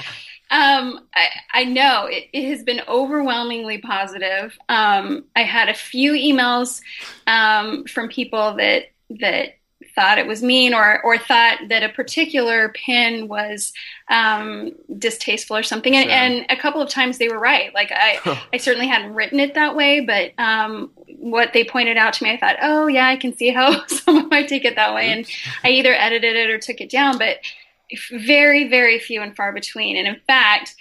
um, 0.50 1.06
I, 1.14 1.28
I 1.54 1.64
know 1.64 2.04
it, 2.04 2.24
it 2.34 2.50
has 2.50 2.62
been 2.62 2.82
overwhelmingly 2.86 3.78
positive. 3.78 4.54
Um, 4.68 5.24
I 5.34 5.44
had 5.44 5.70
a 5.70 5.74
few 5.74 6.12
emails 6.12 6.82
um, 7.26 7.86
from 7.86 8.10
people 8.10 8.56
that 8.56 8.90
that 9.20 9.54
thought 9.94 10.18
it 10.18 10.26
was 10.26 10.42
mean 10.42 10.74
or 10.74 11.00
or 11.02 11.18
thought 11.18 11.58
that 11.68 11.82
a 11.82 11.88
particular 11.88 12.70
pin 12.70 13.28
was 13.28 13.72
um, 14.08 14.72
distasteful 14.98 15.56
or 15.56 15.62
something. 15.62 15.94
And, 15.96 16.04
Sure. 16.04 16.12
and 16.18 16.46
a 16.50 16.56
couple 16.56 16.80
of 16.80 16.88
times 16.88 17.18
they 17.18 17.28
were 17.28 17.38
right. 17.38 17.72
Like 17.74 17.92
I, 17.92 18.38
I 18.52 18.56
certainly 18.56 18.88
hadn't 18.88 19.14
written 19.14 19.40
it 19.40 19.54
that 19.54 19.74
way, 19.76 20.00
but 20.00 20.32
um, 20.42 20.90
what 21.18 21.52
they 21.52 21.64
pointed 21.64 21.96
out 21.96 22.14
to 22.14 22.24
me, 22.24 22.30
I 22.32 22.36
thought, 22.38 22.56
oh 22.62 22.86
yeah, 22.86 23.06
I 23.08 23.16
can 23.16 23.36
see 23.36 23.50
how 23.50 23.86
someone 23.86 24.28
might 24.28 24.48
take 24.48 24.64
it 24.64 24.76
that 24.76 24.94
way. 24.94 25.08
And 25.10 25.26
I 25.64 25.70
either 25.70 25.94
edited 25.94 26.36
it 26.36 26.50
or 26.50 26.58
took 26.58 26.80
it 26.80 26.90
down, 26.90 27.18
but 27.18 27.38
very, 28.10 28.68
very 28.68 28.98
few 28.98 29.20
and 29.22 29.36
far 29.36 29.52
between. 29.52 29.96
And 29.96 30.08
in 30.08 30.20
fact, 30.26 30.74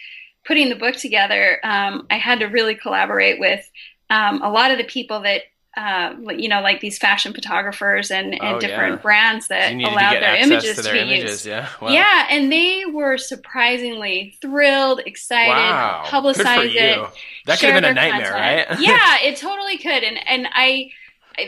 putting 0.45 0.69
the 0.69 0.75
book 0.75 0.95
together, 0.95 1.59
um, 1.63 2.07
I 2.09 2.15
had 2.17 2.39
to 2.39 2.45
really 2.45 2.75
collaborate 2.75 3.39
with 3.39 3.69
um, 4.09 4.41
a 4.41 4.49
lot 4.49 4.71
of 4.71 4.77
the 4.77 4.83
people 4.85 5.21
that. 5.21 5.43
Uh, 5.77 6.13
you 6.35 6.49
know, 6.49 6.59
like 6.59 6.81
these 6.81 6.97
fashion 6.97 7.33
photographers 7.33 8.11
and, 8.11 8.33
and 8.33 8.57
Oh, 8.57 8.59
different 8.59 8.95
yeah. 8.95 9.01
brands 9.01 9.47
that 9.47 9.71
You 9.71 9.77
needed 9.77 9.89
to 9.89 9.95
allow 9.95 10.11
get 10.11 10.19
their 10.19 10.35
images 10.35 10.69
to 10.71 10.75
to, 10.75 10.81
their 10.81 10.93
be 10.93 10.99
images. 10.99 11.31
used. 11.31 11.45
Yeah. 11.45 11.69
Wow. 11.81 11.89
Yeah, 11.89 12.27
and 12.29 12.51
they 12.51 12.83
were 12.91 13.17
surprisingly 13.17 14.37
thrilled, 14.41 15.01
excited, 15.05 15.49
Wow. 15.49 16.03
publicized 16.07 16.75
it. 16.75 16.99
That 17.45 17.59
could 17.59 17.69
have 17.69 17.81
been 17.81 17.85
a 17.85 17.93
nightmare, 17.93 18.31
content. 18.31 18.69
right? 18.69 18.79
yeah, 18.81 19.17
it 19.29 19.37
totally 19.37 19.77
could. 19.77 20.03
And 20.03 20.19
and 20.27 20.47
I, 20.51 20.89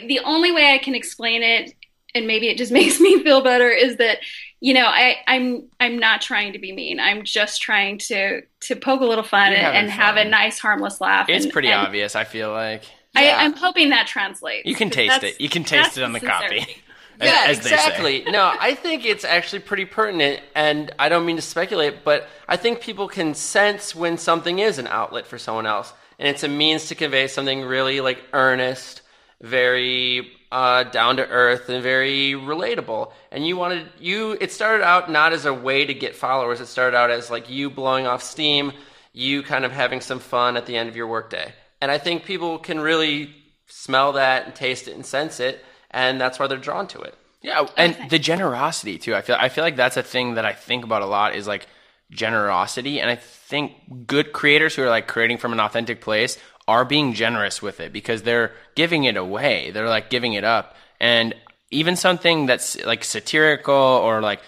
the 0.07 0.19
only 0.21 0.51
way 0.53 0.73
I 0.73 0.77
can 0.77 0.95
explain 0.95 1.43
it, 1.43 1.73
and 2.15 2.25
maybe 2.25 2.47
it 2.47 2.57
just 2.57 2.71
makes 2.79 2.99
me 3.01 3.21
feel 3.23 3.41
better, 3.41 3.69
is 3.69 3.97
that 3.97 4.19
you 4.61 4.73
know 4.73 4.85
I 4.85 5.17
I'm 5.27 5.67
I'm 5.81 5.99
not 5.99 6.21
trying 6.21 6.53
to 6.53 6.59
be 6.59 6.71
mean. 6.71 6.99
I'm 6.99 7.23
just 7.25 7.61
trying 7.61 7.97
to 8.07 8.41
to 8.61 8.75
poke 8.77 9.01
a 9.01 9.05
little 9.05 9.23
fun 9.23 9.51
and, 9.51 9.75
and 9.77 9.89
have 9.91 10.15
a 10.15 10.23
nice 10.23 10.59
harmless 10.59 11.01
laugh. 11.01 11.27
It's 11.27 11.43
and- 11.43 11.51
pretty 11.53 11.67
and 11.71 11.85
obvious. 11.87 12.15
I 12.15 12.23
feel 12.23 12.51
like 12.51 12.83
I, 13.15 13.25
Yeah. 13.25 13.37
I'm 13.39 13.53
hoping 13.53 13.89
that 13.89 14.07
translates. 14.07 14.67
you 14.67 14.75
can 14.75 14.89
taste 14.89 15.23
it. 15.23 15.39
You 15.39 15.49
can 15.49 15.63
taste 15.63 15.97
it 15.97 16.03
on 16.03 16.13
the 16.13 16.19
sincerity. 16.19 16.59
copy. 16.59 16.75
Yeah, 17.21 17.45
as 17.47 17.59
they 17.59 17.69
say. 17.69 17.75
exactly. 17.75 18.23
no, 18.27 18.53
I 18.59 18.73
think 18.73 19.05
it's 19.05 19.23
actually 19.23 19.59
pretty 19.59 19.85
pertinent, 19.85 20.41
and 20.55 20.91
I 20.97 21.09
don't 21.09 21.25
mean 21.25 21.35
to 21.35 21.41
speculate, 21.43 22.03
but 22.03 22.27
I 22.47 22.57
think 22.57 22.81
people 22.81 23.07
can 23.07 23.35
sense 23.35 23.95
when 23.95 24.17
something 24.17 24.59
is 24.59 24.79
an 24.79 24.87
outlet 24.87 25.27
for 25.27 25.37
someone 25.37 25.67
else, 25.67 25.93
and 26.17 26.27
it's 26.27 26.43
a 26.43 26.47
means 26.47 26.87
to 26.87 26.95
convey 26.95 27.27
something 27.27 27.61
really 27.61 28.01
like 28.01 28.21
earnest, 28.33 29.01
very 29.41 30.31
uh, 30.51 30.83
down 30.83 31.17
to 31.17 31.27
earth, 31.27 31.69
and 31.69 31.83
very 31.83 32.31
relatable. 32.33 33.11
And 33.31 33.45
you 33.45 33.57
wanted 33.57 33.87
you. 33.99 34.37
It 34.41 34.51
started 34.51 34.83
out 34.83 35.11
not 35.11 35.33
as 35.33 35.45
a 35.45 35.53
way 35.53 35.85
to 35.85 35.93
get 35.93 36.15
followers. 36.15 36.61
It 36.61 36.67
started 36.67 36.97
out 36.97 37.11
as 37.11 37.29
like 37.29 37.49
you 37.49 37.69
blowing 37.69 38.07
off 38.07 38.23
steam, 38.23 38.71
you 39.13 39.43
kind 39.43 39.65
of 39.65 39.71
having 39.71 40.01
some 40.01 40.19
fun 40.19 40.57
at 40.57 40.65
the 40.65 40.75
end 40.75 40.89
of 40.89 40.95
your 40.95 41.07
workday. 41.07 41.53
And 41.83 41.91
I 41.91 41.97
think 41.97 42.23
people 42.23 42.59
can 42.59 42.79
really 42.79 43.35
smell 43.67 44.13
that 44.13 44.45
and 44.45 44.55
taste 44.55 44.87
it 44.87 44.95
and 44.95 45.05
sense 45.05 45.41
it, 45.41 45.65
and 45.91 46.19
that's 46.19 46.39
why 46.39 46.47
they're 46.47 46.57
drawn 46.57 46.87
to 46.87 47.01
it. 47.01 47.13
Yeah, 47.41 47.67
and 47.75 48.09
the 48.09 48.19
generosity 48.19 48.97
too. 48.97 49.13
I 49.13 49.21
feel 49.21 49.35
I 49.37 49.49
feel 49.49 49.65
like 49.65 49.75
that's 49.75 49.97
a 49.97 50.01
thing 50.01 50.35
that 50.35 50.45
I 50.45 50.53
think 50.53 50.85
about 50.85 51.01
a 51.01 51.05
lot 51.05 51.35
is 51.35 51.45
like 51.45 51.67
generosity, 52.09 53.01
and 53.01 53.09
I 53.09 53.17
think 53.17 54.07
good 54.07 54.31
creators 54.31 54.75
who 54.75 54.83
are 54.83 54.89
like 54.89 55.09
creating 55.09 55.39
from 55.39 55.51
an 55.51 55.59
authentic 55.59 55.99
place 55.99 56.37
are 56.69 56.85
being 56.85 57.15
generous 57.15 57.61
with 57.61 57.81
it 57.81 57.91
because 57.91 58.21
they're 58.21 58.53
giving 58.75 59.03
it 59.03 59.17
away. 59.17 59.71
They're 59.71 59.89
like 59.89 60.09
giving 60.09 60.35
it 60.35 60.45
up, 60.45 60.77
and 61.01 61.35
even 61.69 61.97
something 61.97 62.45
that's 62.45 62.81
like 62.85 63.03
satirical 63.03 63.75
or 63.75 64.21
like 64.21 64.39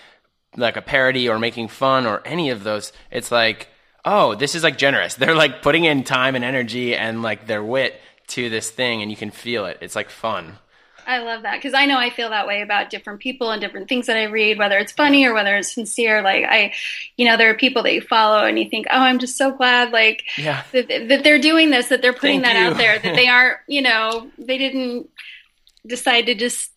like 0.56 0.78
a 0.78 0.82
parody 0.82 1.28
or 1.28 1.38
making 1.38 1.67
fun 1.67 2.06
or 2.06 2.21
any 2.24 2.50
of 2.50 2.63
those, 2.63 2.93
it's 3.12 3.30
like 3.30 3.67
oh, 4.05 4.35
this 4.35 4.55
is 4.55 4.63
like 4.63 4.77
generous. 4.77 5.15
They're 5.19 5.35
like 5.35 5.61
putting 5.61 5.85
in 5.85 6.03
time 6.03 6.35
and 6.35 6.43
energy 6.45 6.95
and 6.95 7.21
like 7.21 7.47
their 7.47 7.63
wit 7.63 7.99
to 8.27 8.49
this 8.49 8.69
thing, 8.69 9.01
and 9.01 9.11
you 9.11 9.17
can 9.17 9.31
feel 9.31 9.65
it. 9.65 9.77
It's 9.81 9.95
like 9.95 10.09
fun. 10.09 10.57
I 11.07 11.19
love 11.19 11.43
that 11.43 11.57
because 11.57 11.75
I 11.75 11.85
know 11.85 11.99
I 11.99 12.09
feel 12.09 12.31
that 12.31 12.47
way 12.47 12.63
about 12.63 12.89
different 12.89 13.19
people 13.19 13.51
and 13.51 13.61
different 13.61 13.87
things 13.87 14.07
that 14.07 14.17
I 14.17 14.23
read, 14.23 14.57
whether 14.57 14.79
it's 14.79 14.91
funny 14.91 15.23
or 15.25 15.35
whether 15.35 15.55
it's 15.55 15.71
sincere. 15.71 16.23
Like 16.23 16.45
I, 16.45 16.73
you 17.15 17.27
know, 17.27 17.37
there 17.37 17.51
are 17.51 17.53
people 17.53 17.83
that 17.83 17.93
you 17.93 18.01
follow 18.01 18.43
and 18.43 18.57
you 18.57 18.67
think, 18.67 18.87
oh, 18.89 18.97
I'm 18.99 19.19
just 19.19 19.37
so 19.37 19.51
glad, 19.51 19.91
like 19.91 20.23
Yeah. 20.35 20.63
that, 20.71 20.87
that 20.87 21.23
they're 21.23 21.37
doing 21.37 21.69
this, 21.69 21.89
that 21.89 22.01
they're 22.01 22.11
putting 22.11 22.41
Thank 22.41 22.55
that 22.55 22.59
you. 22.59 22.71
out 22.71 22.77
there, 22.77 22.97
that 22.97 23.15
they 23.15 23.27
aren't, 23.27 23.59
you 23.67 23.83
know, 23.83 24.31
they 24.39 24.57
didn't 24.57 25.07
decide 25.85 26.25
to 26.25 26.33
just 26.33 26.71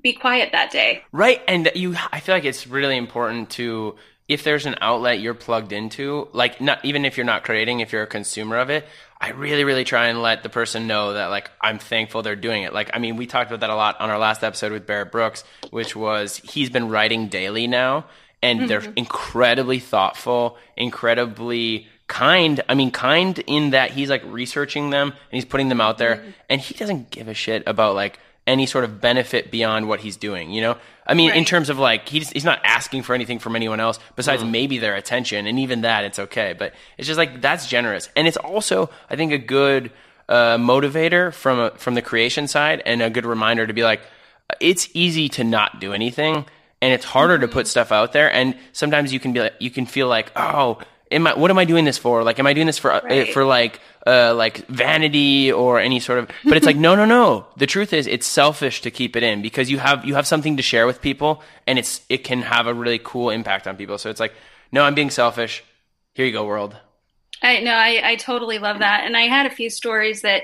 be 0.00 0.12
quiet 0.12 0.50
that 0.52 0.70
day. 0.70 1.02
Right, 1.10 1.42
and 1.48 1.72
you 1.74 1.96
I 2.12 2.20
feel 2.20 2.36
like 2.36 2.44
it's 2.44 2.68
really 2.68 2.96
important 2.96 3.50
to 3.50 3.96
if 4.30 4.44
there's 4.44 4.64
an 4.64 4.76
outlet 4.80 5.18
you're 5.18 5.34
plugged 5.34 5.72
into, 5.72 6.28
like 6.32 6.60
not 6.60 6.84
even 6.84 7.04
if 7.04 7.16
you're 7.16 7.26
not 7.26 7.42
creating, 7.42 7.80
if 7.80 7.92
you're 7.92 8.04
a 8.04 8.06
consumer 8.06 8.58
of 8.58 8.70
it, 8.70 8.86
I 9.20 9.30
really, 9.30 9.64
really 9.64 9.82
try 9.82 10.06
and 10.06 10.22
let 10.22 10.44
the 10.44 10.48
person 10.48 10.86
know 10.86 11.14
that 11.14 11.30
like 11.30 11.50
I'm 11.60 11.80
thankful 11.80 12.22
they're 12.22 12.36
doing 12.36 12.62
it. 12.62 12.72
Like, 12.72 12.90
I 12.94 13.00
mean, 13.00 13.16
we 13.16 13.26
talked 13.26 13.50
about 13.50 13.58
that 13.58 13.70
a 13.70 13.74
lot 13.74 14.00
on 14.00 14.08
our 14.08 14.20
last 14.20 14.44
episode 14.44 14.70
with 14.70 14.86
Barrett 14.86 15.10
Brooks, 15.10 15.42
which 15.70 15.96
was 15.96 16.36
he's 16.36 16.70
been 16.70 16.88
writing 16.88 17.26
daily 17.26 17.66
now, 17.66 18.06
and 18.40 18.60
mm-hmm. 18.60 18.68
they're 18.68 18.92
incredibly 18.94 19.80
thoughtful, 19.80 20.56
incredibly 20.76 21.88
kind. 22.06 22.60
I 22.68 22.74
mean, 22.74 22.92
kind 22.92 23.36
in 23.48 23.70
that 23.70 23.90
he's 23.90 24.10
like 24.10 24.22
researching 24.24 24.90
them 24.90 25.08
and 25.08 25.16
he's 25.32 25.44
putting 25.44 25.68
them 25.68 25.80
out 25.80 25.98
there, 25.98 26.18
mm-hmm. 26.18 26.30
and 26.48 26.60
he 26.60 26.74
doesn't 26.74 27.10
give 27.10 27.26
a 27.26 27.34
shit 27.34 27.64
about 27.66 27.96
like 27.96 28.20
any 28.46 28.66
sort 28.66 28.84
of 28.84 29.00
benefit 29.00 29.50
beyond 29.50 29.88
what 29.88 30.00
he's 30.00 30.16
doing. 30.16 30.52
You 30.52 30.60
know, 30.60 30.78
I 31.10 31.14
mean, 31.14 31.32
in 31.32 31.44
terms 31.44 31.70
of 31.70 31.78
like 31.78 32.08
he's 32.08 32.30
he's 32.30 32.44
not 32.44 32.60
asking 32.62 33.02
for 33.02 33.14
anything 33.14 33.40
from 33.40 33.56
anyone 33.56 33.80
else 33.80 33.98
besides 34.14 34.44
maybe 34.44 34.78
their 34.78 34.94
attention, 34.94 35.48
and 35.48 35.58
even 35.58 35.80
that 35.80 36.04
it's 36.04 36.20
okay. 36.20 36.54
But 36.56 36.72
it's 36.96 37.08
just 37.08 37.18
like 37.18 37.42
that's 37.42 37.66
generous, 37.66 38.08
and 38.14 38.28
it's 38.28 38.36
also 38.36 38.90
I 39.10 39.16
think 39.16 39.32
a 39.32 39.38
good 39.38 39.90
uh, 40.28 40.56
motivator 40.56 41.34
from 41.34 41.58
a, 41.58 41.70
from 41.72 41.94
the 41.94 42.02
creation 42.02 42.46
side, 42.46 42.80
and 42.86 43.02
a 43.02 43.10
good 43.10 43.26
reminder 43.26 43.66
to 43.66 43.72
be 43.72 43.82
like, 43.82 44.02
it's 44.60 44.88
easy 44.94 45.28
to 45.30 45.42
not 45.42 45.80
do 45.80 45.92
anything, 45.92 46.46
and 46.80 46.92
it's 46.94 47.04
harder 47.04 47.40
to 47.40 47.48
put 47.48 47.66
stuff 47.66 47.90
out 47.90 48.12
there, 48.12 48.32
and 48.32 48.56
sometimes 48.72 49.12
you 49.12 49.18
can 49.18 49.32
be 49.32 49.40
like, 49.40 49.54
you 49.58 49.70
can 49.70 49.86
feel 49.86 50.06
like, 50.06 50.30
oh. 50.36 50.78
Am 51.12 51.26
I, 51.26 51.34
what 51.34 51.50
am 51.50 51.58
I 51.58 51.64
doing 51.64 51.84
this 51.84 51.98
for? 51.98 52.22
Like, 52.22 52.38
am 52.38 52.46
I 52.46 52.52
doing 52.52 52.66
this 52.66 52.78
for 52.78 52.92
uh, 52.92 53.24
for 53.32 53.44
like 53.44 53.80
uh, 54.06 54.32
like 54.34 54.66
vanity 54.68 55.50
or 55.50 55.80
any 55.80 55.98
sort 55.98 56.20
of? 56.20 56.30
But 56.44 56.56
it's 56.56 56.66
like, 56.66 56.76
no, 56.86 56.94
no, 56.94 57.04
no. 57.04 57.46
The 57.56 57.66
truth 57.66 57.92
is, 57.92 58.06
it's 58.06 58.26
selfish 58.26 58.82
to 58.82 58.90
keep 58.90 59.16
it 59.16 59.22
in 59.22 59.42
because 59.42 59.70
you 59.70 59.78
have 59.78 60.04
you 60.04 60.14
have 60.14 60.26
something 60.26 60.56
to 60.56 60.62
share 60.62 60.86
with 60.86 61.00
people, 61.00 61.42
and 61.66 61.78
it's 61.78 62.00
it 62.08 62.18
can 62.18 62.42
have 62.42 62.68
a 62.68 62.74
really 62.74 63.00
cool 63.02 63.30
impact 63.30 63.66
on 63.66 63.76
people. 63.76 63.98
So 63.98 64.08
it's 64.08 64.20
like, 64.20 64.34
no, 64.70 64.84
I'm 64.84 64.94
being 64.94 65.10
selfish. 65.10 65.64
Here 66.14 66.26
you 66.26 66.32
go, 66.32 66.44
world. 66.44 66.76
I 67.42 67.60
no, 67.60 67.72
I, 67.72 68.00
I 68.04 68.16
totally 68.16 68.58
love 68.58 68.80
that. 68.80 69.04
And 69.04 69.16
I 69.16 69.22
had 69.22 69.46
a 69.46 69.50
few 69.50 69.70
stories 69.70 70.22
that, 70.22 70.42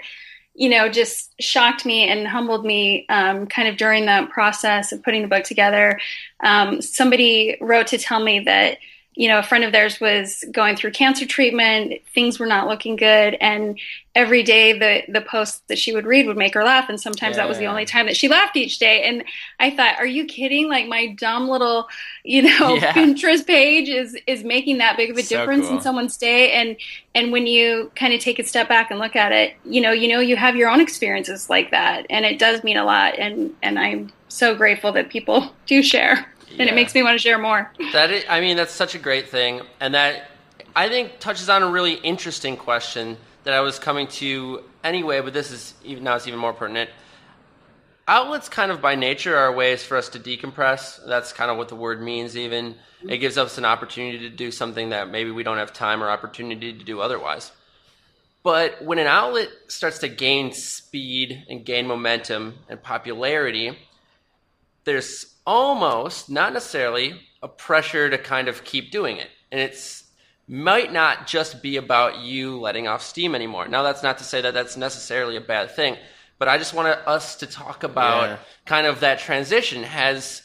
you 0.54 0.68
know, 0.68 0.88
just 0.88 1.34
shocked 1.40 1.84
me 1.84 2.08
and 2.08 2.26
humbled 2.26 2.64
me 2.64 3.06
um, 3.08 3.46
kind 3.46 3.68
of 3.68 3.76
during 3.76 4.06
that 4.06 4.30
process 4.30 4.92
of 4.92 5.02
putting 5.02 5.22
the 5.22 5.28
book 5.28 5.44
together. 5.44 6.00
Um, 6.42 6.80
somebody 6.80 7.56
wrote 7.60 7.88
to 7.88 7.98
tell 7.98 8.22
me 8.22 8.40
that, 8.40 8.78
you 9.16 9.28
know, 9.28 9.38
a 9.38 9.42
friend 9.42 9.64
of 9.64 9.72
theirs 9.72 9.98
was 9.98 10.44
going 10.52 10.76
through 10.76 10.90
cancer 10.90 11.24
treatment, 11.24 11.94
things 12.14 12.38
were 12.38 12.44
not 12.46 12.68
looking 12.68 12.96
good. 12.96 13.34
And 13.40 13.80
every 14.14 14.42
day 14.42 14.78
the, 14.78 15.10
the 15.10 15.22
posts 15.22 15.62
that 15.68 15.78
she 15.78 15.94
would 15.94 16.04
read 16.04 16.26
would 16.26 16.36
make 16.36 16.52
her 16.52 16.62
laugh. 16.62 16.90
And 16.90 17.00
sometimes 17.00 17.36
that 17.36 17.48
was 17.48 17.56
the 17.56 17.64
only 17.64 17.86
time 17.86 18.06
that 18.06 18.16
she 18.16 18.28
laughed 18.28 18.56
each 18.56 18.78
day. 18.78 19.02
And 19.04 19.24
I 19.58 19.70
thought, 19.70 19.98
are 19.98 20.06
you 20.06 20.26
kidding? 20.26 20.68
Like 20.68 20.86
my 20.86 21.08
dumb 21.18 21.48
little, 21.48 21.88
you 22.24 22.42
know, 22.42 22.74
Yeah. 22.76 22.92
Pinterest 22.92 23.46
page 23.46 23.88
is, 23.88 24.14
is 24.26 24.44
making 24.44 24.78
that 24.78 24.98
big 24.98 25.10
of 25.10 25.16
a 25.16 25.22
So 25.22 25.38
difference 25.38 25.66
cool. 25.66 25.76
in 25.76 25.82
someone's 25.82 26.18
day. 26.18 26.52
And, 26.52 26.76
and 27.14 27.32
when 27.32 27.46
you 27.46 27.90
kind 27.96 28.12
of 28.12 28.20
take 28.20 28.38
a 28.38 28.44
step 28.44 28.68
back 28.68 28.90
and 28.90 29.00
look 29.00 29.16
at 29.16 29.32
it, 29.32 29.54
you 29.64 29.80
know, 29.80 29.92
you 29.92 30.08
know, 30.08 30.20
you 30.20 30.36
have 30.36 30.56
your 30.56 30.68
own 30.68 30.80
experiences 30.80 31.48
like 31.48 31.70
that. 31.70 32.04
And 32.10 32.26
it 32.26 32.38
does 32.38 32.62
mean 32.62 32.76
a 32.76 32.84
lot. 32.84 33.18
And, 33.18 33.54
and 33.62 33.78
I'm 33.78 34.12
so 34.28 34.54
grateful 34.54 34.92
that 34.92 35.08
people 35.08 35.54
do 35.66 35.82
share. 35.82 36.26
And 36.58 36.66
Yeah. 36.66 36.72
it 36.72 36.74
makes 36.74 36.94
me 36.94 37.02
want 37.02 37.18
to 37.18 37.22
share 37.22 37.38
more. 37.38 37.70
That 37.92 38.10
is, 38.10 38.24
I 38.28 38.40
mean, 38.40 38.56
that's 38.56 38.72
such 38.72 38.94
a 38.94 38.98
great 38.98 39.28
thing, 39.28 39.62
and 39.80 39.94
that 39.94 40.30
I 40.74 40.88
think 40.88 41.18
touches 41.20 41.48
on 41.48 41.62
a 41.62 41.68
really 41.70 41.94
interesting 41.94 42.56
question 42.56 43.16
that 43.44 43.54
I 43.54 43.60
was 43.60 43.78
coming 43.78 44.06
to 44.08 44.62
anyway. 44.84 45.20
But 45.20 45.32
this 45.32 45.50
is 45.50 45.74
even 45.84 46.04
now 46.04 46.16
it's 46.16 46.26
even 46.26 46.40
more 46.40 46.52
pertinent. 46.52 46.90
Outlets, 48.08 48.48
kind 48.48 48.70
of 48.70 48.80
by 48.80 48.94
nature, 48.94 49.36
are 49.36 49.52
ways 49.52 49.82
for 49.82 49.96
us 49.96 50.08
to 50.10 50.20
decompress. 50.20 51.00
That's 51.06 51.32
kind 51.32 51.50
of 51.50 51.56
what 51.56 51.68
the 51.68 51.74
word 51.74 52.00
means. 52.00 52.36
Even 52.36 52.74
mm-hmm. 52.74 53.10
it 53.10 53.18
gives 53.18 53.36
us 53.36 53.58
an 53.58 53.64
opportunity 53.64 54.18
to 54.20 54.30
do 54.30 54.50
something 54.52 54.90
that 54.90 55.10
maybe 55.10 55.30
we 55.32 55.42
don't 55.42 55.58
have 55.58 55.72
time 55.72 56.02
or 56.02 56.08
opportunity 56.08 56.72
to 56.72 56.84
do 56.84 57.00
otherwise. 57.00 57.50
But 58.44 58.84
when 58.84 59.00
an 59.00 59.08
outlet 59.08 59.48
starts 59.66 59.98
to 59.98 60.08
gain 60.08 60.52
speed 60.52 61.46
and 61.48 61.64
gain 61.64 61.88
momentum 61.88 62.54
and 62.68 62.80
popularity, 62.80 63.76
there's 64.86 65.34
almost 65.46 66.30
not 66.30 66.54
necessarily 66.54 67.20
a 67.42 67.48
pressure 67.48 68.08
to 68.08 68.16
kind 68.16 68.48
of 68.48 68.64
keep 68.64 68.90
doing 68.90 69.18
it. 69.18 69.28
And 69.52 69.60
it's 69.60 70.04
might 70.48 70.92
not 70.92 71.26
just 71.26 71.60
be 71.62 71.76
about 71.76 72.20
you 72.20 72.58
letting 72.58 72.88
off 72.88 73.02
steam 73.02 73.34
anymore. 73.34 73.68
Now 73.68 73.82
that's 73.82 74.02
not 74.02 74.18
to 74.18 74.24
say 74.24 74.40
that 74.40 74.54
that's 74.54 74.76
necessarily 74.78 75.36
a 75.36 75.40
bad 75.42 75.72
thing 75.72 75.96
but 76.38 76.48
i 76.48 76.58
just 76.58 76.74
want 76.74 76.86
us 77.06 77.36
to 77.36 77.46
talk 77.46 77.82
about 77.82 78.24
Yeah. 78.28 78.36
kind 78.66 78.86
of 78.86 79.00
that 79.00 79.20
transition. 79.20 79.82
Has 79.82 80.42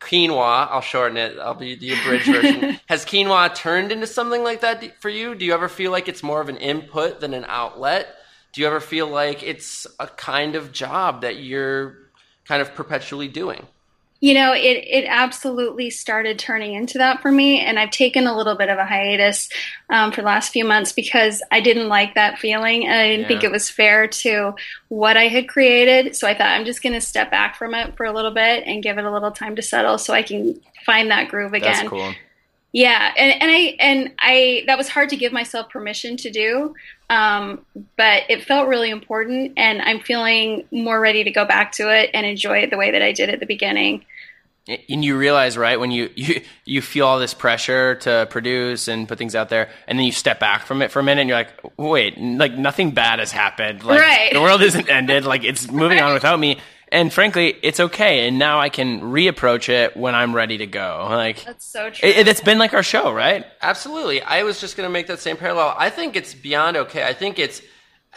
quinoa 0.00 0.68
i'll 0.70 0.80
shorten 0.82 1.16
it 1.16 1.38
i'll 1.38 1.54
be 1.54 1.74
the 1.76 1.92
abridged 1.94 2.26
version. 2.26 2.78
Has 2.88 3.04
quinoa 3.06 3.54
turned 3.54 3.92
into 3.92 4.06
something 4.06 4.42
like 4.42 4.60
that 4.62 5.00
for 5.00 5.08
you? 5.08 5.34
Do 5.34 5.44
you 5.44 5.54
ever 5.54 5.68
feel 5.68 5.90
like 5.90 6.08
it's 6.08 6.22
more 6.22 6.40
of 6.40 6.48
an 6.48 6.56
input 6.56 7.20
than 7.20 7.34
an 7.34 7.44
outlet? 7.48 8.08
Do 8.52 8.60
you 8.60 8.66
ever 8.66 8.80
feel 8.80 9.06
like 9.08 9.42
it's 9.42 9.86
a 9.98 10.06
kind 10.06 10.56
of 10.56 10.72
job 10.72 11.22
that 11.22 11.36
you're 11.36 11.98
kind 12.46 12.60
of 12.62 12.74
perpetually 12.74 13.28
doing 13.28 13.66
You 14.20 14.32
know, 14.32 14.54
it 14.54 14.84
it 14.88 15.04
absolutely 15.06 15.90
started 15.90 16.38
turning 16.38 16.72
into 16.72 16.96
that 16.96 17.20
for 17.20 17.30
me, 17.30 17.60
and 17.60 17.78
I've 17.78 17.90
taken 17.90 18.26
a 18.26 18.34
little 18.34 18.54
bit 18.56 18.70
of 18.70 18.78
a 18.78 18.84
hiatus 18.86 19.50
um, 19.90 20.12
for 20.12 20.22
the 20.22 20.26
last 20.26 20.50
few 20.50 20.64
months 20.64 20.92
because 20.92 21.42
I 21.50 21.60
didn't 21.60 21.88
like 21.88 22.14
that 22.14 22.38
feeling, 22.38 22.86
and 22.86 22.94
I 22.94 23.08
didn't 23.08 23.28
think 23.28 23.44
it 23.44 23.50
was 23.50 23.68
fair 23.68 24.08
to 24.08 24.54
what 24.88 25.18
I 25.18 25.24
had 25.28 25.46
created. 25.46 26.16
So 26.16 26.26
I 26.26 26.32
thought 26.32 26.46
I'm 26.46 26.64
just 26.64 26.82
going 26.82 26.94
to 26.94 27.02
step 27.02 27.30
back 27.30 27.56
from 27.56 27.74
it 27.74 27.98
for 27.98 28.06
a 28.06 28.12
little 28.12 28.30
bit 28.30 28.64
and 28.66 28.82
give 28.82 28.96
it 28.96 29.04
a 29.04 29.12
little 29.12 29.30
time 29.30 29.56
to 29.56 29.62
settle, 29.62 29.98
so 29.98 30.14
I 30.14 30.22
can 30.22 30.58
find 30.86 31.10
that 31.10 31.28
groove 31.28 31.52
again. 31.52 31.72
That's 31.72 31.88
cool. 31.88 32.14
Yeah, 32.72 33.12
and, 33.16 33.42
and 33.42 33.50
I 33.52 33.76
and 33.78 34.12
I 34.18 34.64
that 34.68 34.78
was 34.78 34.88
hard 34.88 35.10
to 35.10 35.16
give 35.16 35.32
myself 35.32 35.68
permission 35.68 36.16
to 36.16 36.30
do, 36.30 36.74
um, 37.10 37.64
but 37.96 38.22
it 38.28 38.44
felt 38.44 38.68
really 38.68 38.90
important, 38.90 39.52
and 39.56 39.82
I'm 39.82 40.00
feeling 40.00 40.64
more 40.70 40.98
ready 41.00 41.24
to 41.24 41.30
go 41.30 41.44
back 41.44 41.72
to 41.72 41.94
it 41.94 42.10
and 42.14 42.24
enjoy 42.26 42.58
it 42.58 42.70
the 42.70 42.76
way 42.76 42.90
that 42.90 43.02
I 43.02 43.12
did 43.12 43.28
at 43.30 43.40
the 43.40 43.46
beginning. 43.46 44.04
and 44.66 45.04
you 45.04 45.16
realize 45.18 45.58
right 45.58 45.78
when 45.78 45.90
you, 45.90 46.08
you 46.16 46.40
you 46.64 46.80
feel 46.80 47.06
all 47.06 47.18
this 47.18 47.34
pressure 47.34 47.96
to 47.96 48.26
produce 48.30 48.88
and 48.88 49.06
put 49.06 49.18
things 49.18 49.34
out 49.34 49.50
there 49.50 49.68
and 49.86 49.98
then 49.98 50.06
you 50.06 50.12
step 50.12 50.40
back 50.40 50.64
from 50.64 50.80
it 50.80 50.90
for 50.90 51.00
a 51.00 51.02
minute 51.02 51.20
and 51.20 51.28
you're 51.28 51.36
like 51.38 51.50
wait 51.76 52.16
like 52.18 52.54
nothing 52.54 52.90
bad 52.92 53.18
has 53.18 53.30
happened 53.30 53.84
like 53.84 54.00
Right. 54.00 54.32
the 54.32 54.40
world 54.40 54.62
isn't 54.62 54.88
ended 54.88 55.26
like 55.26 55.44
it's 55.44 55.70
moving 55.70 56.00
on 56.00 56.14
without 56.18 56.40
me 56.40 56.58
and 56.94 57.12
frankly 57.12 57.54
it's 57.62 57.80
okay 57.80 58.26
and 58.28 58.38
now 58.38 58.60
i 58.60 58.68
can 58.68 59.00
reapproach 59.00 59.68
it 59.68 59.96
when 59.96 60.14
i'm 60.14 60.34
ready 60.34 60.56
to 60.58 60.66
go 60.66 61.06
like 61.10 61.44
That's 61.44 61.66
so 61.66 61.90
true. 61.90 62.08
it, 62.08 62.28
it's 62.28 62.40
been 62.40 62.58
like 62.58 62.72
our 62.72 62.82
show 62.82 63.12
right 63.12 63.44
Absolutely. 63.60 64.22
I 64.22 64.42
was 64.44 64.60
just 64.60 64.76
going 64.76 64.86
to 64.86 64.92
make 64.92 65.06
that 65.06 65.20
same 65.20 65.36
parallel. 65.36 65.74
I 65.78 65.88
think 65.90 66.16
it's 66.16 66.34
beyond 66.34 66.76
okay. 66.76 67.02
I 67.02 67.14
think 67.14 67.38
it's 67.38 67.62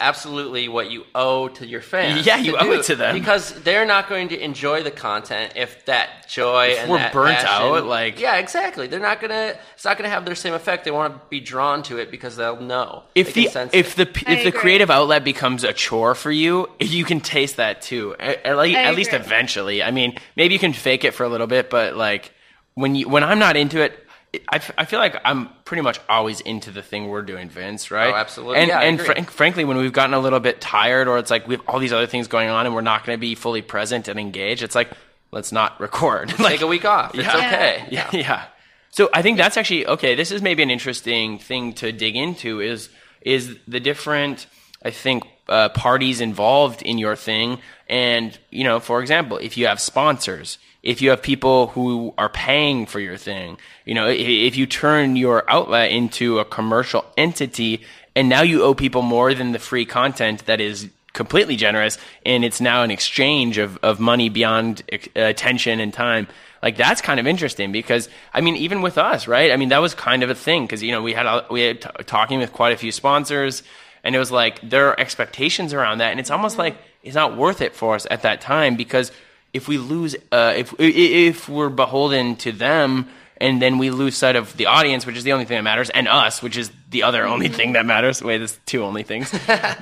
absolutely 0.00 0.68
what 0.68 0.90
you 0.90 1.04
owe 1.14 1.48
to 1.48 1.66
your 1.66 1.80
fans. 1.80 2.26
Yeah, 2.26 2.36
you 2.38 2.56
owe 2.56 2.62
do, 2.64 2.72
it 2.72 2.84
to 2.84 2.96
them. 2.96 3.14
because 3.14 3.52
they're 3.62 3.86
not 3.86 4.08
going 4.08 4.28
to 4.28 4.38
enjoy 4.42 4.82
the 4.82 4.90
content 4.90 5.52
if 5.56 5.84
that 5.86 6.28
joy 6.28 6.76
and 6.78 6.90
we're 6.90 6.98
that 6.98 7.12
burnt 7.12 7.36
passion- 7.38 7.48
out, 7.48 7.84
like- 7.86 8.20
yeah, 8.20 8.36
exactly. 8.36 8.86
They're 8.86 9.00
not 9.00 9.20
gonna. 9.20 9.54
It's 9.74 9.84
not 9.84 9.96
gonna 9.96 10.08
have 10.08 10.24
their 10.24 10.34
same 10.34 10.54
effect. 10.54 10.84
They 10.84 10.90
want 10.90 11.14
to 11.14 11.20
be 11.28 11.40
drawn 11.40 11.82
to 11.84 11.98
it 11.98 12.10
because 12.10 12.36
they'll 12.36 12.60
know. 12.60 13.04
if 13.14 13.34
They 13.34 13.44
the 13.44 13.50
sense 13.50 13.70
if 13.74 13.98
it. 13.98 14.14
the 14.14 14.30
I 14.30 14.34
if 14.34 14.44
the 14.44 14.52
creative 14.52 14.90
outlet 14.90 15.24
becomes 15.24 15.64
a 15.64 15.72
chore 15.72 16.14
for 16.14 16.30
you, 16.30 16.68
you 16.80 17.04
can 17.04 17.20
taste 17.20 17.56
that 17.56 17.82
too. 17.82 18.14
At, 18.18 18.44
at, 18.46 18.56
like, 18.56 18.74
at 18.74 18.94
least 18.94 19.12
eventually. 19.12 19.82
I 19.82 19.90
mean, 19.90 20.16
maybe 20.36 20.54
you 20.54 20.60
can 20.60 20.72
fake 20.72 21.04
it 21.04 21.14
for 21.14 21.24
a 21.24 21.28
little 21.28 21.46
bit, 21.46 21.70
but 21.70 21.96
like 21.96 22.32
when 22.74 22.94
you 22.94 23.08
when 23.08 23.24
I'm 23.24 23.38
not 23.38 23.56
into 23.56 23.82
it, 23.82 24.04
I, 24.50 24.56
f- 24.56 24.72
I 24.76 24.84
feel 24.84 24.98
like 24.98 25.16
I'm 25.24 25.48
pretty 25.64 25.80
much 25.82 25.98
always 26.08 26.40
into 26.42 26.70
the 26.70 26.82
thing 26.82 27.08
we're 27.08 27.22
doing, 27.22 27.48
Vince. 27.48 27.90
Right? 27.90 28.12
Oh, 28.12 28.16
absolutely. 28.16 28.58
And 28.58 28.68
Yeah, 28.68 28.80
and 28.80 29.00
agree. 29.00 29.06
frank, 29.14 29.30
frankly, 29.30 29.64
when 29.64 29.78
we've 29.78 29.92
gotten 29.92 30.12
a 30.14 30.18
little 30.20 30.40
bit 30.40 30.60
tired, 30.60 31.08
or 31.08 31.18
it's 31.18 31.30
like 31.30 31.48
we 31.48 31.54
have 31.54 31.64
all 31.66 31.78
these 31.78 31.92
other 31.94 32.06
things 32.06 32.28
going 32.28 32.48
on, 32.50 32.66
and 32.66 32.74
we're 32.74 32.82
not 32.82 33.04
going 33.06 33.16
to 33.16 33.20
be 33.20 33.34
fully 33.34 33.62
present 33.62 34.06
and 34.08 34.20
engaged, 34.20 34.62
it's 34.62 34.74
like 34.74 34.90
let's 35.30 35.50
not 35.52 35.80
record. 35.80 36.38
like, 36.38 36.52
take 36.54 36.60
a 36.60 36.66
week 36.66 36.84
off. 36.84 37.14
It's 37.14 37.24
Yeah. 37.24 37.36
okay. 37.36 37.84
yeah, 37.90 38.10
yeah. 38.12 38.44
So 38.90 39.08
I 39.14 39.22
think 39.22 39.38
that's 39.38 39.56
actually 39.56 39.86
okay. 39.86 40.14
This 40.14 40.30
is 40.30 40.42
maybe 40.42 40.62
an 40.62 40.70
interesting 40.70 41.38
thing 41.38 41.72
to 41.74 41.90
dig 41.92 42.14
into. 42.16 42.60
Is 42.60 42.90
is 43.22 43.56
the 43.66 43.80
different? 43.80 44.46
I 44.84 44.90
think 44.90 45.24
uh, 45.48 45.70
parties 45.70 46.20
involved 46.20 46.82
in 46.82 46.98
your 46.98 47.16
thing, 47.16 47.60
and 47.88 48.38
you 48.50 48.64
know, 48.64 48.78
for 48.78 49.00
example, 49.00 49.38
if 49.38 49.56
you 49.56 49.66
have 49.66 49.80
sponsors, 49.80 50.58
if 50.82 51.02
you 51.02 51.10
have 51.10 51.22
people 51.22 51.68
who 51.68 52.14
are 52.16 52.28
paying 52.28 52.86
for 52.86 53.00
your 53.00 53.16
thing, 53.16 53.58
you 53.84 53.94
know, 53.94 54.06
if, 54.06 54.26
if 54.26 54.56
you 54.56 54.66
turn 54.66 55.16
your 55.16 55.48
outlet 55.50 55.90
into 55.90 56.38
a 56.38 56.44
commercial 56.44 57.04
entity, 57.16 57.82
and 58.14 58.28
now 58.28 58.42
you 58.42 58.62
owe 58.62 58.74
people 58.74 59.02
more 59.02 59.34
than 59.34 59.52
the 59.52 59.58
free 59.58 59.84
content 59.84 60.46
that 60.46 60.60
is 60.60 60.88
completely 61.12 61.56
generous 61.56 61.98
and 62.24 62.44
it's 62.44 62.60
now 62.60 62.82
an 62.82 62.90
exchange 62.90 63.58
of, 63.58 63.78
of 63.82 63.98
money 63.98 64.28
beyond 64.28 64.82
attention 65.16 65.80
and 65.80 65.92
time 65.92 66.28
like 66.62 66.76
that's 66.76 67.00
kind 67.00 67.18
of 67.18 67.26
interesting 67.26 67.72
because 67.72 68.08
i 68.34 68.40
mean 68.40 68.54
even 68.56 68.82
with 68.82 68.98
us 68.98 69.26
right? 69.26 69.50
I 69.50 69.56
mean 69.56 69.70
that 69.70 69.78
was 69.78 69.94
kind 69.94 70.22
of 70.22 70.30
a 70.30 70.34
thing 70.34 70.64
because 70.64 70.82
you 70.82 70.92
know 70.92 71.02
we 71.02 71.14
had 71.14 71.26
a, 71.26 71.46
we 71.50 71.62
had 71.62 71.80
t- 71.80 71.88
talking 72.04 72.38
with 72.38 72.52
quite 72.52 72.72
a 72.72 72.76
few 72.76 72.92
sponsors 72.92 73.62
and 74.04 74.14
it 74.14 74.18
was 74.18 74.30
like 74.30 74.60
there 74.60 74.88
are 74.88 75.00
expectations 75.00 75.72
around 75.72 75.98
that 75.98 76.10
and 76.10 76.20
it's 76.20 76.30
almost 76.30 76.52
mm-hmm. 76.52 76.62
like 76.62 76.78
it's 77.02 77.16
not 77.16 77.36
worth 77.36 77.62
it 77.62 77.74
for 77.74 77.94
us 77.94 78.06
at 78.10 78.22
that 78.22 78.40
time 78.40 78.76
because 78.76 79.10
if 79.52 79.68
we 79.68 79.78
lose 79.78 80.16
uh, 80.32 80.54
if 80.56 80.74
if 80.78 81.48
we're 81.48 81.68
beholden 81.68 82.36
to 82.36 82.52
them 82.52 83.08
and 83.40 83.62
then 83.62 83.78
we 83.78 83.90
lose 83.90 84.16
sight 84.16 84.36
of 84.36 84.56
the 84.56 84.66
audience, 84.66 85.06
which 85.06 85.16
is 85.16 85.24
the 85.24 85.32
only 85.32 85.44
thing 85.44 85.56
that 85.56 85.62
matters, 85.62 85.90
and 85.90 86.08
us, 86.08 86.42
which 86.42 86.56
is 86.56 86.70
the 86.90 87.04
other 87.04 87.24
only 87.24 87.48
thing 87.48 87.72
that 87.74 87.86
matters. 87.86 88.22
Wait, 88.22 88.38
there's 88.38 88.58
two 88.66 88.84
only 88.84 89.04
things. 89.04 89.30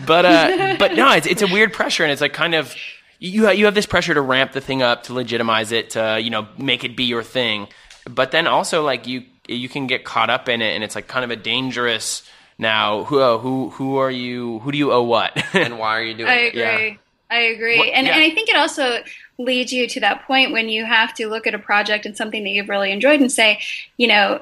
but 0.06 0.24
uh, 0.24 0.76
but 0.78 0.94
no, 0.94 1.10
it's 1.12 1.26
it's 1.26 1.42
a 1.42 1.46
weird 1.46 1.72
pressure, 1.72 2.02
and 2.02 2.12
it's 2.12 2.20
like 2.20 2.32
kind 2.32 2.54
of 2.54 2.74
you 3.18 3.50
you 3.50 3.64
have 3.64 3.74
this 3.74 3.86
pressure 3.86 4.14
to 4.14 4.20
ramp 4.20 4.52
the 4.52 4.60
thing 4.60 4.82
up, 4.82 5.04
to 5.04 5.14
legitimize 5.14 5.72
it, 5.72 5.90
to 5.90 6.20
you 6.20 6.30
know 6.30 6.46
make 6.58 6.84
it 6.84 6.96
be 6.96 7.04
your 7.04 7.22
thing. 7.22 7.68
But 8.08 8.30
then 8.30 8.46
also 8.46 8.84
like 8.84 9.06
you 9.06 9.24
you 9.48 9.68
can 9.68 9.86
get 9.86 10.04
caught 10.04 10.30
up 10.30 10.48
in 10.48 10.62
it, 10.62 10.74
and 10.74 10.84
it's 10.84 10.94
like 10.94 11.08
kind 11.08 11.24
of 11.24 11.30
a 11.30 11.36
dangerous. 11.36 12.22
Now, 12.58 13.04
who 13.04 13.20
uh, 13.20 13.38
who 13.38 13.70
who 13.70 13.96
are 13.96 14.10
you? 14.10 14.60
Who 14.60 14.72
do 14.72 14.78
you 14.78 14.92
owe 14.92 15.02
what? 15.02 15.36
and 15.54 15.78
why 15.78 15.98
are 15.98 16.02
you 16.02 16.14
doing 16.14 16.28
it? 16.28 16.32
I 16.32 16.36
it? 16.36 16.48
agree. 16.48 16.60
Yeah. 16.60 16.96
I 17.28 17.38
agree. 17.40 17.78
What- 17.78 17.88
and, 17.88 18.06
yeah. 18.06 18.14
and 18.14 18.22
I 18.22 18.30
think 18.30 18.48
it 18.48 18.56
also 18.56 19.02
leads 19.38 19.72
you 19.72 19.86
to 19.86 20.00
that 20.00 20.26
point 20.26 20.52
when 20.52 20.68
you 20.68 20.84
have 20.84 21.12
to 21.14 21.28
look 21.28 21.46
at 21.46 21.54
a 21.54 21.58
project 21.58 22.06
and 22.06 22.16
something 22.16 22.42
that 22.44 22.50
you've 22.50 22.68
really 22.68 22.92
enjoyed 22.92 23.20
and 23.20 23.30
say, 23.30 23.60
you 23.96 24.06
know, 24.06 24.40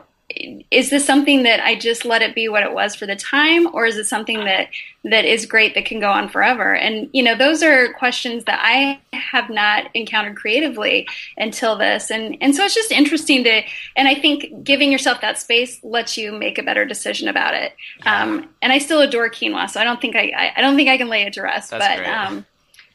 is 0.70 0.88
this 0.88 1.04
something 1.04 1.42
that 1.42 1.60
I 1.60 1.74
just 1.74 2.04
let 2.04 2.22
it 2.22 2.34
be 2.34 2.48
what 2.48 2.62
it 2.62 2.72
was 2.72 2.94
for 2.94 3.04
the 3.04 3.14
time, 3.14 3.72
or 3.74 3.84
is 3.84 3.96
it 3.98 4.04
something 4.06 4.44
that 4.44 4.68
that 5.04 5.26
is 5.26 5.44
great 5.44 5.74
that 5.74 5.84
can 5.84 6.00
go 6.00 6.10
on 6.10 6.30
forever? 6.30 6.74
And 6.74 7.10
you 7.12 7.22
know, 7.22 7.36
those 7.36 7.62
are 7.62 7.92
questions 7.92 8.44
that 8.44 8.58
I 8.62 9.00
have 9.14 9.50
not 9.50 9.90
encountered 9.92 10.36
creatively 10.36 11.06
until 11.36 11.76
this, 11.76 12.10
and 12.10 12.38
and 12.40 12.54
so 12.54 12.64
it's 12.64 12.74
just 12.74 12.90
interesting 12.90 13.44
to, 13.44 13.62
and 13.96 14.08
I 14.08 14.14
think 14.14 14.64
giving 14.64 14.90
yourself 14.90 15.20
that 15.20 15.38
space 15.38 15.78
lets 15.84 16.16
you 16.16 16.32
make 16.32 16.58
a 16.58 16.62
better 16.62 16.86
decision 16.86 17.28
about 17.28 17.54
it. 17.54 17.74
Um, 18.06 18.48
and 18.62 18.72
I 18.72 18.78
still 18.78 19.02
adore 19.02 19.28
quinoa, 19.28 19.68
so 19.68 19.78
I 19.78 19.84
don't 19.84 20.00
think 20.00 20.16
I, 20.16 20.32
I, 20.34 20.52
I 20.56 20.60
don't 20.62 20.74
think 20.74 20.88
I 20.88 20.96
can 20.96 21.08
lay 21.10 21.22
it 21.22 21.34
to 21.34 21.42
rest, 21.42 21.70
That's 21.70 21.86
but. 21.86 21.96
great. 21.98 22.08
Um, 22.08 22.46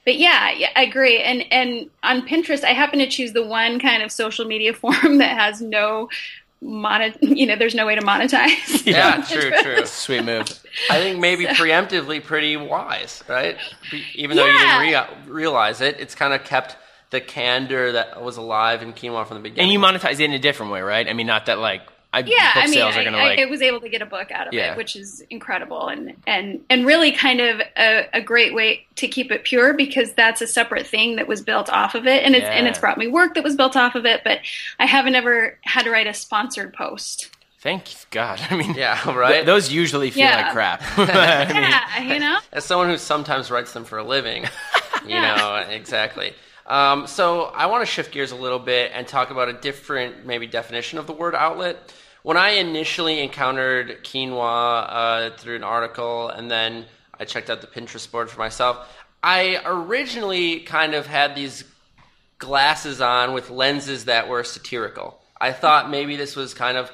but 0.09 0.17
yeah, 0.17 0.49
yeah, 0.49 0.69
I 0.75 0.85
agree. 0.85 1.19
And 1.19 1.45
and 1.51 1.87
on 2.01 2.27
Pinterest, 2.27 2.63
I 2.63 2.73
happen 2.73 2.97
to 2.97 3.07
choose 3.07 3.33
the 3.33 3.45
one 3.45 3.79
kind 3.79 4.01
of 4.01 4.11
social 4.11 4.43
media 4.43 4.73
form 4.81 5.19
that 5.19 5.37
has 5.37 5.61
no 5.61 6.09
monet. 6.63 7.15
You 7.21 7.45
know, 7.45 7.55
there's 7.55 7.75
no 7.75 7.85
way 7.85 7.93
to 7.93 8.01
monetize. 8.01 8.87
Yeah, 8.87 9.23
true, 9.29 9.51
true. 9.61 9.85
Sweet 9.85 10.23
move. 10.23 10.47
I 10.89 10.97
think 10.97 11.19
maybe 11.19 11.45
preemptively 11.45 12.23
pretty 12.23 12.57
wise, 12.57 13.23
right? 13.27 13.55
Even 14.15 14.35
though 14.35 14.47
you 14.47 14.57
didn't 14.57 14.81
rea- 14.81 15.31
realize 15.31 15.79
it, 15.79 15.99
it's 15.99 16.15
kind 16.15 16.33
of 16.33 16.43
kept 16.43 16.75
the 17.11 17.21
candor 17.21 17.91
that 17.91 18.23
was 18.23 18.37
alive 18.37 18.81
in 18.81 18.93
quinoa 18.93 19.27
from 19.27 19.37
the 19.37 19.43
beginning. 19.43 19.65
And 19.65 19.71
you 19.71 19.77
monetize 19.77 20.13
it 20.13 20.21
in 20.21 20.33
a 20.33 20.39
different 20.39 20.71
way, 20.71 20.81
right? 20.81 21.07
I 21.07 21.13
mean, 21.13 21.27
not 21.27 21.45
that 21.45 21.59
like 21.59 21.83
I, 22.11 22.19
Yeah, 22.21 22.53
book 22.55 22.63
I 22.63 22.65
mean, 22.65 22.73
sales 22.73 22.95
I, 22.95 23.01
are 23.01 23.03
gonna 23.03 23.17
I- 23.17 23.27
like. 23.29 23.39
I 23.39 23.45
was 23.45 23.61
able 23.61 23.81
to 23.81 23.89
get 23.89 24.01
a 24.01 24.05
book 24.05 24.31
out 24.31 24.47
of 24.47 24.53
Yeah. 24.53 24.71
it, 24.71 24.77
which 24.77 24.95
is 24.95 25.23
incredible, 25.29 25.87
and 25.87 26.15
and 26.25 26.61
and 26.69 26.85
really 26.85 27.11
kind 27.11 27.39
of 27.39 27.61
a, 27.77 28.07
a 28.13 28.21
great 28.21 28.53
way 28.55 28.87
to 28.95 29.07
keep 29.07 29.31
it 29.31 29.43
pure 29.43 29.73
because 29.75 30.13
that's 30.13 30.41
a 30.41 30.47
separate 30.47 30.87
thing 30.87 31.17
that 31.17 31.27
was 31.27 31.41
built 31.41 31.69
off 31.69 31.93
of 31.93 32.07
it, 32.07 32.23
and 32.23 32.35
it's 32.35 32.45
and 32.45 32.67
it's 32.67 32.79
brought 32.79 32.97
me 32.97 33.07
work 33.07 33.35
that 33.35 33.43
was 33.43 33.55
built 33.55 33.77
off 33.77 33.93
of 33.95 34.05
it, 34.05 34.21
but 34.23 34.39
I 34.79 34.85
haven't 34.87 35.13
ever 35.15 35.57
had 35.61 35.83
to 35.83 35.91
write 35.91 36.07
a 36.07 36.13
sponsored 36.15 36.73
post. 36.73 37.29
Thank 37.61 37.83
God. 38.09 38.39
I 38.49 38.55
mean, 38.55 38.73
Yeah, 38.73 38.99
th- 39.03 39.15
right? 39.15 39.45
those 39.45 39.71
usually 39.71 40.09
feel 40.11 40.23
Yeah. 40.23 40.43
like 40.43 40.51
crap. 40.53 40.81
I 40.97 41.45
mean, 41.45 41.55
Yeah, 41.55 42.13
you 42.13 42.19
know. 42.19 42.39
As 42.53 42.63
someone 42.65 42.87
who 42.89 42.97
sometimes 42.97 43.51
writes 43.51 43.73
them 43.73 43.83
for 43.85 43.97
a 43.99 44.03
living, 44.03 44.45
you 45.05 45.19
know, 45.21 45.63
exactly. 45.69 46.33
Um, 46.69 47.07
so 47.07 47.45
I 47.45 47.65
want 47.65 47.81
to 47.81 47.87
shift 47.87 48.11
gears 48.11 48.31
a 48.31 48.35
little 48.35 48.59
bit 48.59 48.91
and 48.93 49.07
talk 49.07 49.31
about 49.31 49.49
a 49.49 49.53
different, 49.53 50.27
maybe, 50.27 50.45
definition 50.45 50.99
of 50.99 51.07
the 51.07 51.13
word 51.13 51.33
outlet. 51.33 51.91
When 52.21 52.37
I 52.37 52.51
initially 52.51 53.21
encountered 53.23 54.03
quinoa 54.03 54.85
uh, 54.87 55.29
through 55.37 55.55
an 55.55 55.63
article, 55.63 56.29
and 56.29 56.49
then 56.49 56.85
I 57.19 57.25
checked 57.25 57.49
out 57.49 57.61
the 57.61 57.67
Pinterest 57.67 58.09
board 58.11 58.29
for 58.29 58.39
myself, 58.39 58.87
I 59.23 59.59
originally 59.65 60.59
kind 60.59 60.93
of 60.93 61.07
had 61.07 61.33
these 61.33 61.63
glasses 62.37 63.01
on 63.01 63.33
with 63.33 63.49
lenses 63.49 64.05
that 64.05 64.29
were 64.29 64.43
satirical. 64.43 65.19
I 65.41 65.53
thought 65.53 65.89
maybe 65.89 66.17
this 66.17 66.35
was 66.35 66.53
kind 66.53 66.77
of 66.77 66.91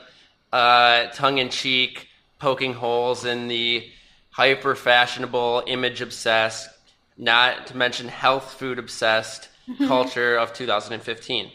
uh, 0.53 1.07
tongue 1.07 1.39
in 1.39 1.49
cheek, 1.49 2.07
poking 2.39 2.73
holes 2.73 3.25
in 3.25 3.49
the 3.49 3.85
hyper 4.31 4.73
fashionable, 4.73 5.63
image 5.67 5.99
obsessed, 5.99 6.69
not 7.17 7.67
to 7.67 7.77
mention 7.77 8.07
health 8.07 8.53
food 8.53 8.79
obsessed 8.79 9.49
culture 9.87 10.37
of 10.37 10.53
2015. 10.53 11.51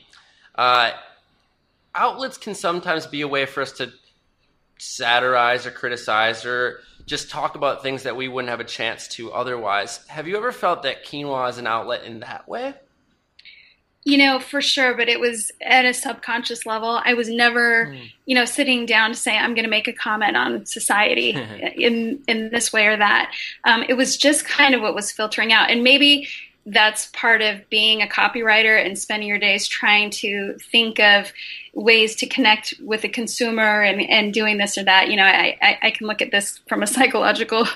Uh, 0.55 0.91
outlets 1.95 2.37
can 2.37 2.55
sometimes 2.55 3.07
be 3.07 3.21
a 3.23 3.29
way 3.29 3.47
for 3.47 3.63
us 3.63 3.73
to 3.73 3.93
satirize 4.79 5.67
or 5.67 5.71
criticize 5.71 6.45
or 6.45 6.81
just 7.07 7.31
talk 7.31 7.55
about 7.55 7.83
things 7.83 8.05
that 8.05 8.17
we 8.17 8.29
wouldn't 8.29 8.51
have 8.51 8.61
a 8.61 8.65
chance 8.65 9.09
to 9.09 9.33
otherwise. 9.33 10.07
Have 10.07 10.29
you 10.29 10.37
ever 10.37 10.53
felt 10.53 10.83
that 10.85 11.05
quinoa 11.05 11.51
is 11.51 11.59
an 11.59 11.67
outlet 11.67 12.05
in 12.05 12.21
that 12.21 12.49
way? 12.49 12.75
You 14.05 14.17
know, 14.17 14.39
for 14.39 14.63
sure, 14.63 14.97
but 14.97 15.11
it 15.11 15.21
was 15.21 15.53
at 15.61 15.85
a 15.85 15.93
subconscious 15.93 16.65
level. 16.65 17.03
I 17.05 17.13
was 17.13 17.29
never, 17.29 17.95
you 18.25 18.35
know, 18.35 18.47
sitting 18.47 18.87
down 18.87 19.11
to 19.11 19.17
say 19.17 19.37
I'm 19.37 19.55
going 19.55 19.65
to 19.65 19.71
make 19.71 19.89
a 19.89 19.93
comment 19.93 20.39
on 20.39 20.65
society 20.65 21.31
in 21.77 22.23
in 22.27 22.49
this 22.49 22.73
way 22.73 22.87
or 22.87 22.97
that. 22.97 23.35
Um, 23.65 23.85
it 23.87 23.95
was 23.95 24.17
just 24.17 24.47
kind 24.47 24.75
of 24.75 24.81
what 24.81 24.95
was 24.95 25.13
filtering 25.13 25.53
out, 25.53 25.71
and 25.71 25.85
maybe 25.85 26.29
that's 26.73 27.07
part 27.07 27.43
of 27.43 27.69
being 27.69 28.01
a 28.01 28.07
copywriter 28.07 28.85
and 28.85 28.99
spending 28.99 29.29
your 29.29 29.39
days 29.39 29.67
trying 29.67 30.11
to 30.11 30.57
think 30.71 31.01
of 31.01 31.33
ways 31.75 32.15
to 32.17 32.27
connect 32.27 32.75
with 32.81 33.03
the 33.03 33.09
consumer 33.09 33.83
and, 33.83 34.01
and 34.01 34.33
doing 34.33 34.59
this 34.59 34.79
or 34.79 34.85
that. 34.85 35.11
You 35.11 35.17
know, 35.17 35.25
I, 35.25 35.57
I, 35.61 35.79
I 35.83 35.91
can 35.91 36.07
look 36.07 36.23
at 36.23 36.31
this 36.31 36.61
from 36.69 36.83
a 36.83 36.87
psychological 36.87 37.67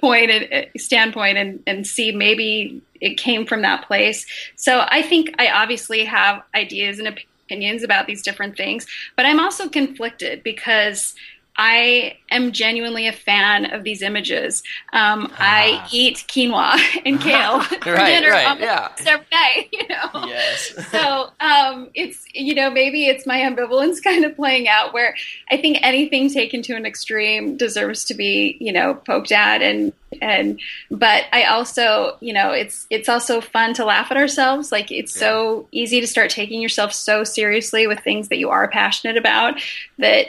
point 0.00 0.30
and 0.30 0.52
uh, 0.52 0.78
standpoint 0.78 1.38
and, 1.38 1.62
and 1.66 1.86
see 1.86 2.12
maybe 2.12 2.82
it 3.00 3.16
came 3.16 3.46
from 3.46 3.62
that 3.62 3.86
place. 3.86 4.26
So 4.56 4.84
I 4.88 5.02
think 5.02 5.34
I 5.38 5.48
obviously 5.48 6.04
have 6.04 6.42
ideas 6.54 6.98
and 6.98 7.08
opinions 7.08 7.82
about 7.82 8.06
these 8.06 8.22
different 8.22 8.56
things, 8.56 8.86
but 9.16 9.26
I'm 9.26 9.40
also 9.40 9.68
conflicted 9.68 10.42
because 10.42 11.14
I 11.56 12.16
am 12.30 12.50
genuinely 12.52 13.06
a 13.06 13.12
fan 13.12 13.72
of 13.72 13.84
these 13.84 14.02
images. 14.02 14.62
Um, 14.92 15.32
I 15.38 15.86
eat 15.92 16.24
quinoa 16.28 16.78
and 17.06 17.20
kale 17.20 17.60
for 17.62 17.92
Right, 17.92 18.06
dinner 18.20 18.30
right, 18.30 18.46
almost 18.46 18.62
yeah. 18.62 18.88
every 19.06 19.26
day. 19.30 19.70
You 19.84 19.88
know, 19.88 20.26
yes. 20.26 20.72
so 20.90 21.30
um, 21.40 21.90
it's 21.94 22.24
you 22.32 22.54
know 22.54 22.70
maybe 22.70 23.06
it's 23.06 23.26
my 23.26 23.38
ambivalence 23.40 24.02
kind 24.02 24.24
of 24.24 24.34
playing 24.34 24.66
out 24.68 24.94
where 24.94 25.14
I 25.50 25.56
think 25.58 25.78
anything 25.82 26.30
taken 26.30 26.62
to 26.62 26.74
an 26.74 26.86
extreme 26.86 27.56
deserves 27.56 28.04
to 28.06 28.14
be 28.14 28.56
you 28.60 28.72
know 28.72 28.94
poked 28.94 29.30
at 29.32 29.62
and 29.62 29.92
and 30.22 30.60
but 30.90 31.24
I 31.32 31.44
also 31.44 32.16
you 32.20 32.32
know 32.32 32.50
it's 32.52 32.86
it's 32.88 33.08
also 33.08 33.40
fun 33.40 33.74
to 33.74 33.84
laugh 33.84 34.10
at 34.10 34.16
ourselves 34.16 34.72
like 34.72 34.90
it's 34.90 35.12
so 35.12 35.68
easy 35.72 36.00
to 36.00 36.06
start 36.06 36.30
taking 36.30 36.60
yourself 36.62 36.92
so 36.92 37.24
seriously 37.24 37.86
with 37.86 38.00
things 38.00 38.28
that 38.28 38.38
you 38.38 38.48
are 38.50 38.68
passionate 38.68 39.16
about 39.16 39.60
that 39.98 40.28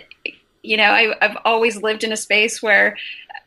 you 0.65 0.77
know 0.77 0.83
I, 0.83 1.15
I've 1.21 1.37
always 1.45 1.81
lived 1.81 2.03
in 2.03 2.11
a 2.11 2.17
space 2.17 2.61
where 2.61 2.97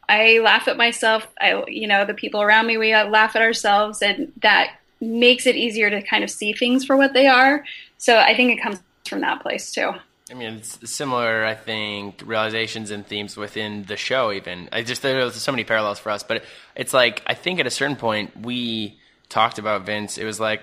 I 0.08 0.38
laugh 0.38 0.68
at 0.68 0.76
myself. 0.76 1.28
I, 1.40 1.64
you 1.68 1.86
know, 1.86 2.04
the 2.06 2.14
people 2.14 2.40
around 2.40 2.66
me, 2.66 2.78
we 2.78 2.92
uh, 2.92 3.08
laugh 3.08 3.36
at 3.36 3.42
ourselves, 3.42 4.00
and 4.00 4.32
that 4.40 4.78
makes 5.00 5.46
it 5.46 5.54
easier 5.54 5.90
to 5.90 6.02
kind 6.02 6.24
of 6.24 6.30
see 6.30 6.52
things 6.52 6.84
for 6.84 6.96
what 6.96 7.12
they 7.12 7.26
are. 7.26 7.64
So 7.98 8.16
I 8.16 8.34
think 8.34 8.58
it 8.58 8.62
comes 8.62 8.80
from 9.06 9.20
that 9.20 9.42
place 9.42 9.70
too. 9.70 9.92
I 10.30 10.34
mean, 10.34 10.54
it's 10.54 10.90
similar, 10.90 11.44
I 11.44 11.54
think, 11.54 12.22
realizations 12.24 12.90
and 12.90 13.06
themes 13.06 13.36
within 13.36 13.84
the 13.84 13.96
show. 13.96 14.32
Even 14.32 14.68
I 14.72 14.82
just 14.82 15.02
there's 15.02 15.34
so 15.34 15.52
many 15.52 15.64
parallels 15.64 15.98
for 15.98 16.10
us, 16.10 16.22
but 16.22 16.44
it's 16.74 16.92
like 16.92 17.22
I 17.26 17.34
think 17.34 17.60
at 17.60 17.66
a 17.66 17.70
certain 17.70 17.96
point 17.96 18.36
we 18.36 18.98
talked 19.28 19.58
about 19.58 19.86
Vince. 19.86 20.18
It 20.18 20.24
was 20.24 20.40
like 20.40 20.62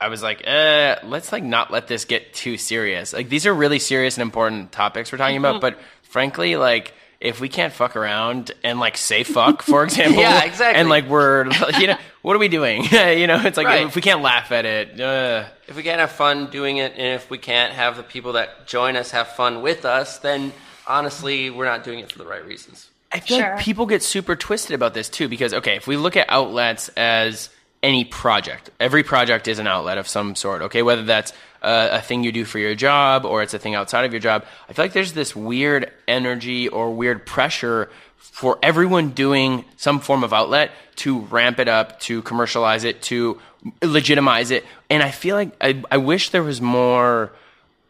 I- 0.00 0.06
I 0.06 0.08
was 0.08 0.22
like, 0.22 0.46
eh, 0.46 0.96
let's 1.04 1.32
like 1.32 1.42
not 1.42 1.70
let 1.70 1.86
this 1.88 2.04
get 2.04 2.32
too 2.34 2.56
serious. 2.56 3.12
Like 3.12 3.28
these 3.28 3.46
are 3.46 3.54
really 3.54 3.78
serious 3.78 4.16
and 4.16 4.22
important 4.22 4.72
topics 4.72 5.12
we're 5.12 5.18
talking 5.18 5.36
about, 5.36 5.60
but 5.60 5.78
frankly, 6.02 6.56
like 6.56 6.94
if 7.20 7.40
we 7.40 7.48
can't 7.48 7.72
fuck 7.72 7.94
around 7.94 8.50
and 8.64 8.80
like 8.80 8.96
say 8.96 9.22
fuck, 9.22 9.62
for 9.62 9.84
example, 9.88 10.20
Yeah, 10.20 10.42
exactly. 10.44 10.80
and 10.80 10.88
like 10.88 11.06
we're 11.08 11.46
you 11.78 11.86
know 11.88 11.96
what 12.22 12.34
are 12.36 12.38
we 12.40 12.48
doing? 12.48 12.82
you 12.92 13.26
know, 13.26 13.40
it's 13.44 13.56
like 13.56 13.66
Right. 13.66 13.86
if 13.86 13.94
we 13.96 14.02
can't 14.02 14.22
laugh 14.22 14.50
at 14.52 14.64
it. 14.64 15.00
Uh, 15.00 15.44
If 15.68 15.76
we 15.76 15.82
can't 15.82 16.00
have 16.00 16.12
fun 16.12 16.46
doing 16.50 16.76
it, 16.78 16.92
and 16.96 17.14
if 17.14 17.30
we 17.30 17.38
can't 17.38 17.72
have 17.72 17.96
the 17.96 18.02
people 18.02 18.32
that 18.34 18.66
join 18.66 18.96
us 18.96 19.10
have 19.12 19.28
fun 19.28 19.62
with 19.62 19.84
us, 19.84 20.18
then 20.18 20.52
honestly, 20.86 21.50
we're 21.50 21.64
not 21.64 21.84
doing 21.84 22.00
it 22.00 22.10
for 22.12 22.18
the 22.18 22.26
right 22.26 22.44
reasons. 22.44 22.88
I 23.12 23.20
feel 23.20 23.38
Sure. 23.38 23.54
like 23.56 23.60
people 23.64 23.86
get 23.86 24.02
super 24.02 24.36
twisted 24.36 24.74
about 24.74 24.94
this 24.94 25.08
too 25.08 25.28
because 25.28 25.52
okay, 25.54 25.76
if 25.76 25.86
we 25.86 25.96
look 25.96 26.16
at 26.16 26.26
outlets 26.28 26.88
as 26.96 27.48
any 27.82 28.04
project, 28.04 28.70
every 28.78 29.02
project 29.02 29.48
is 29.48 29.58
an 29.58 29.66
outlet 29.66 29.98
of 29.98 30.06
some 30.06 30.34
sort. 30.34 30.62
Okay, 30.62 30.82
whether 30.82 31.04
that's 31.04 31.32
uh, 31.62 31.88
a 31.92 32.00
thing 32.00 32.24
you 32.24 32.32
do 32.32 32.44
for 32.44 32.58
your 32.58 32.74
job 32.74 33.24
or 33.24 33.42
it's 33.42 33.54
a 33.54 33.58
thing 33.58 33.74
outside 33.74 34.04
of 34.04 34.12
your 34.12 34.20
job. 34.20 34.44
I 34.68 34.72
feel 34.72 34.84
like 34.84 34.92
there's 34.92 35.12
this 35.12 35.34
weird 35.34 35.90
energy 36.06 36.68
or 36.68 36.94
weird 36.94 37.24
pressure 37.24 37.90
for 38.16 38.58
everyone 38.62 39.10
doing 39.10 39.64
some 39.76 40.00
form 40.00 40.24
of 40.24 40.32
outlet 40.32 40.70
to 40.96 41.20
ramp 41.20 41.58
it 41.58 41.68
up, 41.68 42.00
to 42.00 42.22
commercialize 42.22 42.84
it, 42.84 43.02
to 43.02 43.40
legitimize 43.82 44.50
it. 44.50 44.64
And 44.90 45.02
I 45.02 45.10
feel 45.10 45.36
like 45.36 45.54
I, 45.60 45.82
I 45.90 45.96
wish 45.98 46.30
there 46.30 46.42
was 46.42 46.60
more 46.60 47.32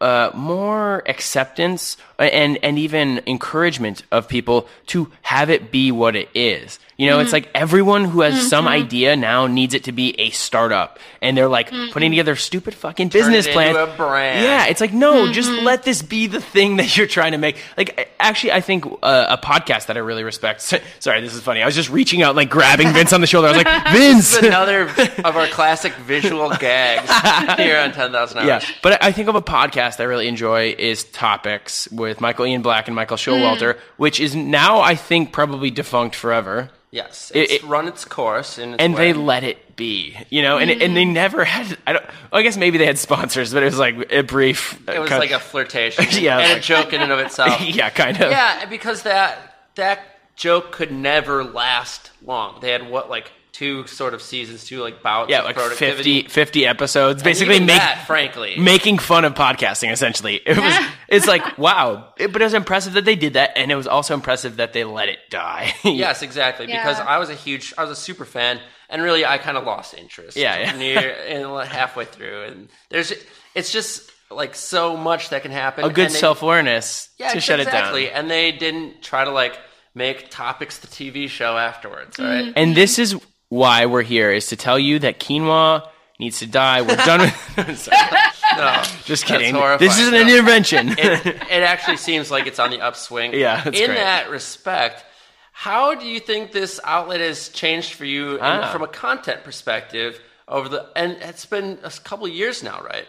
uh, 0.01 0.31
more 0.33 1.01
acceptance 1.07 1.95
and 2.19 2.59
and 2.61 2.77
even 2.77 3.21
encouragement 3.25 4.03
of 4.11 4.27
people 4.27 4.67
to 4.87 5.09
have 5.21 5.49
it 5.49 5.71
be 5.71 5.91
what 5.91 6.15
it 6.15 6.29
is. 6.33 6.77
You 6.97 7.07
know, 7.09 7.19
it's 7.19 7.27
Mm-hmm. 7.29 7.33
like 7.35 7.49
everyone 7.55 8.05
who 8.05 8.21
has 8.21 8.47
some 8.49 8.67
idea 8.67 9.15
now 9.15 9.47
needs 9.47 9.73
it 9.73 9.85
to 9.85 9.91
be 9.91 10.13
a 10.19 10.29
startup, 10.29 10.99
and 11.21 11.35
they're 11.35 11.47
like 11.47 11.71
Mm-hmm. 11.71 11.91
putting 11.91 12.11
together 12.11 12.35
stupid 12.35 12.73
fucking 12.75 13.09
Turn 13.09 13.21
business 13.21 13.47
plans. 13.47 13.75
into 13.77 13.91
a 13.91 13.95
brand. 13.97 14.43
Yeah, 14.43 14.67
it's 14.67 14.79
like 14.81 14.93
no, 14.93 15.31
just 15.31 15.49
Mm-hmm. 15.49 15.65
let 15.65 15.83
this 15.83 16.01
be 16.03 16.27
the 16.27 16.39
thing 16.39 16.77
that 16.77 16.95
you're 16.95 17.07
trying 17.07 17.31
to 17.31 17.37
make. 17.39 17.57
Like, 17.77 18.09
actually, 18.19 18.51
I 18.53 18.61
think 18.61 18.85
uh, 19.01 19.25
a 19.29 19.37
podcast 19.43 19.87
that 19.87 19.97
I 19.97 20.01
really 20.01 20.23
respect. 20.23 20.61
Sorry, 20.99 21.21
this 21.21 21.33
is 21.33 21.41
funny. 21.41 21.61
I 21.63 21.65
was 21.65 21.75
just 21.75 21.89
reaching 21.89 22.21
out, 22.21 22.35
like 22.35 22.49
grabbing 22.49 22.93
Vince 22.93 23.11
on 23.11 23.21
the 23.21 23.27
shoulder. 23.27 23.47
I 23.47 23.51
was 23.57 23.63
like, 23.63 23.87
Vince. 23.93 24.35
It's 24.37 24.43
another 24.47 24.81
of 24.83 25.35
our 25.35 25.47
classic 25.47 25.93
visual 25.95 26.49
gags 26.51 27.09
here 27.57 27.77
on 27.79 27.91
10,000 27.91 28.37
Hours. 28.37 28.47
Yeah, 28.47 28.61
but 28.83 29.03
I 29.03 29.11
think 29.11 29.29
of 29.29 29.35
a 29.35 29.41
podcast 29.41 29.99
I 29.99 30.03
really 30.03 30.27
enjoy 30.27 30.75
is 30.77 31.03
Topics 31.05 31.87
with 31.91 32.21
Michael 32.21 32.45
Ian 32.45 32.61
Black 32.61 32.87
and 32.87 32.95
Michael 32.95 33.17
Showalter, 33.17 33.77
which 33.97 34.19
is 34.19 34.35
now 34.35 34.79
I 34.81 34.93
think 34.95 35.31
probably 35.31 35.71
defunct 35.71 36.15
forever. 36.15 36.69
Yes, 36.93 37.31
It- 37.33 37.39
it's 37.39 37.53
it- 37.53 37.63
run 37.63 37.87
its 37.87 38.05
course, 38.05 38.59
its 38.59 38.75
and 38.77 38.93
way. 38.93 39.11
they 39.11 39.13
let 39.17 39.43
it 39.43 39.75
be, 39.75 40.15
you 40.29 40.43
know, 40.43 40.59
and 40.59 40.69
and 40.69 40.95
they 40.95 41.05
never 41.05 41.43
had. 41.43 41.75
I 41.87 41.93
don't. 41.93 42.05
well, 42.31 42.39
I 42.39 42.43
guess 42.43 42.55
maybe 42.55 42.77
they 42.77 42.85
had 42.85 42.99
sponsors, 42.99 43.51
but 43.51 43.63
it 43.63 43.65
was 43.65 43.79
like 43.79 44.11
a 44.11 44.21
brief. 44.21 44.79
Uh, 44.87 44.91
it 44.91 44.99
was 44.99 45.09
like 45.09 45.31
a 45.31 45.39
flirtation, 45.39 46.05
Yeah, 46.11 46.37
and 46.37 46.49
like- 46.49 46.57
a 46.59 46.61
joke 46.61 46.93
in 46.93 47.01
and 47.01 47.11
of 47.11 47.17
itself. 47.17 47.59
yeah, 47.67 47.89
kind 47.89 48.21
of. 48.21 48.29
yeah, 48.29 48.65
because 48.65 49.01
that 49.03 49.55
that 49.73 50.19
joke 50.35 50.71
could 50.71 50.91
never 50.91 51.43
last 51.43 52.11
long. 52.23 52.59
They 52.61 52.69
had 52.71 52.87
what 52.87 53.09
like 53.09 53.31
two 53.53 53.85
sort 53.85 54.15
of 54.15 54.21
seasons, 54.21 54.65
two 54.65 54.81
like 54.81 55.01
bouts 55.01 55.29
Yeah, 55.29 55.39
of 55.39 55.45
like 55.45 55.55
productivity. 55.55 56.23
50, 56.23 56.29
50 56.29 56.65
episodes, 56.65 57.21
And 57.21 57.23
basically 57.23 57.55
even 57.55 57.67
make, 57.67 57.77
that, 57.77 58.05
frankly. 58.05 58.55
making 58.57 58.97
fun 58.97 59.23
of 59.23 59.35
podcasting. 59.35 59.91
Essentially, 59.91 60.41
it 60.45 60.57
was. 60.57 60.91
it's 61.07 61.27
like 61.27 61.57
wow, 61.57 62.13
it, 62.17 62.33
but 62.33 62.41
it 62.41 62.45
was 62.45 62.55
impressive 62.55 62.93
that 62.93 63.05
they 63.05 63.15
did 63.15 63.33
that, 63.33 63.51
and 63.55 63.71
it 63.71 63.75
was 63.75 63.87
also 63.87 64.13
impressive 64.15 64.57
that 64.57 64.73
they 64.73 64.83
let 64.83 65.07
it 65.07 65.19
die. 65.29 65.73
Yes, 65.93 66.23
exactly. 66.23 66.65
Because 66.65 66.99
I 66.99 67.19
was 67.19 67.29
a 67.29 67.35
huge, 67.35 67.73
I 67.77 67.83
was 67.83 67.91
a 67.91 67.95
super 67.95 68.25
fan, 68.25 68.59
and 68.89 69.01
really, 69.01 69.25
I 69.25 69.37
kind 69.37 69.57
of 69.57 69.63
lost 69.63 69.93
interest. 69.93 70.35
Yeah, 70.35 70.57
yeah. 70.59 70.75
Near 70.77 71.15
and 71.27 71.67
halfway 71.67 72.05
through, 72.05 72.43
and 72.43 72.69
there's, 72.89 73.13
it's 73.53 73.71
just 73.71 74.11
like 74.31 74.55
so 74.55 74.97
much 74.97 75.29
that 75.29 75.43
can 75.43 75.51
happen. 75.51 75.85
a 75.85 75.89
good 75.89 76.11
self 76.11 76.41
awareness 76.41 77.09
yeah, 77.19 77.31
to 77.31 77.39
shut 77.39 77.59
exactly. 77.59 77.61
it 77.61 77.71
down. 77.71 77.81
Exactly. 77.83 78.11
And 78.11 78.31
they 78.31 78.51
didn't 78.51 79.03
try 79.03 79.23
to 79.23 79.31
like 79.31 79.59
make 79.93 80.29
topics 80.31 80.79
the 80.79 80.87
TV 80.87 81.29
show 81.29 81.57
afterwards. 81.57 82.19
All 82.19 82.25
right. 82.25 82.45
Mm-hmm. 82.45 82.53
And 82.55 82.75
this 82.75 82.97
is 82.97 83.15
why 83.53 83.85
we're 83.85 84.01
here 84.01 84.31
is 84.31 84.47
to 84.47 84.55
tell 84.55 84.79
you 84.79 84.99
that 84.99 85.19
quinoa 85.19 85.87
needs 86.19 86.39
to 86.39 86.47
die. 86.47 86.81
We're 86.81 86.95
done 86.95 87.21
with. 87.21 87.77
Sorry, 87.77 87.97
No, 88.57 88.83
just 89.05 89.25
kidding. 89.25 89.53
horrifying. 89.55 89.79
This 89.89 89.99
isn't 89.99 90.13
an 90.13 90.27
No. 90.27 90.33
intervention. 90.33 90.89
it, 90.89 91.25
it 91.25 91.63
actually 91.63 91.97
seems 91.97 92.29
like 92.31 92.45
it's 92.47 92.59
on 92.59 92.71
the 92.71 92.77
upswing. 92.81 93.33
Yeah, 93.45 93.63
that's 93.63 93.79
in 93.79 93.87
great. 93.87 93.97
that 93.97 94.29
respect, 94.29 95.03
how 95.51 95.93
do 95.95 96.05
you 96.07 96.19
think 96.19 96.51
this 96.51 96.79
outlet 96.83 97.19
has 97.19 97.49
changed 97.49 97.93
for 97.93 98.05
you 98.05 98.35
in- 98.35 98.41
Ah. 98.41 98.71
from 98.71 98.81
a 98.83 98.87
content 98.87 99.43
perspective 99.43 100.19
over 100.47 100.67
the? 100.69 100.89
And 100.95 101.13
it's 101.21 101.45
been 101.45 101.79
a 101.83 101.89
couple 101.91 102.27
years 102.27 102.63
now, 102.63 102.81
right? 102.81 103.07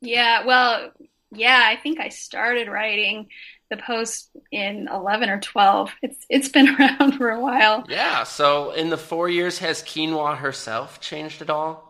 Yeah, 0.00 0.44
well, 0.46 0.90
yeah, 1.32 1.60
I 1.64 1.76
think 1.76 1.98
I 2.00 2.08
started 2.10 2.68
writing 2.68 3.28
the 3.70 3.76
post 3.76 4.30
in 4.50 4.88
11 4.92 5.28
or 5.28 5.40
12. 5.40 5.92
It's 6.02 6.26
it's 6.28 6.48
been 6.48 6.68
around 6.78 7.12
for 7.18 7.30
a 7.30 7.40
while. 7.40 7.84
Yeah. 7.88 8.24
So 8.24 8.72
in 8.72 8.90
the 8.90 8.98
four 8.98 9.28
years, 9.28 9.58
has 9.58 9.82
Quinoa 9.82 10.36
herself 10.36 11.00
changed 11.00 11.42
at 11.42 11.50
all? 11.50 11.84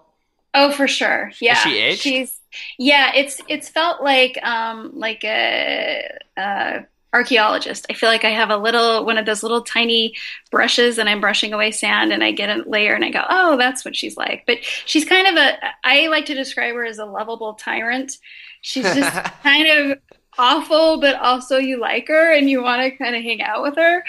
Oh, 0.55 0.73
for 0.73 0.88
sure. 0.88 1.31
Yeah. 1.41 1.55
she 1.55 1.79
aged? 1.79 2.01
She's 2.01 2.41
yeah, 2.79 3.12
it's 3.14 3.41
it's 3.49 3.69
felt 3.69 4.03
like 4.03 4.38
um 4.43 4.93
like 4.95 5.23
a, 5.25 6.19
a 6.37 6.87
archaeologist. 7.12 7.87
I 7.91 7.95
feel 7.95 8.09
like 8.09 8.25
I 8.25 8.31
have 8.31 8.51
a 8.51 8.57
little 8.57 9.05
one 9.05 9.19
of 9.19 9.27
those 9.27 9.43
little 9.43 9.62
tiny 9.62 10.14
brushes 10.51 10.99
and 10.99 11.09
I'm 11.09 11.21
brushing 11.21 11.53
away 11.53 11.71
sand 11.71 12.12
and 12.12 12.25
I 12.25 12.33
get 12.33 12.51
a 12.51 12.69
layer 12.69 12.95
and 12.95 13.05
I 13.05 13.11
go, 13.11 13.23
"Oh, 13.29 13.57
that's 13.57 13.85
what 13.85 13.97
she's 13.97 14.17
like." 14.17 14.45
But 14.47 14.59
she's 14.62 15.05
kind 15.05 15.27
of 15.27 15.37
a 15.37 15.59
I 15.85 16.09
like 16.09 16.27
to 16.27 16.35
describe 16.35 16.75
her 16.75 16.85
as 16.85 16.99
a 16.99 17.07
lovable 17.07 17.55
tyrant. 17.55 18.17
She's 18.62 18.85
just 18.85 19.25
kind 19.43 19.69
of 19.69 19.99
awful, 20.38 21.01
but 21.01 21.16
also 21.16 21.57
you 21.57 21.79
like 21.79 22.09
her 22.09 22.33
and 22.33 22.48
you 22.48 22.62
want 22.62 22.83
to 22.83 22.90
kind 22.96 23.16
of 23.16 23.22
hang 23.22 23.42
out 23.42 23.62
with 23.62 23.77
her. 23.77 24.05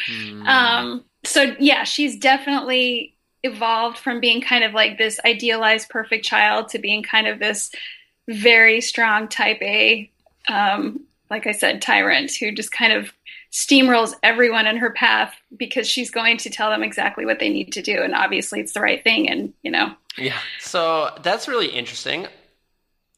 Um, 0.45 1.03
so 1.25 1.55
yeah, 1.59 1.83
she's 1.83 2.17
definitely 2.17 3.15
evolved 3.43 3.97
from 3.97 4.19
being 4.19 4.41
kind 4.41 4.63
of 4.63 4.73
like 4.73 4.97
this 4.97 5.19
idealized 5.25 5.89
perfect 5.89 6.25
child 6.25 6.69
to 6.69 6.79
being 6.79 7.03
kind 7.03 7.27
of 7.27 7.39
this 7.39 7.71
very 8.27 8.81
strong 8.81 9.27
type 9.27 9.61
A, 9.61 10.09
um, 10.47 11.01
like 11.29 11.47
I 11.47 11.51
said, 11.51 11.81
tyrant 11.81 12.31
who 12.35 12.51
just 12.51 12.71
kind 12.71 12.93
of 12.93 13.11
steamrolls 13.51 14.13
everyone 14.21 14.67
in 14.67 14.77
her 14.77 14.91
path 14.91 15.33
because 15.57 15.87
she's 15.87 16.11
going 16.11 16.37
to 16.37 16.49
tell 16.49 16.69
them 16.69 16.83
exactly 16.83 17.25
what 17.25 17.39
they 17.39 17.49
need 17.49 17.71
to 17.73 17.81
do, 17.81 18.01
and 18.01 18.13
obviously 18.13 18.59
it's 18.59 18.73
the 18.73 18.81
right 18.81 19.03
thing, 19.03 19.29
and 19.29 19.53
you 19.63 19.71
know. 19.71 19.93
yeah. 20.17 20.37
So 20.59 21.09
that's 21.23 21.47
really 21.47 21.67
interesting. 21.67 22.27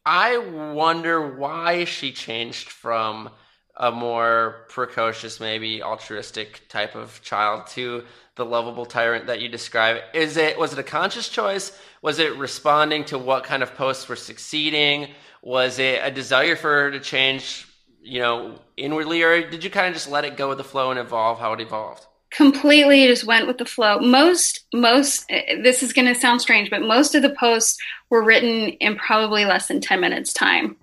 I 0.06 0.38
wonder 0.38 1.36
why 1.36 1.86
she 1.86 2.12
changed 2.12 2.70
from 2.70 3.30
a 3.76 3.92
more 3.92 4.66
precocious, 4.70 5.40
maybe 5.40 5.82
altruistic 5.82 6.68
type 6.70 6.96
of 6.96 7.22
child 7.22 7.68
to 7.68 8.04
the 8.36 8.46
lovable 8.46 8.86
tyrant 8.86 9.28
that 9.28 9.42
you 9.42 9.50
describe. 9.50 10.02
Is 10.14 10.38
it 10.38 10.58
was 10.58 10.74
it 10.74 10.80
a 10.80 10.84
conscious 10.84 11.30
choice? 11.30 11.78
Was 12.02 12.20
it 12.20 12.36
responding 12.38 13.06
to 13.06 13.18
what 13.18 13.44
kind 13.44 13.64
of 13.64 13.76
posts 13.76 14.10
were 14.10 14.16
succeeding? 14.16 15.10
Was 15.42 15.80
it 15.80 16.00
a 16.04 16.12
desire 16.12 16.56
for 16.56 16.70
her 16.70 16.92
to 16.92 17.00
change, 17.00 17.68
you 18.02 18.20
know, 18.20 18.60
inwardly, 18.78 19.24
or 19.24 19.50
did 19.50 19.64
you 19.64 19.70
kind 19.70 19.88
of 19.88 19.94
just 19.94 20.10
let 20.10 20.26
it 20.26 20.38
go 20.38 20.50
with 20.50 20.58
the 20.58 20.64
flow 20.64 20.92
and 20.92 21.00
evolve 21.00 21.40
how 21.40 21.54
it 21.54 21.62
evolved? 21.62 22.06
Completely 22.32 23.06
just 23.08 23.26
went 23.26 23.46
with 23.46 23.58
the 23.58 23.66
flow. 23.66 24.00
Most, 24.00 24.66
most, 24.74 25.28
this 25.30 25.84
is 25.84 25.94
going 25.94 26.08
to 26.12 26.20
sound 26.20 26.42
strange, 26.42 26.70
but 26.70 26.82
most 26.82 27.14
of 27.14 27.22
the 27.22 27.30
posts 27.30 27.78
were 28.10 28.24
written 28.24 28.70
in 28.80 28.96
probably 28.96 29.46
less 29.46 29.68
than 29.68 29.82
10 29.82 30.00
minutes 30.00 30.34
time. 30.34 30.78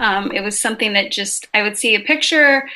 Um, 0.00 0.32
it 0.32 0.40
was 0.40 0.58
something 0.58 0.94
that 0.94 1.12
just, 1.12 1.46
I 1.54 1.62
would 1.62 1.76
see 1.76 1.94
a 1.94 2.00
picture 2.00 2.68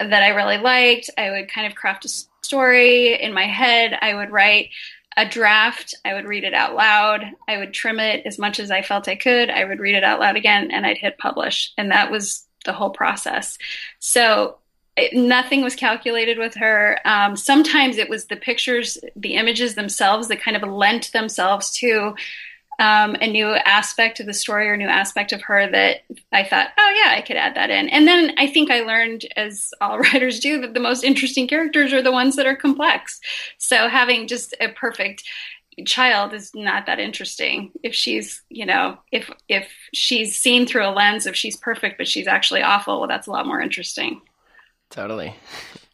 that 0.00 0.22
I 0.22 0.28
really 0.28 0.58
liked. 0.58 1.10
I 1.16 1.30
would 1.30 1.50
kind 1.50 1.66
of 1.66 1.76
craft 1.76 2.04
a 2.04 2.08
story 2.42 3.20
in 3.20 3.32
my 3.32 3.46
head. 3.46 3.96
I 4.00 4.14
would 4.14 4.30
write 4.30 4.70
a 5.16 5.28
draft. 5.28 5.94
I 6.04 6.14
would 6.14 6.26
read 6.26 6.44
it 6.44 6.54
out 6.54 6.74
loud. 6.74 7.24
I 7.48 7.58
would 7.58 7.72
trim 7.72 8.00
it 8.00 8.26
as 8.26 8.38
much 8.38 8.60
as 8.60 8.70
I 8.70 8.82
felt 8.82 9.08
I 9.08 9.16
could. 9.16 9.50
I 9.50 9.64
would 9.64 9.80
read 9.80 9.94
it 9.94 10.04
out 10.04 10.20
loud 10.20 10.36
again 10.36 10.70
and 10.70 10.84
I'd 10.84 10.98
hit 10.98 11.18
publish. 11.18 11.72
And 11.76 11.90
that 11.90 12.10
was 12.10 12.44
the 12.64 12.72
whole 12.72 12.90
process. 12.90 13.58
So 13.98 14.58
it, 14.98 15.14
nothing 15.14 15.62
was 15.62 15.74
calculated 15.74 16.38
with 16.38 16.54
her. 16.54 16.98
Um, 17.04 17.36
sometimes 17.36 17.96
it 17.96 18.08
was 18.08 18.26
the 18.26 18.36
pictures, 18.36 18.98
the 19.16 19.34
images 19.34 19.74
themselves 19.74 20.28
that 20.28 20.40
kind 20.40 20.56
of 20.56 20.62
lent 20.62 21.12
themselves 21.12 21.70
to 21.78 22.14
um, 22.78 23.16
a 23.20 23.26
new 23.26 23.46
aspect 23.46 24.20
of 24.20 24.26
the 24.26 24.34
story 24.34 24.68
or 24.68 24.76
new 24.76 24.86
aspect 24.86 25.32
of 25.32 25.42
her 25.42 25.68
that 25.70 26.02
I 26.32 26.44
thought, 26.44 26.68
oh 26.78 26.94
yeah, 27.04 27.12
I 27.16 27.22
could 27.22 27.36
add 27.36 27.56
that 27.56 27.70
in. 27.70 27.88
And 27.88 28.06
then 28.06 28.34
I 28.38 28.46
think 28.46 28.70
I 28.70 28.80
learned, 28.80 29.26
as 29.36 29.72
all 29.80 29.98
writers 30.12 30.38
do, 30.38 30.60
that 30.60 30.74
the 30.74 30.80
most 30.80 31.02
interesting 31.02 31.48
characters 31.48 31.92
are 31.92 32.02
the 32.02 32.12
ones 32.12 32.36
that 32.36 32.46
are 32.46 32.56
complex. 32.56 33.20
So 33.58 33.88
having 33.88 34.28
just 34.28 34.54
a 34.60 34.68
perfect 34.68 35.24
child 35.86 36.32
is 36.34 36.52
not 36.54 36.86
that 36.86 36.98
interesting 36.98 37.70
if 37.84 37.94
she's 37.94 38.42
you 38.48 38.66
know 38.66 38.98
if 39.12 39.30
if 39.48 39.70
she's 39.94 40.36
seen 40.36 40.66
through 40.66 40.84
a 40.84 40.90
lens 40.90 41.24
of 41.24 41.36
she's 41.36 41.56
perfect 41.56 41.98
but 41.98 42.08
she's 42.08 42.26
actually 42.26 42.62
awful 42.62 42.98
well 42.98 43.08
that's 43.08 43.28
a 43.28 43.30
lot 43.30 43.46
more 43.46 43.60
interesting 43.60 44.20
Totally. 44.90 45.34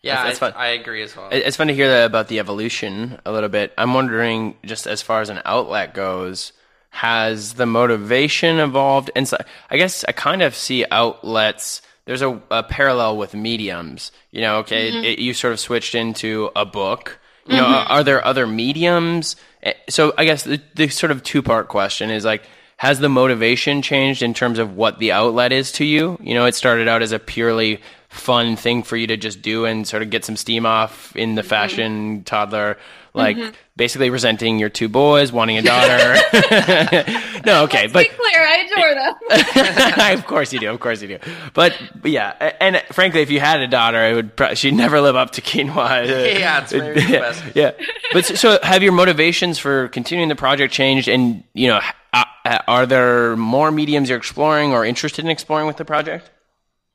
Yeah, 0.03 0.17
That's- 0.17 0.39
that's 0.39 0.43
I, 0.43 0.51
fun. 0.53 0.61
I 0.61 0.67
agree 0.69 1.03
as 1.03 1.17
well. 1.17 1.29
It's 1.33 1.57
fun 1.57 1.69
to 1.69 1.75
hear 1.75 1.89
that 1.89 2.05
about 2.07 2.29
the 2.29 2.39
evolution 2.39 3.19
a 3.25 3.33
little 3.33 3.49
bit. 3.49 3.73
I'm 3.79 3.95
wondering, 3.95 4.57
just 4.65 4.87
as 4.87 5.01
far 5.03 5.21
as 5.23 5.31
an 5.31 5.41
outlet 5.45 5.95
goes, 5.95 6.53
has 6.91 7.55
the 7.55 7.67
motivation 7.67 8.59
evolved? 8.61 9.11
And 9.17 9.27
so, 9.27 9.39
I 9.71 9.77
guess 9.79 10.05
I 10.07 10.13
kind 10.13 10.43
of 10.43 10.55
see 10.55 10.85
outlets. 10.91 11.81
There's 12.05 12.23
a, 12.23 12.41
a 12.51 12.63
parallel 12.63 13.17
with 13.17 13.35
mediums. 13.35 14.13
You 14.31 14.43
know, 14.43 14.59
okay, 14.59 14.91
it, 15.13 15.19
you 15.19 15.33
sort 15.35 15.55
of 15.55 15.61
switched 15.61 15.95
into 15.95 16.51
a 16.55 16.65
book. 16.67 17.19
You 17.47 17.57
know, 17.57 17.65
are, 17.67 17.87
are 17.87 18.05
there 18.05 18.25
other 18.25 18.47
mediums? 18.47 19.37
Eh, 19.63 19.73
So 19.89 20.15
I 20.17 20.25
guess 20.25 20.45
the, 20.45 20.61
the 20.77 20.89
sort 20.89 21.11
of 21.13 21.23
two 21.23 21.43
part 21.43 21.69
question 21.69 22.11
is 22.11 22.25
like, 22.25 22.43
has 22.77 23.01
the 23.01 23.09
motivation 23.09 23.83
changed 23.83 24.23
in 24.23 24.35
terms 24.35 24.59
of 24.59 24.77
what 24.77 24.99
the 24.99 25.13
outlet 25.13 25.53
is 25.53 25.73
to 25.73 25.85
you? 25.85 26.19
You 26.23 26.35
know, 26.35 26.45
it 26.47 26.55
started 26.55 26.89
out 26.89 27.03
as 27.03 27.13
a 27.13 27.19
purely 27.19 27.81
fun 28.15 28.57
thing 28.57 28.83
for 28.83 28.97
you 28.97 29.09
to 29.09 29.17
just 29.17 29.43
do 29.43 29.65
and 29.65 29.87
sort 29.87 30.03
of 30.03 30.09
get 30.09 30.25
some 30.25 30.37
steam 30.37 30.65
off 30.65 31.15
in 31.17 31.35
the 31.35 31.43
fashion 31.43 32.23
toddler, 32.25 32.79
like 33.13 33.37
basically 33.77 34.09
resenting 34.09 34.59
your 34.59 34.69
two 34.69 34.89
boys, 34.89 35.33
wanting 35.33 35.59
a 35.59 35.63
daughter. 35.63 36.15
no, 37.45 37.65
okay, 37.65 37.89
but 37.89 38.05
be 38.05 38.09
clear 38.09 38.41
i 38.41 38.67
adore 38.67 38.95
them 38.95 40.19
of 40.19 40.27
course 40.27 40.53
you 40.53 40.61
do, 40.61 40.71
of 40.71 40.79
course 40.79 41.03
you 41.03 41.09
do. 41.09 41.19
But, 41.55 41.77
but 42.01 42.11
yeah, 42.13 42.53
and 42.61 42.83
frankly, 42.93 43.21
if 43.21 43.31
you 43.31 43.41
had 43.41 43.61
a 43.61 43.67
daughter, 43.67 44.03
it 44.03 44.15
would 44.15 44.37
pro- 44.37 44.55
she'd 44.55 44.75
never 44.75 45.01
live 45.01 45.17
up 45.17 45.33
to 45.33 45.41
quinoa. 45.41 46.07
Yeah, 46.39 46.63
it's 46.63 46.73
maybe 46.73 47.01
the 47.01 47.19
best. 47.19 47.43
yeah, 47.55 47.73
but 48.13 48.25
so, 48.25 48.35
so 48.37 48.59
have 48.63 48.83
your 48.83 48.93
motivations 48.93 49.59
for 49.59 49.89
continuing 49.89 50.29
the 50.29 50.37
project 50.37 50.73
changed? 50.73 51.09
And 51.09 51.43
you 51.53 51.69
know, 51.69 51.81
uh, 52.13 52.25
are 52.69 52.87
there 52.87 53.37
more 53.37 53.73
mediums 53.73 54.09
you're 54.09 54.19
exploring 54.19 54.73
or 54.73 54.85
interested 54.85 55.25
in 55.25 55.31
exploring 55.31 55.67
with 55.67 55.79
the 55.79 55.85
project? 55.85 56.31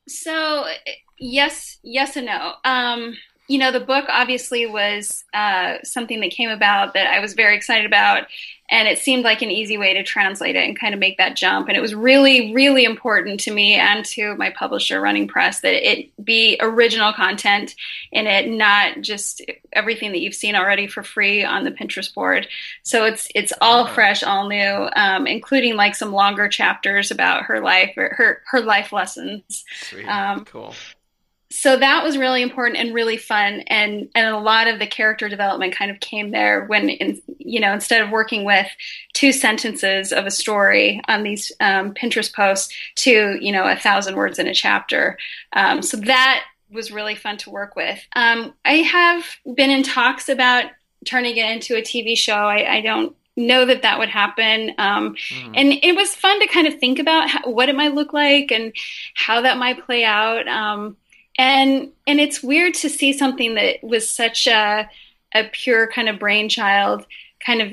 So 0.08 0.64
yes, 1.20 1.78
yes 1.82 2.16
and 2.16 2.26
no. 2.26 2.54
Um, 2.64 3.16
you 3.50 3.58
know, 3.58 3.72
the 3.72 3.80
book 3.80 4.04
obviously 4.08 4.64
was 4.66 5.24
uh, 5.34 5.78
something 5.82 6.20
that 6.20 6.30
came 6.30 6.50
about 6.50 6.94
that 6.94 7.08
I 7.08 7.18
was 7.18 7.34
very 7.34 7.56
excited 7.56 7.84
about, 7.84 8.28
and 8.70 8.86
it 8.86 9.00
seemed 9.00 9.24
like 9.24 9.42
an 9.42 9.50
easy 9.50 9.76
way 9.76 9.92
to 9.94 10.04
translate 10.04 10.54
it 10.54 10.64
and 10.64 10.78
kind 10.78 10.94
of 10.94 11.00
make 11.00 11.18
that 11.18 11.34
jump. 11.34 11.66
And 11.66 11.76
it 11.76 11.80
was 11.80 11.92
really, 11.92 12.54
really 12.54 12.84
important 12.84 13.40
to 13.40 13.50
me 13.52 13.74
and 13.74 14.04
to 14.04 14.36
my 14.36 14.50
publisher, 14.50 15.00
Running 15.00 15.26
Press, 15.26 15.62
that 15.62 15.74
it 15.74 16.12
be 16.24 16.58
original 16.60 17.12
content 17.12 17.74
in 18.12 18.28
it, 18.28 18.48
not 18.48 19.00
just 19.00 19.42
everything 19.72 20.12
that 20.12 20.20
you've 20.20 20.36
seen 20.36 20.54
already 20.54 20.86
for 20.86 21.02
free 21.02 21.42
on 21.42 21.64
the 21.64 21.72
Pinterest 21.72 22.14
board. 22.14 22.46
So 22.84 23.04
it's 23.04 23.26
it's 23.34 23.52
all 23.60 23.88
fresh, 23.88 24.22
all 24.22 24.48
new, 24.48 24.88
um, 24.94 25.26
including 25.26 25.74
like 25.74 25.96
some 25.96 26.12
longer 26.12 26.48
chapters 26.48 27.10
about 27.10 27.46
her 27.46 27.60
life 27.60 27.94
or 27.96 28.14
her 28.16 28.42
her 28.52 28.60
life 28.60 28.92
lessons. 28.92 29.64
Sweet. 29.88 30.06
Um, 30.06 30.44
cool. 30.44 30.72
So 31.50 31.76
that 31.76 32.04
was 32.04 32.16
really 32.16 32.42
important 32.42 32.78
and 32.78 32.94
really 32.94 33.16
fun 33.16 33.60
and 33.66 34.08
and 34.14 34.34
a 34.34 34.38
lot 34.38 34.68
of 34.68 34.78
the 34.78 34.86
character 34.86 35.28
development 35.28 35.74
kind 35.74 35.90
of 35.90 35.98
came 35.98 36.30
there 36.30 36.64
when 36.66 36.88
in, 36.88 37.20
you 37.38 37.60
know 37.60 37.72
instead 37.72 38.00
of 38.00 38.10
working 38.10 38.44
with 38.44 38.66
two 39.14 39.32
sentences 39.32 40.12
of 40.12 40.26
a 40.26 40.30
story 40.30 41.00
on 41.08 41.24
these 41.24 41.50
um, 41.60 41.92
pinterest 41.92 42.32
posts 42.34 42.72
to 42.94 43.36
you 43.40 43.52
know 43.52 43.64
a 43.64 43.76
thousand 43.76 44.16
words 44.16 44.38
in 44.38 44.46
a 44.46 44.54
chapter. 44.54 45.18
Um, 45.52 45.82
so 45.82 45.96
that 45.98 46.44
was 46.70 46.92
really 46.92 47.16
fun 47.16 47.36
to 47.38 47.50
work 47.50 47.74
with. 47.74 47.98
Um, 48.14 48.54
i 48.64 48.74
have 48.74 49.24
been 49.56 49.70
in 49.70 49.82
talks 49.82 50.28
about 50.28 50.66
turning 51.04 51.36
it 51.36 51.50
into 51.50 51.76
a 51.76 51.82
tv 51.82 52.16
show. 52.16 52.34
I, 52.34 52.76
I 52.76 52.80
don't 52.80 53.16
know 53.36 53.64
that 53.64 53.82
that 53.82 53.98
would 53.98 54.08
happen. 54.08 54.74
Um, 54.78 55.16
and 55.54 55.72
it 55.82 55.96
was 55.96 56.14
fun 56.14 56.40
to 56.40 56.46
kind 56.46 56.66
of 56.66 56.78
think 56.78 56.98
about 56.98 57.28
how, 57.28 57.50
what 57.50 57.68
it 57.68 57.76
might 57.76 57.94
look 57.94 58.12
like 58.12 58.52
and 58.52 58.72
how 59.14 59.40
that 59.40 59.56
might 59.56 59.84
play 59.84 60.04
out. 60.04 60.46
Um, 60.46 60.96
and 61.40 61.90
and 62.06 62.20
it's 62.20 62.42
weird 62.42 62.74
to 62.74 62.90
see 62.90 63.14
something 63.14 63.54
that 63.54 63.82
was 63.82 64.08
such 64.08 64.46
a 64.46 64.88
a 65.34 65.44
pure 65.44 65.86
kind 65.86 66.08
of 66.08 66.18
brainchild 66.18 67.06
kind 67.44 67.62
of 67.62 67.72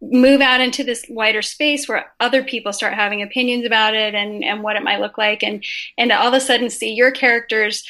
move 0.00 0.40
out 0.40 0.60
into 0.60 0.84
this 0.84 1.04
wider 1.08 1.42
space 1.42 1.88
where 1.88 2.12
other 2.20 2.42
people 2.42 2.72
start 2.72 2.94
having 2.94 3.22
opinions 3.22 3.64
about 3.64 3.94
it 3.94 4.14
and 4.14 4.42
and 4.42 4.62
what 4.64 4.74
it 4.74 4.82
might 4.82 5.00
look 5.00 5.16
like. 5.16 5.44
And 5.44 5.64
and 5.96 6.10
all 6.10 6.28
of 6.28 6.34
a 6.34 6.40
sudden 6.40 6.68
see 6.68 6.92
your 6.92 7.12
characters 7.12 7.84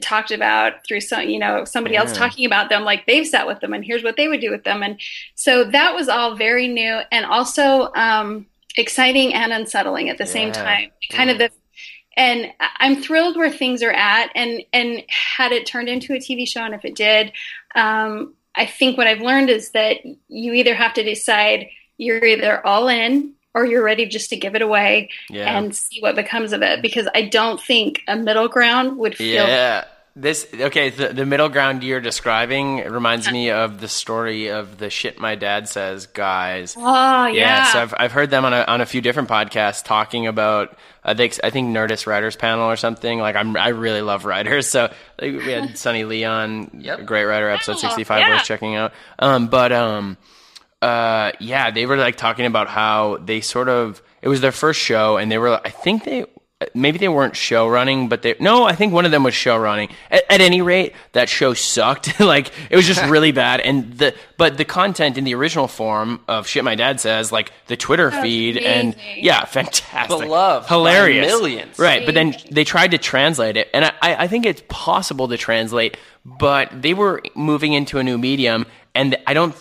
talked 0.00 0.30
about 0.30 0.86
through 0.88 1.00
some 1.02 1.28
you 1.28 1.38
know 1.38 1.66
somebody 1.66 1.94
else 1.94 2.16
talking 2.16 2.46
about 2.46 2.70
them 2.70 2.82
like 2.82 3.04
they've 3.06 3.26
sat 3.26 3.46
with 3.46 3.60
them 3.60 3.74
and 3.74 3.84
here's 3.84 4.02
what 4.02 4.16
they 4.16 4.28
would 4.28 4.40
do 4.40 4.50
with 4.50 4.64
them. 4.64 4.82
And 4.82 4.98
so 5.34 5.64
that 5.64 5.94
was 5.94 6.08
all 6.08 6.34
very 6.34 6.66
new 6.66 7.00
and 7.12 7.26
also 7.26 7.92
um 7.94 8.46
exciting 8.76 9.34
and 9.34 9.52
unsettling 9.52 10.08
at 10.08 10.16
the 10.16 10.26
same 10.26 10.50
time. 10.50 10.90
Kind 11.10 11.28
of 11.28 11.36
the 11.36 11.50
and 12.16 12.52
I'm 12.78 12.96
thrilled 13.02 13.36
where 13.36 13.50
things 13.50 13.82
are 13.82 13.90
at. 13.92 14.30
And 14.34 14.62
and 14.72 15.02
had 15.08 15.52
it 15.52 15.66
turned 15.66 15.88
into 15.88 16.14
a 16.14 16.18
TV 16.18 16.46
show, 16.46 16.62
and 16.62 16.74
if 16.74 16.84
it 16.84 16.94
did, 16.94 17.32
um, 17.74 18.34
I 18.54 18.66
think 18.66 18.96
what 18.96 19.06
I've 19.06 19.20
learned 19.20 19.50
is 19.50 19.70
that 19.70 19.98
you 20.28 20.52
either 20.52 20.74
have 20.74 20.94
to 20.94 21.02
decide 21.02 21.66
you're 21.96 22.24
either 22.24 22.64
all 22.66 22.88
in 22.88 23.32
or 23.54 23.64
you're 23.66 23.84
ready 23.84 24.06
just 24.06 24.30
to 24.30 24.36
give 24.36 24.56
it 24.56 24.62
away 24.62 25.10
Yeah. 25.30 25.56
and 25.56 25.74
see 25.74 26.00
what 26.00 26.16
becomes 26.16 26.52
of 26.52 26.62
it. 26.62 26.82
Because 26.82 27.06
I 27.14 27.22
don't 27.22 27.60
think 27.60 28.02
a 28.08 28.16
middle 28.16 28.48
ground 28.48 28.98
would 28.98 29.16
feel. 29.16 29.46
Yeah. 29.46 29.84
This 30.16 30.46
okay. 30.54 30.90
The, 30.90 31.08
the 31.08 31.26
middle 31.26 31.48
ground 31.48 31.82
you're 31.82 32.00
describing 32.00 32.76
reminds 32.84 33.28
me 33.28 33.50
of 33.50 33.80
the 33.80 33.88
story 33.88 34.46
of 34.46 34.78
the 34.78 34.88
shit 34.88 35.18
my 35.18 35.34
dad 35.34 35.68
says 35.68 36.06
guys. 36.06 36.76
Oh 36.78 37.26
yeah. 37.26 37.72
so 37.72 37.80
I've, 37.82 37.94
I've 37.98 38.12
heard 38.12 38.30
them 38.30 38.44
on 38.44 38.52
a, 38.52 38.60
on 38.68 38.80
a 38.80 38.86
few 38.86 39.00
different 39.00 39.28
podcasts 39.28 39.82
talking 39.84 40.28
about 40.28 40.78
I 41.02 41.14
think 41.14 41.40
I 41.42 41.50
think 41.50 41.74
Nerdist 41.76 42.06
Writers 42.06 42.36
panel 42.36 42.70
or 42.70 42.76
something. 42.76 43.18
Like 43.18 43.34
I'm 43.34 43.56
I 43.56 43.68
really 43.70 44.02
love 44.02 44.24
writers. 44.24 44.68
So 44.74 44.82
like, 45.20 45.32
we 45.32 45.50
had 45.50 45.76
Sunny 45.84 46.04
Leon, 46.04 46.70
Yep. 46.80 47.06
great 47.06 47.24
writer, 47.24 47.50
episode 47.50 47.72
Oh, 47.76 47.78
65 47.78 48.20
yeah. 48.20 48.30
worth 48.36 48.44
checking 48.44 48.76
out. 48.76 48.92
Um, 49.18 49.48
but 49.48 49.72
um, 49.72 50.16
uh, 50.80 51.32
yeah, 51.40 51.72
they 51.72 51.86
were 51.86 51.96
like 51.96 52.14
talking 52.16 52.46
about 52.46 52.68
how 52.68 53.16
they 53.16 53.40
sort 53.40 53.68
of 53.68 54.00
it 54.22 54.28
was 54.28 54.40
their 54.40 54.52
first 54.52 54.78
show, 54.80 55.16
and 55.16 55.28
they 55.30 55.38
were 55.38 55.60
I 55.64 55.70
think 55.70 56.04
they 56.04 56.24
maybe 56.74 56.98
they 56.98 57.08
weren't 57.08 57.36
show 57.36 57.68
running, 57.68 58.08
but 58.08 58.22
they 58.22 58.34
no, 58.40 58.64
I 58.64 58.74
think 58.74 58.92
one 58.92 59.04
of 59.04 59.10
them 59.10 59.22
was 59.22 59.34
show 59.34 59.56
running. 59.56 59.90
At, 60.10 60.24
at 60.30 60.40
any 60.40 60.62
rate, 60.62 60.94
that 61.12 61.28
show 61.28 61.54
sucked. 61.54 62.20
like 62.20 62.50
it 62.70 62.76
was 62.76 62.86
just 62.86 63.04
really 63.10 63.32
bad, 63.32 63.60
and 63.60 63.92
the 63.98 64.14
but 64.36 64.56
the 64.56 64.64
content 64.64 65.18
in 65.18 65.24
the 65.24 65.34
original 65.34 65.68
form 65.68 66.20
of 66.28 66.46
shit 66.46 66.64
my 66.64 66.74
dad 66.74 67.00
says, 67.00 67.30
like 67.32 67.52
the 67.66 67.76
Twitter 67.76 68.10
feed, 68.10 68.56
and 68.56 68.96
yeah, 69.16 69.44
fantastic, 69.44 70.18
Beloved 70.18 70.68
by 70.68 70.74
hilarious, 70.74 71.26
millions. 71.26 71.78
right? 71.78 72.04
But 72.04 72.14
then 72.14 72.34
they 72.50 72.64
tried 72.64 72.92
to 72.92 72.98
translate 72.98 73.56
it, 73.56 73.68
and 73.74 73.84
I, 73.84 73.92
I 74.00 74.14
I 74.24 74.28
think 74.28 74.46
it's 74.46 74.62
possible 74.68 75.28
to 75.28 75.36
translate, 75.36 75.96
but 76.24 76.70
they 76.72 76.94
were 76.94 77.22
moving 77.34 77.72
into 77.72 77.98
a 77.98 78.02
new 78.02 78.18
medium, 78.18 78.66
and 78.94 79.16
I 79.26 79.34
don't. 79.34 79.54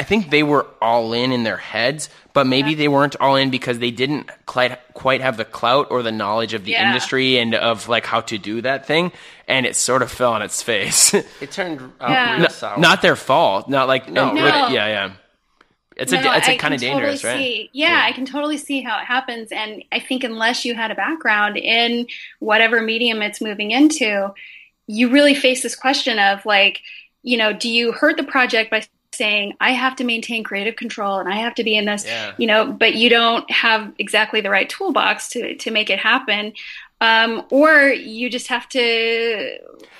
I 0.00 0.02
think 0.02 0.30
they 0.30 0.42
were 0.42 0.66
all 0.80 1.12
in 1.12 1.30
in 1.30 1.42
their 1.42 1.58
heads, 1.58 2.08
but 2.32 2.46
maybe 2.46 2.74
they 2.74 2.88
weren't 2.88 3.16
all 3.20 3.36
in 3.36 3.50
because 3.50 3.78
they 3.80 3.90
didn't 3.90 4.30
quite 4.46 4.78
quite 4.94 5.20
have 5.20 5.36
the 5.36 5.44
clout 5.44 5.88
or 5.90 6.02
the 6.02 6.10
knowledge 6.22 6.54
of 6.54 6.64
the 6.64 6.72
Yeah. 6.72 6.86
industry 6.88 7.36
and 7.38 7.54
of 7.54 7.86
like 7.94 8.06
how 8.06 8.22
to 8.22 8.38
do 8.38 8.62
that 8.62 8.86
thing, 8.86 9.12
and 9.46 9.66
it 9.66 9.76
sort 9.76 10.00
of 10.02 10.10
fell 10.10 10.32
on 10.32 10.42
its 10.42 10.62
face. 10.62 11.12
It 11.44 11.50
turned 11.52 11.80
out 12.00 12.10
Yeah. 12.10 12.30
real 12.32 12.40
not, 12.40 12.52
sour. 12.52 12.78
not 12.78 13.02
their 13.02 13.16
fault. 13.16 13.68
Not 13.68 13.88
like 13.88 14.08
No. 14.08 14.28
and- 14.30 14.36
No. 14.36 14.68
yeah, 14.68 14.86
yeah. 14.96 15.10
It's 15.96 16.12
a 16.14 16.16
it's 16.36 16.48
I 16.48 16.52
a 16.52 16.56
kind 16.58 16.72
of 16.72 16.80
dangerous, 16.80 17.20
totally 17.20 17.34
right? 17.40 17.44
See, 17.44 17.70
yeah, 17.74 18.02
I 18.08 18.12
can 18.12 18.24
totally 18.24 18.56
see 18.56 18.80
how 18.80 18.98
it 19.00 19.04
happens, 19.04 19.52
and 19.52 19.84
I 19.92 20.00
think 20.00 20.24
unless 20.24 20.64
you 20.64 20.74
had 20.74 20.90
a 20.90 20.94
background 20.94 21.58
in 21.58 22.06
whatever 22.38 22.80
medium 22.80 23.20
it's 23.20 23.40
moving 23.42 23.70
into, 23.70 24.32
you 24.86 25.10
really 25.10 25.34
face 25.34 25.62
this 25.62 25.76
question 25.76 26.18
of 26.18 26.46
like, 26.46 26.80
you 27.22 27.36
know, 27.36 27.52
do 27.52 27.68
you 27.68 27.92
hurt 27.92 28.16
the 28.16 28.22
project 28.24 28.70
by 28.70 28.80
saying 29.14 29.54
I 29.60 29.72
have 29.72 29.96
to 29.96 30.04
maintain 30.04 30.44
creative 30.44 30.76
control 30.76 31.18
and 31.18 31.28
I 31.28 31.36
have 31.36 31.54
to 31.56 31.64
be 31.64 31.76
in 31.76 31.84
this, 31.84 32.04
Yeah. 32.04 32.32
you 32.38 32.46
know, 32.46 32.70
but 32.72 32.94
you 32.94 33.10
don't 33.10 33.50
have 33.50 33.92
exactly 33.98 34.40
the 34.40 34.50
right 34.50 34.68
toolbox 34.68 35.28
to 35.30 35.56
to 35.56 35.70
make 35.70 35.90
it 35.90 35.98
happen, 35.98 36.52
um, 37.00 37.44
or 37.50 37.88
you 37.88 38.30
just 38.30 38.48
have 38.48 38.68
to 38.70 39.58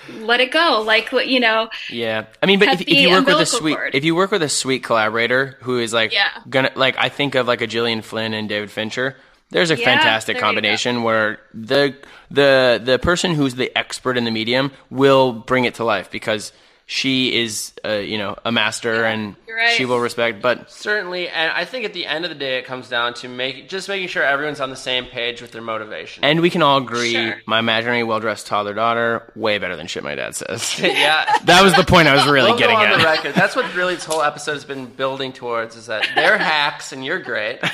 let 0.09 0.41
it 0.41 0.51
go, 0.53 0.83
like 0.87 1.11
you 1.13 1.41
know, 1.41 1.69
Yeah, 1.91 2.27
I 2.43 2.47
mean, 2.47 2.59
but 2.59 2.69
if, 2.69 2.81
if 2.83 2.89
you 2.89 3.11
work 3.11 3.27
with 3.27 3.41
a 3.41 3.47
sweet, 3.47 3.77
cord. 3.77 3.95
if 3.95 4.05
you 4.05 4.15
work 4.15 4.31
with 4.31 4.43
a 4.43 4.49
sweet 4.49 4.83
collaborator 4.85 5.57
who 5.63 5.79
is 5.79 5.93
like 5.93 6.13
Yeah. 6.13 6.29
gonna 6.49 6.71
like, 6.75 6.97
I 6.99 7.09
think 7.09 7.35
of 7.35 7.47
like 7.49 7.61
a 7.61 7.67
Gillian 7.67 8.03
Flynn 8.03 8.33
and 8.35 8.49
David 8.49 8.71
Fincher. 8.71 9.17
There's 9.51 9.73
a 9.73 9.77
Yeah, 9.77 9.85
fantastic 9.87 10.37
there 10.37 10.41
combination 10.43 11.03
where 11.03 11.41
the 11.53 11.97
the 12.31 12.81
the 12.83 13.01
person 13.01 13.35
who's 13.35 13.57
the 13.57 13.77
expert 13.77 14.17
in 14.17 14.23
the 14.25 14.31
medium 14.31 14.71
will 14.91 15.33
bring 15.33 15.65
it 15.65 15.75
to 15.75 15.85
life 15.85 16.09
because 16.13 16.53
she 16.93 17.41
is, 17.41 17.72
uh, 17.84 17.93
you 17.93 18.18
know, 18.18 18.34
a 18.45 18.51
master 18.51 19.05
and 19.05 19.36
right. 19.49 19.70
she 19.76 19.84
will 19.84 20.01
respect. 20.01 20.43
But 20.43 20.68
Certainly, 20.72 21.28
and 21.28 21.53
I 21.53 21.64
think 21.64 21.84
at 21.84 21.93
the 21.93 22.05
end 22.05 22.24
of 22.24 22.30
the 22.30 22.34
day, 22.34 22.59
it 22.59 22.64
comes 22.64 22.88
down 22.88 23.14
to 23.14 23.28
make 23.28 23.68
just 23.68 23.88
making 23.88 24.09
sure 24.09 24.24
everyone's 24.24 24.59
on 24.61 24.70
the 24.70 24.76
same 24.76 25.05
page 25.05 25.41
with 25.41 25.53
their 25.53 25.62
motivation. 25.62 26.24
and 26.24 26.41
we 26.41 26.51
can 26.51 26.62
all 26.62 26.78
agree, 26.78 27.12
Sure. 27.12 27.41
my 27.47 27.61
imaginary 27.61 28.03
well 28.03 28.18
dressed 28.18 28.49
toddler 28.49 28.74
daughter 28.74 29.30
way 29.36 29.59
better 29.59 29.76
than 29.76 29.86
shit 29.86 30.03
my 30.03 30.16
dad 30.16 30.34
says. 30.34 30.80
yeah, 30.82 31.38
that 31.45 31.62
was 31.62 31.74
the 31.76 31.84
point 31.84 32.09
I 32.09 32.14
was 32.16 32.26
really 32.26 32.51
we'll 32.51 32.59
getting 32.59 32.74
go 32.74 32.82
on 32.82 32.91
at. 32.91 32.99
the 32.99 33.05
record. 33.05 33.34
That's 33.36 33.55
what 33.55 33.72
really 33.76 33.95
this 33.95 34.05
whole 34.05 34.22
episode 34.22 34.55
has 34.55 34.64
been 34.64 34.86
building 34.86 35.32
towards: 35.32 35.76
is 35.76 35.86
that 35.86 36.09
they're 36.16 36.38
hacks 36.38 36.91
and 36.93 37.05
you're 37.05 37.20
great. 37.20 37.61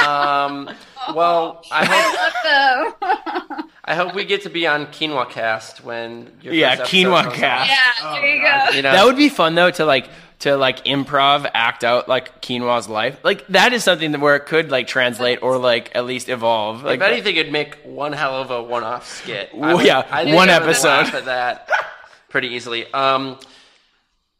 Um, 0.00 0.70
well, 1.14 1.62
I 1.72 1.84
hope 1.84 2.32
so 2.42 3.64
I 3.84 3.94
hope 3.94 4.14
we 4.14 4.24
get 4.24 4.42
to 4.42 4.50
be 4.50 4.66
on 4.66 4.86
Quinoa 4.86 5.28
Cast 5.28 5.82
when 5.84 6.30
your 6.42 6.54
Yeah, 6.54 6.76
first 6.76 6.92
Quinoa 6.92 7.24
comes 7.24 7.36
Cast. 7.36 7.70
out. 7.70 8.14
yeah, 8.14 8.20
there 8.20 8.36
you 8.36 8.42
go. 8.42 8.76
You 8.76 8.82
know, 8.82 8.92
That 8.92 9.04
would 9.06 9.16
be 9.16 9.28
fun 9.28 9.54
though 9.54 9.70
to 9.72 9.84
like 9.84 10.08
to 10.40 10.56
like 10.56 10.84
improv 10.84 11.50
act 11.52 11.84
out 11.84 12.08
like 12.08 12.40
quinoa's 12.40 12.88
life. 12.88 13.18
Like 13.24 13.46
that 13.48 13.72
is 13.72 13.84
something 13.84 14.12
that 14.12 14.20
where 14.20 14.36
it 14.36 14.46
could 14.46 14.70
like 14.70 14.86
translate 14.86 15.42
or 15.42 15.58
like 15.58 15.90
at 15.94 16.04
least 16.06 16.28
evolve. 16.28 16.82
Like 16.84 17.00
if 17.00 17.06
anything, 17.06 17.36
it'd 17.36 17.52
make 17.52 17.76
one 17.84 18.12
hell 18.12 18.36
of 18.40 18.50
a 18.50 18.62
one-off 18.62 19.06
skit. 19.08 19.50
I 19.52 19.56
Well, 19.56 19.76
would- 19.78 19.86
yeah, 19.86 20.06
I 20.10 20.24
think 20.24 20.36
one 20.36 20.48
I 20.50 20.54
episode. 20.54 20.88
laugh 20.88 21.14
at 21.14 21.24
that 21.26 21.68
pretty 22.30 22.48
easily. 22.48 22.90
Um, 22.94 23.38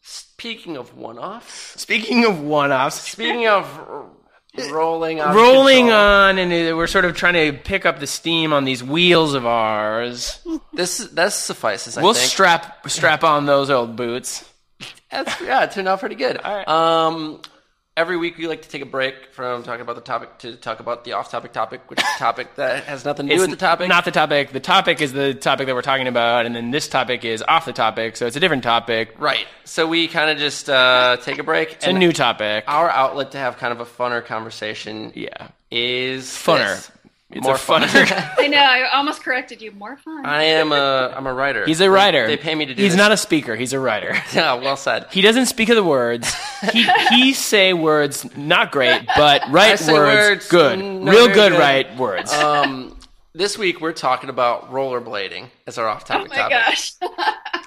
speaking 0.01 0.77
of 0.77 0.97
one-offs, 0.97 1.81
speaking 1.81 2.25
of 2.25 2.41
one-offs, 2.41 3.01
speaking 3.11 3.47
of 3.47 3.65
r- 3.89 4.07
rolling 4.71 5.21
on 5.21 5.35
rolling 5.35 5.87
control, 5.87 6.01
on 6.01 6.39
and 6.39 6.77
we're 6.77 6.87
sort 6.87 7.05
of 7.05 7.17
trying 7.17 7.35
to 7.35 7.59
pick 7.59 7.87
up 7.87 8.01
the 8.01 8.07
steam 8.07 8.53
on 8.53 8.65
these 8.65 8.83
wheels 8.83 9.35
of 9.35 9.47
ours. 9.47 10.41
this 10.73 10.99
that 10.99 11.33
suffices. 11.33 11.97
I 11.97 12.03
we'll 12.03 12.15
think. 12.15 12.31
strap 12.31 12.89
strap 12.89 13.25
on 13.25 13.47
those 13.47 13.71
old 13.71 13.97
boots. 13.97 14.49
That's, 15.11 15.41
yeah, 15.41 15.65
it 15.65 15.73
turned 15.73 15.89
out 15.89 16.01
pretty 16.01 16.15
good. 16.15 16.39
All 16.39 16.55
right. 16.57 16.69
Um, 16.69 17.41
every 18.01 18.17
week 18.17 18.39
we 18.39 18.49
like 18.49 18.63
to 18.63 18.69
take 18.69 18.81
a 18.81 18.87
break 18.87 19.27
from 19.33 19.63
talking 19.63 19.83
about 19.83 19.95
the 19.95 20.01
topic 20.01 20.39
to 20.39 20.57
talk 20.57 20.81
about 20.81 21.05
the 21.05 21.13
off-topic 21.13 21.53
topic, 21.53 21.83
which 21.91 22.01
is 22.01 22.09
a 22.17 22.19
topic 22.19 22.55
that 22.57 22.85
has 22.85 23.05
nothing 23.05 23.29
to 23.29 23.35
do 23.35 23.41
with 23.43 23.51
the 23.51 23.57
topic. 23.57 23.91
Not 23.91 24.07
the 24.07 24.11
topic. 24.11 24.53
The 24.53 24.59
topic 24.61 25.03
is 25.03 25.13
the 25.13 25.35
topic 25.35 25.67
that 25.67 25.75
we're 25.75 25.83
talking 25.83 26.09
about, 26.09 26.47
and 26.47 26.57
then 26.57 26.71
this 26.71 26.89
topic 26.89 27.27
is 27.27 27.45
off 27.47 27.67
the 27.67 27.75
topic, 27.75 28.17
so 28.17 28.27
it's 28.27 28.37
a 28.37 28.41
different 28.41 28.63
topic. 28.63 29.15
right. 29.19 29.47
So 29.65 29.87
we 29.87 30.09
kind 30.09 30.31
of 30.31 30.39
just 30.39 30.71
uh, 30.71 31.19
take 31.23 31.39
a 31.39 31.45
break. 31.45 31.75
It's 31.75 31.87
a 31.87 31.93
new 31.93 32.13
topic. 32.13 32.65
Our 32.67 32.89
outlet 32.89 33.33
to 33.33 33.39
have 33.39 33.59
kind 33.59 33.73
of 33.73 33.81
a 33.81 33.85
funner 33.85 34.25
conversation 34.25 35.13
yeah. 35.15 35.49
is 35.71 36.25
Funner. 36.25 36.77
this. 36.77 36.91
It's 37.33 37.45
More 37.47 37.55
a 37.55 37.59
fun. 37.59 37.83
I 37.87 38.49
know. 38.49 38.59
I 38.59 38.91
almost 38.93 39.22
corrected 39.22 39.62
you. 39.62 39.70
More 39.70 39.97
fun. 39.97 40.26
I 40.26 40.43
am 40.45 40.72
a 40.72 41.14
I'm 41.16 41.26
a 41.28 41.33
writer. 41.33 41.64
He's 41.64 41.81
a 41.81 41.89
writer. 41.89 42.26
They, 42.26 42.37
pay 42.37 42.57
me 42.57 42.66
to 42.66 42.74
do. 42.74 42.83
He's 42.83 42.93
this. 42.93 42.99
not 42.99 43.12
a 43.12 43.16
speaker. 43.16 43.55
He's 43.55 43.72
a 43.72 43.78
writer. 43.78 44.16
Yeah, 44.35 44.55
well 44.55 44.76
said. 44.76 45.07
He 45.11 45.20
doesn't 45.20 45.47
speak 45.47 45.68
of 45.68 45.76
the 45.76 45.85
words. 45.85 46.33
He 46.72 46.87
he 47.09 47.33
say 47.33 47.72
words 47.72 48.26
not 48.37 48.70
great, 48.70 49.07
but 49.16 49.45
I 49.47 49.51
right 49.51 49.81
words, 49.81 49.89
words, 49.89 50.49
good, 50.49 50.78
mm, 50.78 51.11
real 51.11 51.26
good, 51.28 51.53
good. 51.53 51.59
right 51.59 51.97
words. 51.97 52.31
Um, 52.35 52.99
this 53.33 53.57
week 53.57 53.81
we're 53.81 53.95
talking 53.95 54.28
about 54.28 54.70
rollerblading 54.70 55.47
as 55.66 55.78
our 55.78 55.89
off-topic 55.89 56.33
topic. 56.33 56.39
Oh 56.39 56.51
my 56.51 56.64
topic. 56.64 56.91
gosh. 57.01 57.64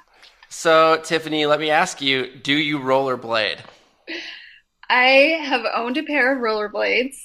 So, 0.50 1.02
Tiffany, 1.04 1.48
let 1.48 1.60
me 1.60 1.72
ask 1.72 2.02
you: 2.02 2.28
Do 2.28 2.54
you 2.54 2.78
rollerblade? 2.80 3.60
I 4.90 5.40
have 5.44 5.66
owned 5.74 5.98
a 5.98 6.04
pair 6.04 6.34
of 6.36 6.40
rollerblades. 6.40 7.16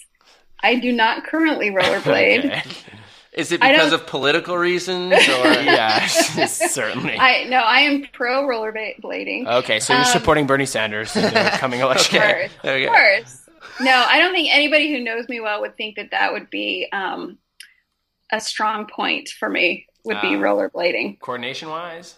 I 0.62 0.76
do 0.76 0.92
not 0.92 1.24
currently 1.24 1.70
rollerblade. 1.70 2.44
Okay. 2.58 3.42
Is 3.42 3.52
it 3.52 3.60
because 3.60 3.92
of 3.92 4.04
political 4.08 4.56
reasons, 4.58 5.12
or 5.12 5.18
Yeah, 5.62 6.04
certainly. 6.46 7.16
I 7.16 7.44
no, 7.44 7.58
I 7.58 7.80
am 7.80 8.04
pro 8.12 8.42
rollerblading. 8.42 9.46
Okay, 9.46 9.78
so 9.78 9.92
you're 9.92 10.02
Um, 10.02 10.08
supporting 10.08 10.46
Bernie 10.48 10.66
Sanders 10.66 11.14
in 11.14 11.22
the 11.22 11.50
coming 11.52 11.78
election. 11.80 12.16
Of 12.20 12.22
course. 12.22 12.50
Okay. 12.64 12.84
Of 12.86 12.90
course. 12.90 13.48
No, 13.80 13.92
I 14.08 14.18
don't 14.18 14.32
think 14.32 14.48
anybody 14.52 14.90
who 14.92 15.04
knows 15.04 15.28
me 15.28 15.38
well 15.40 15.60
would 15.60 15.76
think 15.76 15.96
that 15.96 16.10
that 16.10 16.32
would 16.32 16.50
be 16.50 16.88
um, 16.90 17.38
a 18.32 18.40
strong 18.40 18.86
point 18.86 19.28
for 19.28 19.48
me. 19.48 19.86
Would 20.04 20.20
be 20.20 20.34
Ah. 20.34 20.40
rollerblading. 20.40 21.20
Coordination 21.20 21.68
wise, 21.68 22.16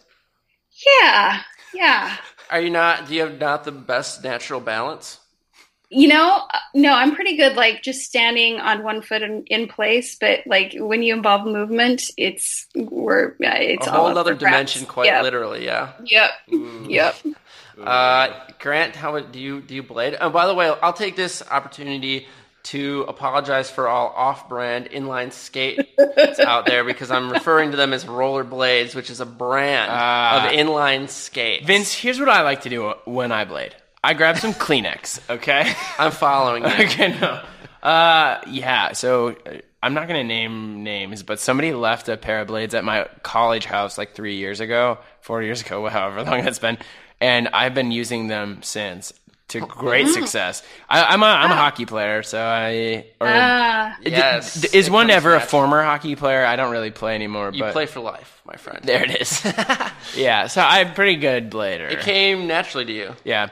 Yeah, 0.87 1.43
yeah. 1.75 2.17
are 2.51 2.61
you 2.61 2.71
not? 2.71 3.09
Do 3.09 3.15
you 3.15 3.23
have 3.23 3.39
not 3.39 3.65
the 3.65 3.73
best 3.73 4.25
natural 4.25 4.61
balance? 4.61 5.19
You 5.93 6.07
know, 6.07 6.47
uh, 6.55 6.59
no, 6.73 6.93
I'm 6.93 7.15
pretty 7.17 7.37
good. 7.37 7.57
Like 7.57 7.83
just 7.83 8.03
standing 8.03 8.61
on 8.61 8.85
one 8.85 9.03
foot 9.03 9.23
in, 9.23 9.43
in 9.47 9.67
place, 9.67 10.15
but 10.15 10.41
like 10.47 10.75
when 10.79 11.03
you 11.03 11.13
involve 11.15 11.45
movement, 11.47 12.03
it's 12.17 12.67
we're 12.77 13.35
yeah, 13.41 13.57
it's 13.57 13.87
a 13.87 13.91
all 13.91 13.97
whole 14.03 14.11
up 14.11 14.17
other 14.19 14.35
dimension, 14.35 14.87
quite 14.87 15.07
Yep. 15.07 15.23
literally. 15.25 15.65
Yeah. 15.65 15.93
Yep. 16.05 16.31
Yep. 16.89 17.17
Uh, 17.81 18.29
Grant, 18.59 18.95
how 18.95 19.13
would- 19.13 19.33
do 19.33 19.41
you 19.41 19.63
do 19.63 19.75
you 19.75 19.83
blade? 19.83 20.15
Oh, 20.21 20.29
by 20.29 20.47
the 20.47 20.53
way, 20.53 20.69
I'll 20.83 20.93
take 20.93 21.17
this 21.17 21.43
opportunity 21.51 22.29
to 22.65 23.07
apologize 23.09 23.71
for 23.71 23.89
all 23.89 24.09
off-brand 24.15 24.91
inline 24.91 25.33
skates 25.33 25.89
out 26.41 26.67
there 26.67 26.85
because 26.85 27.11
I'm 27.11 27.31
referring 27.33 27.71
to 27.71 27.79
them 27.79 27.95
as 27.95 28.05
rollerblades, 28.05 28.95
which 28.95 29.09
is 29.09 29.21
a 29.21 29.25
brand 29.25 29.91
Ah. 29.91 30.45
of 30.49 30.53
inline 30.53 31.09
skates. 31.09 31.65
Vince. 31.67 31.95
Here's 31.95 32.21
what 32.21 32.29
I 32.29 32.43
like 32.43 32.61
to 32.63 32.69
do 32.69 32.93
when 33.07 33.33
I 33.33 33.47
blade. 33.47 33.75
I 34.03 34.15
grab 34.15 34.39
some 34.39 34.55
Kleenex. 34.55 35.21
Okay. 35.31 35.73
I'm 35.99 36.11
following 36.13 36.63
you. 36.65 36.69
okay. 36.71 37.19
No. 37.21 37.43
Uh, 37.83 38.41
yeah. 38.49 38.93
So 38.93 39.31
uh, 39.47 39.59
I'm 39.83 39.95
not 39.95 40.09
gonna 40.09 40.25
name 40.25 40.83
names, 40.85 41.23
but 41.23 41.41
somebody 41.41 41.73
left 41.73 42.09
a 42.09 42.17
pair 42.17 42.41
of 42.41 42.49
blades 42.49 42.75
at 42.75 42.85
my 42.85 43.07
college 43.23 43.65
house 43.67 43.97
like 43.99 44.15
three 44.15 44.37
years 44.37 44.61
ago, 44.61 44.99
four 45.21 45.43
years 45.43 45.63
ago, 45.63 45.87
however 45.91 46.23
long 46.23 46.43
that's 46.45 46.59
been, 46.59 46.79
and 47.21 47.49
I've 47.49 47.75
been 47.75 47.91
using 47.91 48.29
them 48.29 48.63
since 48.63 49.13
to 49.49 49.61
great 49.61 50.07
success. 50.09 50.63
I, 50.89 51.03
I'm 51.13 51.23
a 51.23 51.27
I'm 51.27 51.51
a 51.51 51.57
hockey 51.57 51.85
player, 51.85 52.23
so 52.23 52.41
I. 52.41 53.07
Or, 53.21 53.27
Ah, 53.27 53.97
D- 54.05 54.11
Yes, 54.13 54.61
d- 54.61 54.69
is 54.79 54.89
one 54.91 55.07
comes 55.09 55.17
ever 55.17 55.35
a 55.35 55.41
former 55.41 55.83
hockey 55.83 56.15
player? 56.15 56.45
I 56.45 56.55
don't 56.57 56.71
really 56.71 56.91
play 56.93 57.15
anymore. 57.17 57.51
You 57.53 57.65
but 57.65 57.73
play 57.73 57.87
for 57.87 58.01
life, 58.01 58.41
my 58.47 58.55
friend. 58.57 58.81
there 58.85 59.03
it 59.05 59.21
is. 59.21 59.45
yeah, 60.17 60.47
so 60.47 60.63
I'm 60.63 60.95
pretty 60.95 61.17
good 61.17 61.51
blader. 61.51 61.91
It 61.91 62.01
came 62.01 62.47
naturally 62.47 62.85
to 62.85 62.93
you. 62.93 63.17
Yeah, 63.25 63.49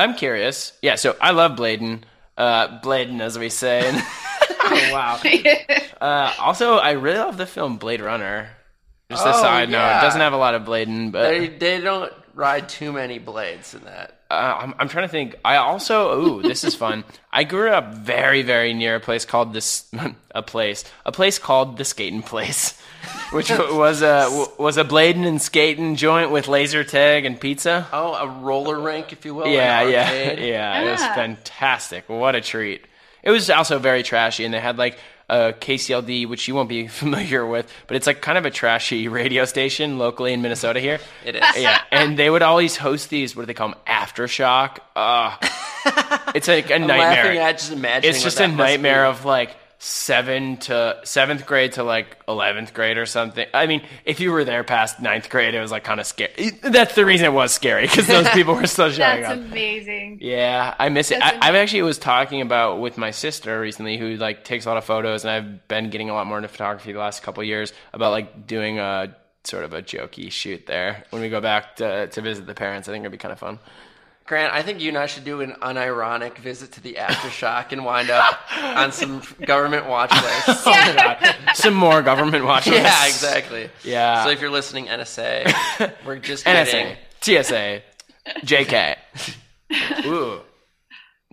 I'm 0.00 0.14
curious. 0.14 0.72
Yeah, 0.82 0.94
so 0.96 1.16
I 1.20 1.30
love 1.32 1.52
blading, 1.52 2.02
uh, 2.38 2.80
blading 2.80 3.20
as 3.20 3.38
we 3.38 3.50
say. 3.50 3.82
oh 4.62 4.88
wow. 4.92 5.20
Uh, 6.00 6.32
also, 6.38 6.76
I 6.76 6.92
really 6.92 7.18
love 7.18 7.36
the 7.36 7.44
film 7.44 7.76
Blade 7.76 8.00
Runner. 8.00 8.48
Just 9.10 9.26
a 9.26 9.34
Oh, 9.34 9.42
side 9.42 9.68
note, 9.68 9.98
it 9.98 10.00
doesn't 10.00 10.20
have 10.22 10.32
a 10.32 10.38
lot 10.38 10.54
of 10.54 10.62
blading, 10.62 11.12
but 11.12 11.28
They 11.28 11.48
they 11.48 11.78
don't 11.78 12.10
ride 12.34 12.70
too 12.70 12.90
many 12.90 13.18
blades 13.18 13.74
in 13.74 13.84
that. 13.84 14.20
uh, 14.30 14.56
I'm, 14.62 14.74
I'm 14.78 14.88
trying 14.88 15.04
to 15.04 15.10
think. 15.12 15.36
I 15.44 15.56
also, 15.56 16.18
ooh, 16.18 16.42
this 16.42 16.64
is 16.64 16.74
fun. 16.74 17.04
I 17.32 17.44
grew 17.44 17.68
up 17.68 17.92
very, 17.92 18.40
very 18.40 18.72
near 18.72 18.94
a 18.96 19.00
place 19.00 19.26
called 19.26 19.52
this, 19.52 19.90
a 20.34 20.40
place, 20.42 20.84
a 21.04 21.12
place 21.12 21.38
called 21.38 21.76
the 21.76 21.84
Skating 21.84 22.22
Place, 22.22 22.79
which 23.32 23.50
was 23.50 24.02
a 24.02 24.46
was 24.58 24.76
a 24.76 24.84
blading 24.84 25.26
and 25.26 25.40
skating 25.40 25.96
joint 25.96 26.30
with 26.30 26.48
laser 26.48 26.84
tag 26.84 27.24
and 27.24 27.40
pizza. 27.40 27.86
Oh, 27.92 28.14
a 28.14 28.26
roller 28.40 28.78
rink, 28.80 29.12
if 29.12 29.24
you 29.24 29.34
will. 29.34 29.46
Yeah, 29.46 29.82
an 29.82 29.90
yeah, 29.92 30.02
arcade. 30.04 30.38
yeah. 30.48 30.82
It 30.82 30.90
was 30.90 31.00
Ah. 31.02 31.14
fantastic. 31.14 32.08
What 32.08 32.34
a 32.34 32.40
treat. 32.40 32.84
It 33.22 33.30
was 33.30 33.50
also 33.50 33.78
very 33.78 34.02
trashy, 34.02 34.44
and 34.44 34.52
they 34.54 34.60
had 34.60 34.78
like 34.78 34.98
a 35.28 35.52
KCLD, 35.52 36.26
which 36.28 36.48
you 36.48 36.54
won't 36.56 36.68
be 36.68 36.88
familiar 37.02 37.46
with, 37.46 37.72
but 37.86 37.96
it's 37.96 38.06
like 38.06 38.20
kind 38.20 38.36
of 38.38 38.46
a 38.46 38.50
trashy 38.50 39.06
radio 39.20 39.44
station 39.44 39.98
locally 39.98 40.32
in 40.32 40.42
Minnesota 40.42 40.80
here. 40.80 40.98
It 41.24 41.36
is. 41.36 41.42
Yeah, 41.56 41.80
and 41.92 42.18
they 42.18 42.30
would 42.30 42.42
always 42.42 42.76
host 42.76 43.10
these. 43.10 43.36
What 43.36 43.42
do 43.42 43.46
they 43.46 43.54
call 43.54 43.68
them? 43.68 43.78
Aftershock. 43.86 44.78
Uh, 44.96 45.36
it's 46.34 46.48
like 46.48 46.70
a 46.70 46.74
I'm 46.74 46.86
nightmare. 46.86 47.24
laughing 47.24 47.38
at 47.38 47.58
just 47.58 47.72
imagining. 47.72 48.10
it's 48.14 48.22
just 48.22 48.40
a 48.40 48.48
nightmare 48.48 49.06
of 49.06 49.24
like 49.24 49.54
seven 49.82 50.58
to 50.58 51.00
seventh 51.04 51.46
grade 51.46 51.72
to 51.72 51.82
like 51.82 52.18
eleventh 52.28 52.74
grade 52.74 52.98
or 52.98 53.06
something. 53.06 53.46
I 53.54 53.66
mean, 53.66 53.82
if 54.04 54.20
you 54.20 54.30
were 54.30 54.44
there 54.44 54.62
past 54.62 55.00
ninth 55.00 55.30
grade, 55.30 55.54
it 55.54 55.60
was 55.60 55.70
like 55.70 55.84
kind 55.84 55.98
of 55.98 56.06
scary. 56.06 56.50
That's 56.62 56.94
the 56.94 57.06
reason 57.06 57.24
it 57.24 57.32
was 57.32 57.50
scary 57.50 57.86
because 57.86 58.06
those 58.06 58.28
people 58.34 58.54
were 58.54 58.66
still 58.66 58.90
showing 58.90 59.22
that's 59.22 59.32
up. 59.32 59.38
amazing. 59.38 60.18
Yeah, 60.20 60.74
I 60.78 60.90
miss 60.90 61.10
it. 61.10 61.20
That's 61.20 61.38
I, 61.42 61.48
I've 61.48 61.54
actually 61.54 61.80
was 61.82 61.96
talking 61.98 62.42
about 62.42 62.80
with 62.80 62.98
my 62.98 63.10
sister 63.10 63.58
recently, 63.58 63.96
who 63.96 64.16
like 64.16 64.44
takes 64.44 64.66
a 64.66 64.68
lot 64.68 64.76
of 64.76 64.84
photos, 64.84 65.24
and 65.24 65.30
I've 65.30 65.66
been 65.66 65.88
getting 65.88 66.10
a 66.10 66.12
lot 66.12 66.26
more 66.26 66.36
into 66.36 66.48
photography 66.48 66.92
the 66.92 66.98
last 66.98 67.22
couple 67.22 67.40
of 67.40 67.46
years 67.46 67.72
about 67.94 68.10
like 68.10 68.46
doing 68.46 68.78
a 68.78 69.16
sort 69.44 69.64
of 69.64 69.72
a 69.72 69.80
jokey 69.80 70.30
shoot 70.30 70.66
there 70.66 71.04
when 71.08 71.22
we 71.22 71.30
go 71.30 71.40
back 71.40 71.76
to 71.76 72.06
to 72.08 72.20
visit 72.20 72.46
the 72.46 72.54
parents. 72.54 72.86
I 72.86 72.92
think 72.92 73.02
it'd 73.02 73.12
be 73.12 73.18
kind 73.18 73.32
of 73.32 73.38
fun. 73.38 73.58
Grant, 74.30 74.54
I 74.54 74.62
think 74.62 74.80
you 74.80 74.90
and 74.90 74.96
I 74.96 75.06
should 75.06 75.24
do 75.24 75.40
an 75.40 75.56
unironic 75.60 76.38
visit 76.38 76.70
to 76.74 76.80
the 76.80 76.94
aftershock 76.94 77.72
and 77.72 77.84
wind 77.84 78.10
up 78.10 78.38
on 78.62 78.92
some 78.92 79.22
government 79.44 79.86
watch 79.86 80.12
list. 80.12 80.46
Oh 80.66 80.70
my 80.70 80.94
god, 80.94 81.56
some 81.56 81.74
more 81.74 82.00
government 82.00 82.44
watch 82.44 82.68
lists. 82.68 82.80
yeah, 82.80 83.06
exactly. 83.08 83.70
Yeah. 83.82 84.22
So 84.22 84.30
if 84.30 84.40
you're 84.40 84.52
listening, 84.52 84.86
NSA, 84.86 85.92
we're 86.06 86.20
just 86.20 86.44
kidding. 86.44 86.94
NSA, 87.20 87.42
TSA, 87.42 87.82
JK. 88.46 88.96
Ooh, 90.06 90.40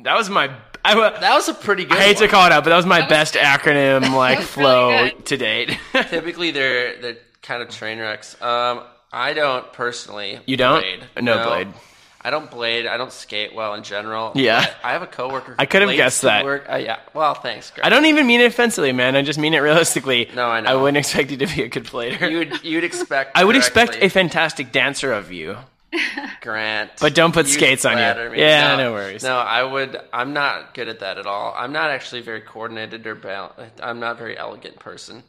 that 0.03 0.15
was 0.15 0.31
my. 0.31 0.49
I, 0.83 0.95
That 0.95 1.35
was 1.35 1.49
a 1.49 1.53
pretty 1.53 1.85
good. 1.85 1.99
I 1.99 2.01
hate 2.01 2.17
to 2.17 2.27
call 2.27 2.47
it 2.47 2.51
out, 2.51 2.63
but 2.63 2.71
that 2.71 2.77
was 2.77 2.87
my 2.87 3.07
best 3.07 3.35
acronym 3.35 4.11
like 4.15 4.39
flow 4.39 4.89
really 4.89 5.11
to 5.25 5.37
date. 5.37 5.77
Typically, 5.93 6.49
they're 6.49 6.99
they're 6.99 7.17
kind 7.43 7.61
of 7.61 7.69
train 7.69 7.99
wrecks. 7.99 8.41
Um, 8.41 8.81
I 9.13 9.33
don't 9.33 9.71
personally. 9.71 10.39
You 10.47 10.57
don't? 10.57 10.81
Blade. 10.81 11.03
No 11.23 11.45
blade. 11.45 11.67
I 12.21 12.29
don't 12.29 12.49
blade. 12.49 12.87
I 12.87 12.97
don't 12.97 13.11
skate 13.11 13.53
well 13.55 13.73
in 13.73 13.83
general. 13.83 14.31
Yeah. 14.35 14.65
I 14.83 14.91
have 14.91 15.01
a 15.01 15.07
coworker. 15.07 15.51
Who 15.51 15.55
I 15.59 15.65
could 15.65 15.81
have 15.81 15.95
guessed 15.95 16.23
that. 16.23 16.43
Work. 16.43 16.65
Uh, 16.69 16.77
yeah. 16.77 16.99
Well, 17.13 17.33
thanks, 17.35 17.71
Grant. 17.71 17.85
I 17.85 17.89
don't 17.89 18.05
even 18.05 18.27
mean 18.27 18.41
it 18.41 18.45
offensively, 18.45 18.91
man. 18.91 19.15
I 19.15 19.21
just 19.21 19.39
mean 19.39 19.53
it 19.53 19.59
realistically. 19.59 20.29
No, 20.35 20.47
I 20.47 20.61
know. 20.61 20.69
I 20.69 20.75
wouldn't 20.75 20.97
expect 20.97 21.31
you 21.31 21.37
to 21.37 21.47
be 21.47 21.63
a 21.63 21.67
good 21.69 21.85
player. 21.85 22.27
You 22.29 22.39
would 22.39 22.63
you'd 22.63 22.83
expect. 22.83 23.37
I 23.37 23.43
would 23.43 23.55
expect 23.55 23.97
a 24.01 24.09
fantastic 24.09 24.71
dancer 24.71 25.13
of 25.13 25.31
you. 25.31 25.57
Grant. 26.41 26.91
But 26.99 27.15
don't 27.15 27.33
put 27.33 27.47
skates 27.47 27.85
on 27.85 27.93
you. 27.97 28.31
me. 28.31 28.39
Yeah, 28.39 28.75
no 28.75 28.91
worries. 28.91 29.23
No, 29.23 29.37
I 29.37 29.63
would. 29.63 29.99
I'm 30.11 30.33
not 30.33 30.73
good 30.73 30.89
at 30.89 30.99
that 30.99 31.17
at 31.17 31.25
all. 31.25 31.53
I'm 31.55 31.71
not 31.71 31.91
actually 31.91 32.21
very 32.21 32.41
coordinated 32.41 33.07
or 33.07 33.15
bal- 33.15 33.55
I'm 33.81 33.99
not 33.99 34.13
a 34.13 34.15
very 34.15 34.37
elegant 34.37 34.79
person. 34.79 35.23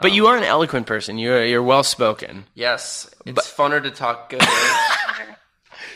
But 0.00 0.12
you 0.12 0.26
are 0.26 0.36
an 0.36 0.42
eloquent 0.44 0.86
person. 0.86 1.18
You're 1.18 1.44
you're 1.44 1.62
well 1.62 1.84
spoken. 1.84 2.44
Yes, 2.54 3.08
it's 3.24 3.50
funner 3.50 3.82
to 3.82 3.90
talk 3.90 4.28
good. 4.30 4.42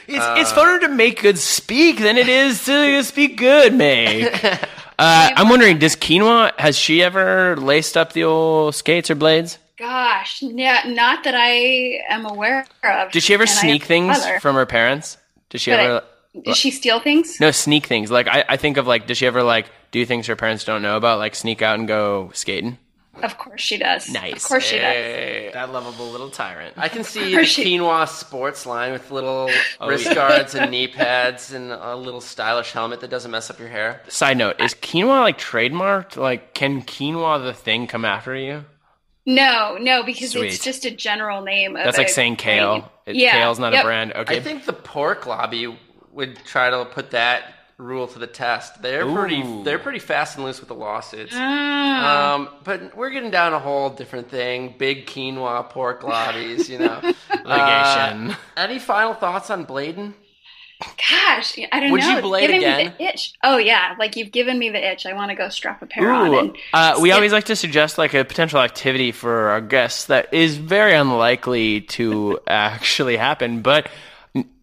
It's 0.06 0.24
it's 0.40 0.52
funner 0.52 0.80
to 0.80 0.88
make 0.88 1.22
good 1.22 1.38
speak 1.38 1.98
than 1.98 2.16
it 2.16 2.28
is 2.28 2.64
to 2.66 3.02
speak 3.04 3.36
good 3.36 3.74
make. 3.74 4.32
Uh, 5.00 5.30
I'm 5.36 5.48
wondering, 5.48 5.78
does 5.78 5.94
Quinoa 5.94 6.58
has 6.58 6.76
she 6.76 7.04
ever 7.04 7.56
laced 7.56 7.96
up 7.96 8.14
the 8.14 8.24
old 8.24 8.74
skates 8.74 9.08
or 9.12 9.14
blades? 9.14 9.56
Gosh, 9.78 10.42
yeah, 10.42 10.82
not 10.88 11.22
that 11.22 11.36
I 11.36 12.00
am 12.08 12.26
aware 12.26 12.66
of. 12.82 13.12
Did 13.12 13.22
she 13.22 13.32
ever 13.32 13.44
And 13.44 13.50
sneak 13.50 13.84
things 13.84 14.18
mother. 14.18 14.40
from 14.40 14.56
her 14.56 14.66
parents? 14.66 15.16
Did 15.50 15.60
she 15.60 15.70
But 15.70 15.78
I- 15.78 15.84
ever? 15.84 16.04
Did 16.44 16.56
she 16.56 16.72
steal 16.72 16.98
things? 16.98 17.38
No, 17.38 17.52
sneak 17.52 17.86
things. 17.86 18.10
Like 18.10 18.26
I, 18.26 18.44
I 18.48 18.56
think 18.56 18.76
of 18.76 18.88
like, 18.88 19.06
does 19.06 19.18
she 19.18 19.26
ever 19.28 19.44
like 19.44 19.66
do 19.92 20.04
things 20.04 20.26
her 20.26 20.34
parents 20.34 20.64
don't 20.64 20.82
know 20.82 20.96
about, 20.96 21.20
like 21.20 21.36
sneak 21.36 21.62
out 21.62 21.78
and 21.78 21.86
go 21.86 22.32
skating? 22.34 22.76
Of 23.22 23.38
course 23.38 23.60
she 23.60 23.78
does. 23.78 24.08
Nice. 24.08 24.44
Of 24.44 24.48
course 24.48 24.64
she 24.64 24.76
does. 24.78 25.52
That 25.52 25.72
lovable 25.72 26.10
little 26.10 26.30
tyrant. 26.30 26.74
I 26.76 26.88
can 26.88 27.04
see 27.04 27.34
the 27.34 27.44
she- 27.44 27.64
quinoa 27.78 28.08
sports 28.08 28.66
line 28.66 28.92
with 28.92 29.10
little 29.10 29.50
Oh, 29.80 29.88
wrist 29.88 30.06
yeah. 30.06 30.14
guards 30.14 30.54
and 30.54 30.70
knee 30.70 30.88
pads 30.88 31.52
and 31.52 31.72
a 31.72 31.94
little 31.96 32.20
stylish 32.20 32.72
helmet 32.72 33.00
that 33.00 33.10
doesn't 33.10 33.30
mess 33.30 33.50
up 33.50 33.58
your 33.58 33.68
hair. 33.68 34.02
Side 34.08 34.36
note: 34.36 34.60
Is 34.60 34.74
quinoa 34.74 35.20
like 35.22 35.38
trademarked? 35.38 36.16
Like, 36.16 36.54
can 36.54 36.82
quinoa 36.82 37.42
the 37.44 37.52
thing 37.54 37.86
come 37.86 38.04
after 38.04 38.34
you? 38.36 38.64
No, 39.26 39.76
no, 39.78 40.02
because 40.04 40.30
Sweet. 40.30 40.46
it's 40.54 40.64
just 40.64 40.86
a 40.86 40.90
general 40.90 41.42
name. 41.42 41.76
Of 41.76 41.84
That's 41.84 41.98
like 41.98 42.08
saying 42.08 42.36
kale. 42.36 42.90
It, 43.04 43.16
Yeah, 43.16 43.32
Kale's 43.32 43.58
not 43.58 43.72
yep. 43.74 43.82
a 43.84 43.86
brand. 43.86 44.12
Okay. 44.14 44.36
I 44.38 44.40
think 44.40 44.64
the 44.64 44.72
pork 44.72 45.26
lobby 45.26 45.76
would 46.12 46.36
try 46.46 46.70
to 46.70 46.86
put 46.86 47.10
that 47.10 47.42
rule 47.78 48.08
to 48.08 48.18
the 48.18 48.26
test. 48.26 48.82
They're 48.82 49.06
pretty 49.06 49.62
they're 49.62 49.78
pretty 49.78 50.00
fast 50.00 50.36
and 50.36 50.44
loose 50.44 50.58
with 50.60 50.68
the 50.68 50.74
lawsuits. 50.74 51.32
Ah. 51.36 52.34
Um, 52.34 52.48
but 52.64 52.96
we're 52.96 53.10
getting 53.10 53.30
down 53.30 53.54
a 53.54 53.58
whole 53.58 53.90
different 53.90 54.28
thing. 54.30 54.74
Big 54.76 55.06
quinoa 55.06 55.68
pork 55.70 56.02
lobbies, 56.02 56.68
you 56.68 56.78
know. 56.78 57.00
Litigation. 57.30 58.30
Uh, 58.30 58.34
any 58.56 58.78
final 58.78 59.14
thoughts 59.14 59.50
on 59.50 59.64
Bladen? 59.64 60.14
Gosh, 61.10 61.58
I 61.72 61.80
don't 61.80 61.90
Would 61.90 62.00
know. 62.02 62.10
you 62.10 62.16
It's 62.18 62.22
blade 62.26 62.40
giving 62.42 62.58
again? 62.58 62.86
Me 62.86 62.94
the 62.98 63.04
itch. 63.04 63.32
Oh 63.42 63.56
yeah, 63.56 63.96
like 63.98 64.14
you've 64.14 64.30
given 64.30 64.58
me 64.60 64.70
the 64.70 64.84
itch. 64.92 65.06
I 65.06 65.12
want 65.12 65.30
to 65.30 65.34
go 65.34 65.48
strap 65.48 65.82
a 65.82 65.86
pair 65.86 66.08
on. 66.12 66.34
And 66.34 66.56
uh, 66.72 66.98
we 67.00 67.08
skip- 67.08 67.16
always 67.16 67.32
like 67.32 67.44
to 67.46 67.56
suggest 67.56 67.98
like 67.98 68.14
a 68.14 68.24
potential 68.24 68.60
activity 68.60 69.10
for 69.10 69.48
our 69.48 69.60
guests 69.60 70.04
that 70.06 70.32
is 70.32 70.56
very 70.56 70.94
unlikely 70.94 71.80
to 71.82 72.38
actually 72.46 73.16
happen. 73.16 73.60
But 73.62 73.88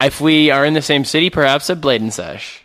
if 0.01 0.21
we 0.21 0.51
are 0.51 0.63
in 0.65 0.73
the 0.73 0.81
same 0.81 1.03
city, 1.03 1.29
perhaps 1.29 1.69
a 1.69 1.75
Bladen 1.75 2.11
sesh. 2.11 2.63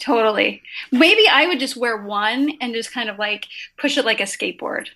Totally. 0.00 0.62
Maybe 0.90 1.28
I 1.28 1.46
would 1.46 1.60
just 1.60 1.76
wear 1.76 1.96
one 2.02 2.52
and 2.60 2.74
just 2.74 2.92
kind 2.92 3.08
of 3.08 3.18
like 3.18 3.46
push 3.76 3.96
it 3.98 4.04
like 4.04 4.20
a 4.20 4.24
skateboard. 4.24 4.88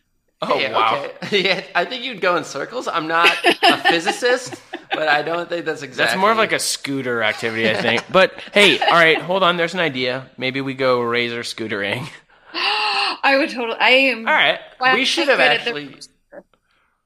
Oh 0.42 0.58
Yeah, 0.58 0.72
wow! 0.72 1.08
okay. 1.22 1.44
yeah, 1.44 1.62
I 1.74 1.84
think 1.84 2.04
you'd 2.04 2.20
go 2.20 2.36
in 2.36 2.44
circles. 2.44 2.88
I'm 2.88 3.06
not 3.06 3.30
a 3.62 3.78
physicist, 3.88 4.60
but 4.90 5.08
I 5.08 5.22
don't 5.22 5.48
think 5.48 5.64
that's 5.64 5.82
exactly. 5.82 6.06
That's 6.12 6.20
more 6.20 6.32
of 6.32 6.36
like 6.38 6.52
a 6.52 6.58
scooter 6.58 7.22
activity, 7.22 7.70
I 7.70 7.74
think. 7.80 8.04
But 8.12 8.32
hey, 8.52 8.78
all 8.80 8.92
right, 8.92 9.18
hold 9.20 9.42
on. 9.42 9.56
There's 9.56 9.74
an 9.74 9.80
idea. 9.80 10.28
Maybe 10.36 10.60
we 10.60 10.74
go 10.74 11.00
razor 11.00 11.42
scootering. 11.42 12.08
I 12.52 13.36
would 13.38 13.50
totally. 13.50 13.78
I 13.78 13.90
am. 13.90 14.26
All 14.26 14.34
right. 14.34 14.58
wow, 14.80 14.94
we 14.94 15.04
should 15.04 15.28
have 15.28 15.38
good 15.38 15.46
at 15.46 15.64
the- 15.64 15.70
actually. 15.70 16.00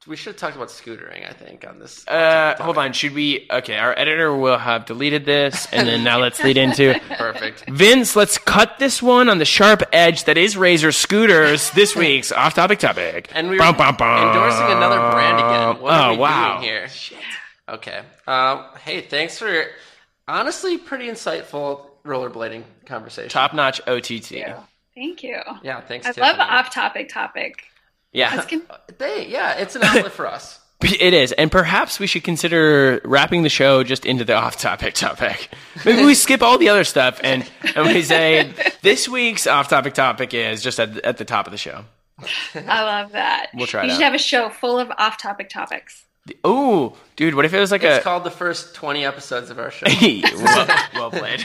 We 0.09 0.17
should 0.17 0.33
have 0.33 0.41
talked 0.41 0.57
about 0.57 0.69
scootering. 0.69 1.29
I 1.29 1.35
think 1.35 1.67
on 1.69 1.79
this. 1.79 2.07
Uh, 2.09 2.55
hold 2.59 2.79
on. 2.79 2.95
Should 2.95 3.13
we? 3.13 3.47
Okay, 3.51 3.77
our 3.77 3.97
editor 3.99 4.35
will 4.35 4.57
have 4.57 4.87
deleted 4.87 5.27
this, 5.27 5.69
and 5.71 5.87
then 5.87 6.03
now 6.03 6.19
let's 6.19 6.43
lead 6.43 6.57
into 6.57 6.99
Perfect. 7.19 7.69
Vince. 7.69 8.17
Let's 8.17 8.39
cut 8.39 8.79
this 8.79 9.03
one 9.03 9.29
on 9.29 9.37
the 9.37 9.45
sharp 9.45 9.83
edge 9.93 10.25
that 10.25 10.39
is 10.39 10.57
Razor 10.57 10.93
scooters. 10.93 11.71
This 11.73 11.95
week's 12.03 12.33
off-topic 12.33 12.79
topic. 12.79 13.29
And 13.35 13.51
we're 13.51 13.59
Bum, 13.59 13.77
bum, 13.77 13.97
bum. 13.97 14.29
endorsing 14.29 14.67
another 14.77 14.99
brand 15.11 15.37
again. 15.39 15.83
What 15.83 15.93
oh 15.93 15.97
are 15.97 16.13
we 16.13 16.19
wow! 16.19 16.53
doing 16.55 16.63
here? 16.63 16.89
Okay. 17.69 18.01
Um, 18.27 18.65
hey, 18.83 19.03
thanks 19.03 19.39
for 19.39 19.67
honestly 20.27 20.79
pretty 20.79 21.09
insightful 21.09 21.83
rollerblading 22.05 22.63
conversation. 22.87 23.29
Top-notch 23.29 23.83
OTT. 23.87 24.33
Thank 24.95 25.23
you. 25.23 25.39
Yeah, 25.63 25.83
thanks. 25.83 26.07
I 26.07 26.13
Tiffany. 26.13 26.27
love 26.27 26.39
off-topic 26.41 27.11
topic. 27.11 27.65
Yeah, 28.13 28.35
Let's 28.37 28.53
uh, 28.53 28.77
They, 28.99 29.27
yeah, 29.29 29.55
it's 29.59 29.77
an 29.77 29.83
outlet 29.83 30.13
for 30.13 30.27
us. 30.27 30.61
it 30.81 31.13
is, 31.13 31.33
and 31.33 31.51
perhaps 31.51 31.99
we 31.99 32.07
should 32.07 32.23
consider 32.25 33.01
wrapping 33.05 33.43
the 33.43 33.49
show 33.49 33.83
just 33.83 34.07
into 34.07 34.25
the 34.25 34.35
off-topic 34.35 34.95
topic. 34.95 35.51
Maybe 35.85 36.05
we 36.05 36.15
skip 36.15 36.41
all 36.41 36.57
the 36.57 36.69
other 36.69 36.85
stuff 36.85 37.21
and 37.23 37.49
and 37.75 37.87
we 37.89 38.03
say 38.03 38.53
this 38.83 39.09
week's 39.09 39.47
off-topic 39.47 39.95
topic 39.95 40.33
is 40.35 40.63
just 40.63 40.79
at, 40.79 40.97
at 41.05 41.17
the 41.19 41.25
top 41.25 41.47
of 41.47 41.51
the 41.51 41.59
show. 41.59 41.85
I 42.55 42.83
love 42.83 43.13
that. 43.13 43.49
We'll 43.55 43.67
try 43.67 43.85
it 43.85 43.87
You 43.89 43.93
out. 43.95 44.03
have 44.03 44.15
a 44.15 44.19
show 44.19 44.49
full 44.51 44.79
of 44.79 44.91
off-topic 44.99 45.49
topics. 45.49 46.05
Oh, 46.45 46.97
dude, 47.17 47.35
what 47.35 47.45
if 47.45 47.55
it 47.55 47.59
was 47.61 47.71
like 47.73 47.83
It's 47.83 48.01
a? 48.01 48.03
called 48.03 48.23
the 48.25 48.31
first 48.31 48.75
twenty 48.75 49.05
episodes 49.05 49.51
of 49.51 49.59
our 49.59 49.71
show. 49.73 49.87
well, 50.37 50.67
well 50.95 51.11
played. 51.11 51.45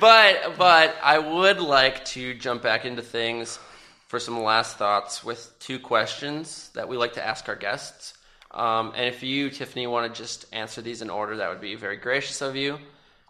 but 0.00 0.56
but 0.58 0.96
I 1.02 1.18
would 1.18 1.60
like 1.60 2.04
to 2.06 2.34
jump 2.34 2.62
back 2.62 2.84
into 2.84 3.02
things 3.02 3.58
for 4.06 4.18
some 4.20 4.42
last 4.42 4.76
thoughts 4.76 5.24
with 5.24 5.52
two 5.58 5.78
questions 5.78 6.70
that 6.74 6.88
we 6.88 6.96
like 6.96 7.14
to 7.14 7.24
ask 7.26 7.48
our 7.48 7.56
guests. 7.56 8.14
Um, 8.52 8.92
and 8.96 9.06
if 9.06 9.22
you, 9.22 9.50
Tiffany, 9.50 9.86
want 9.86 10.12
to 10.12 10.18
just 10.22 10.46
answer 10.52 10.80
these 10.80 11.02
in 11.02 11.10
order, 11.10 11.36
that 11.36 11.48
would 11.50 11.60
be 11.60 11.74
very 11.74 11.96
gracious 11.96 12.40
of 12.40 12.56
you. 12.56 12.78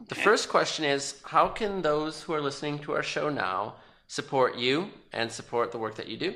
The 0.08 0.14
first 0.14 0.48
question 0.50 0.84
is 0.84 1.20
How 1.24 1.48
can 1.48 1.82
those 1.82 2.22
who 2.22 2.34
are 2.34 2.40
listening 2.40 2.78
to 2.80 2.92
our 2.92 3.02
show 3.02 3.28
now 3.30 3.76
support 4.08 4.56
you 4.56 4.90
and 5.12 5.32
support 5.32 5.72
the 5.72 5.78
work 5.78 5.96
that 5.96 6.06
you 6.08 6.16
do? 6.18 6.34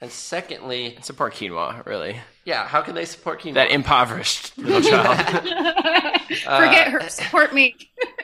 And 0.00 0.10
secondly, 0.10 0.98
Support 1.02 1.34
quinoa, 1.34 1.84
really. 1.86 2.20
yeah, 2.44 2.68
how 2.68 2.82
can 2.82 2.94
they 2.94 3.06
support 3.06 3.40
Quinoa? 3.40 3.54
That 3.54 3.70
impoverished 3.70 4.56
little 4.58 4.82
child. 4.82 5.18
Forget 6.44 6.88
her. 6.88 7.00
Support 7.08 7.54
me. 7.54 7.74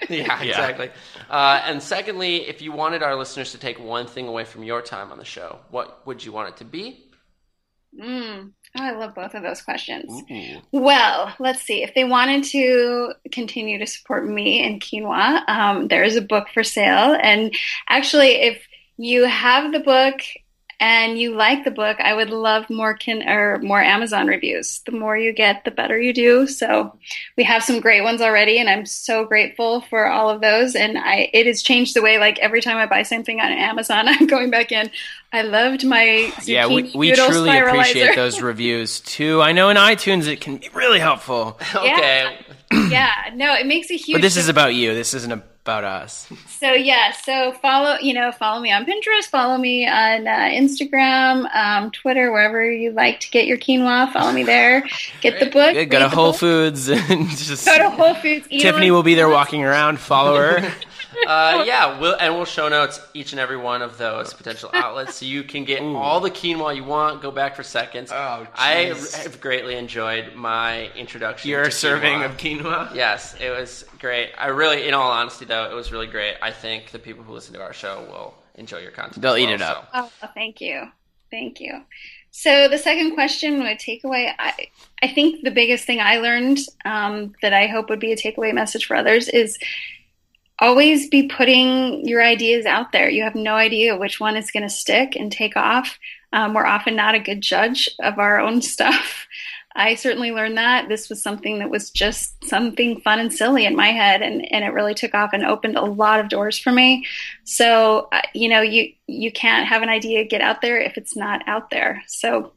yeah, 0.09 0.43
exactly. 0.43 0.91
Uh, 1.31 1.63
and 1.65 1.83
secondly, 1.83 2.49
if 2.49 2.63
you 2.63 2.73
wanted 2.73 3.03
our 3.03 3.17
listeners 3.17 3.53
to 3.53 3.59
take 3.59 3.79
one 3.79 4.07
thing 4.07 4.29
away 4.29 4.45
from 4.45 4.63
your 4.63 4.83
time 4.83 5.13
on 5.13 5.19
the 5.19 5.25
show, 5.25 5.59
what 5.71 6.07
would 6.07 6.25
you 6.25 6.33
want 6.33 6.51
it 6.51 6.57
to 6.59 6.65
be? 6.65 7.07
Mm. 7.99 8.53
Oh, 8.79 8.83
I 8.83 8.93
love 8.93 9.15
both 9.15 9.35
of 9.35 9.43
those 9.43 9.61
questions. 9.61 10.23
Well, 10.73 11.35
let's 11.39 11.61
see. 11.61 11.83
If 11.83 11.95
they 11.95 12.05
wanted 12.05 12.45
to 12.45 13.13
continue 13.31 13.79
to 13.79 13.87
support 13.87 14.27
me 14.27 14.63
and 14.63 14.81
quinoa, 14.81 15.47
um, 15.47 15.89
there 15.89 16.03
is 16.03 16.17
a 16.17 16.23
book 16.23 16.49
for 16.55 16.65
sale. 16.65 17.17
And 17.21 17.55
actually, 17.89 18.31
if 18.31 18.67
you 18.97 19.25
have 19.27 19.73
the 19.73 19.81
book 19.81 20.21
and 20.83 21.17
you 21.17 21.37
like 21.37 21.63
the 21.63 21.71
book, 21.71 22.01
I 22.01 22.13
would 22.13 22.31
love 22.31 22.69
more 22.69 22.93
kin 22.93 23.23
or 23.29 23.59
more 23.61 23.81
Amazon 23.81 24.27
reviews. 24.27 24.81
The 24.85 24.91
more 24.91 25.17
you 25.17 25.33
get, 25.33 25.65
the 25.65 25.71
better 25.71 25.97
you 25.97 26.13
do. 26.13 26.49
So 26.49 26.99
we 27.37 27.45
have 27.45 27.63
some 27.63 27.79
great 27.79 28.03
ones 28.03 28.21
already, 28.21 28.59
and 28.59 28.69
I'm 28.69 28.85
so 28.85 29.25
grateful 29.25 29.83
for 29.83 30.09
all 30.09 30.29
of 30.29 30.41
those. 30.41 30.75
And 30.75 30.99
I, 30.99 31.31
it 31.33 31.47
has 31.47 31.63
changed 31.63 31.95
the 31.95 32.03
way. 32.03 32.19
Like 32.19 32.41
every 32.41 32.61
time 32.61 32.79
I 32.79 32.87
buy 32.87 33.05
something 33.05 33.39
on 33.41 33.53
Amazon, 33.53 34.09
I'm 34.09 34.27
going 34.27 34.51
back 34.51 34.73
in. 34.73 34.91
I 35.33 35.43
loved 35.43 35.85
my 35.87 36.33
yeah, 36.45 36.67
we, 36.67 36.91
we 36.95 37.13
truly 37.13 37.49
spiralizer. 37.51 37.69
appreciate 37.69 38.17
those 38.17 38.43
reviews 38.43 38.99
too. 38.99 39.41
I 39.41 39.53
know 39.53 39.69
in 39.69 39.77
iTunes 39.77 40.27
it 40.27 40.41
can 40.41 40.57
be 40.57 40.69
really 40.75 40.99
helpful, 40.99 41.61
Okay. 41.77 42.39
yeah, 42.73 43.31
no, 43.35 43.55
it 43.55 43.67
makes 43.67 43.89
a 43.93 43.97
huge. 43.97 44.17
but 44.17 44.23
this 44.23 44.37
is 44.37 44.49
about 44.49 44.75
you. 44.75 44.95
This 44.95 45.15
isn't 45.15 45.43
about 45.63 45.85
us. 45.85 46.29
so 46.49 46.73
yeah. 46.73 47.13
So 47.13 47.53
follow, 47.53 47.97
you 48.01 48.15
know, 48.15 48.33
follow 48.33 48.61
me 48.61 48.73
on 48.73 48.85
Pinterest, 48.85 49.25
follow 49.31 49.57
me 49.57 49.87
on 49.87 50.27
uh, 50.27 50.31
Instagram, 50.31 51.53
um, 51.55 51.91
Twitter, 51.91 52.33
wherever 52.33 52.69
you 52.71 52.91
like 52.93 53.21
to 53.21 53.31
get 53.31 53.47
your 53.47 53.59
quinoa. 53.59 54.13
Follow 54.13 54.33
me 54.33 54.43
there. 54.43 54.87
Get 55.21 55.39
the 55.41 55.47
book. 55.47 55.75
Yeah, 55.75 55.85
Go 55.85 56.01
to 56.01 56.09
Whole 56.09 56.33
book. 56.33 56.41
Foods 56.41 56.89
and 56.89 57.29
just 57.31 57.65
Go 57.65 57.79
to 57.79 57.91
Whole 57.91 58.15
Foods. 58.15 58.47
eat 58.51 58.63
Tiffany 58.63 58.91
will 58.91 59.03
be 59.03 59.15
there 59.15 59.29
walking 59.29 59.63
around. 59.65 59.99
Follow 60.01 60.37
her. 60.37 60.73
Uh, 61.27 61.65
yeah, 61.67 61.99
we'll, 61.99 62.17
and 62.19 62.35
we'll 62.35 62.45
show 62.45 62.69
notes 62.69 63.01
each 63.15 63.33
and 63.33 63.41
every 63.41 63.57
one 63.57 63.83
of 63.83 63.99
those 63.99 64.35
potential 64.35 64.71
outlets 64.73 65.17
so 65.17 65.27
you 65.27 65.43
can 65.43 65.65
get 65.65 65.81
all 65.83 66.21
the 66.21 66.31
quinoa 66.31 66.75
you 66.75 66.85
want. 66.85 67.23
Go 67.23 67.31
back 67.31 67.55
for 67.57 67.63
seconds. 67.63 68.11
Oh, 68.13 68.47
I 68.55 68.95
have 69.23 69.41
greatly 69.41 69.77
enjoyed 69.77 70.35
my 70.35 70.91
introduction. 70.97 71.51
Your 71.51 71.65
to 71.65 71.71
serving 71.71 72.21
quinoa. 72.21 72.25
of 72.25 72.37
quinoa. 72.37 72.95
Yes, 72.95 73.37
it 73.41 73.51
was 73.51 73.85
great. 73.99 74.31
I 74.39 74.49
really, 74.49 74.89
in 74.89 74.95
all 74.95 75.11
honesty, 75.11 75.45
though, 75.45 75.71
it 75.71 75.75
was 75.75 75.93
really 75.93 76.07
great. 76.07 76.35
I 76.43 76.51
think 76.51 76.91
the 76.91 76.99
people 76.99 77.25
who 77.25 77.33
listen 77.33 77.55
to 77.55 77.63
our 77.63 77.73
show 77.73 78.05
will 78.11 78.35
enjoy 78.55 78.79
your 78.79 78.91
content. 78.91 79.23
They'll 79.23 79.35
as 79.35 79.41
eat 79.41 79.47
well, 79.47 79.55
it 79.55 79.63
up. 79.63 79.91
so. 79.93 80.01
Oh, 80.25 80.29
thank 80.35 80.61
you. 80.61 80.91
Thank 81.31 81.61
you. 81.61 81.83
So 82.31 82.67
the 82.69 82.79
second 82.79 83.13
question, 83.15 83.59
my 83.59 83.75
takeaway, 83.75 84.33
I, 84.39 84.69
I 85.03 85.09
think 85.09 85.45
the 85.45 85.51
biggest 85.51 85.85
thing 85.85 86.01
I 86.01 86.17
learned 86.17 86.59
um, 86.85 87.35
that 87.43 87.53
I 87.53 87.67
hope 87.67 87.91
would 87.91 88.01
be 88.01 88.13
a 88.13 88.17
takeaway 88.17 88.55
message 88.55 88.87
for 88.87 88.97
others 88.97 89.29
is 89.29 89.59
always 90.63 91.09
be 91.09 91.25
putting 91.25 92.07
your 92.07 92.23
ideas 92.23 92.67
out 92.67 92.93
there. 92.93 93.11
You 93.11 93.25
have 93.25 93.35
no 93.35 93.55
idea 93.55 93.97
which 93.97 94.21
one 94.21 94.37
is 94.37 94.53
going 94.53 94.63
to 94.63 94.71
stick 94.71 95.17
and 95.17 95.31
take 95.31 95.57
off. 95.57 95.99
Um, 96.33 96.55
we're 96.55 96.65
often 96.65 96.95
not 96.95 97.17
a 97.17 97.21
good 97.21 97.41
judge 97.41 97.91
of 98.01 98.19
our 98.19 98.41
own 98.41 98.63
stuff. 98.63 99.27
I 99.75 99.97
certainly 99.97 100.31
learned 100.31 100.59
that 100.59 100.89
this 100.89 101.09
was 101.09 101.23
something 101.23 101.59
that 101.59 101.71
was 101.71 101.91
just 101.91 102.45
something 102.45 103.01
fun 103.01 103.19
and 103.19 103.33
silly 103.33 103.65
in 103.65 103.75
my 103.75 103.89
head, 103.89 104.23
and, 104.23 104.51
and 104.53 104.65
it 104.65 104.69
really 104.69 104.95
took 104.95 105.15
off 105.15 105.31
and 105.33 105.45
opened 105.45 105.77
a 105.77 105.85
lot 105.85 106.21
of 106.21 106.29
doors 106.29 106.59
for 106.59 106.71
me. 106.71 107.07
So, 107.45 108.09
uh, 108.13 108.21
you 108.35 108.49
know, 108.49 108.61
you 108.61 108.93
you 109.07 109.33
can't 109.33 109.67
have 109.67 109.83
an 109.83 109.89
idea 109.89 110.27
get 110.27 110.43
out 110.43 110.61
there 110.61 110.79
if 110.79 110.99
it's 110.99 111.17
not 111.17 111.43
out 111.49 111.71
there. 111.71 112.03
So, 112.07 112.53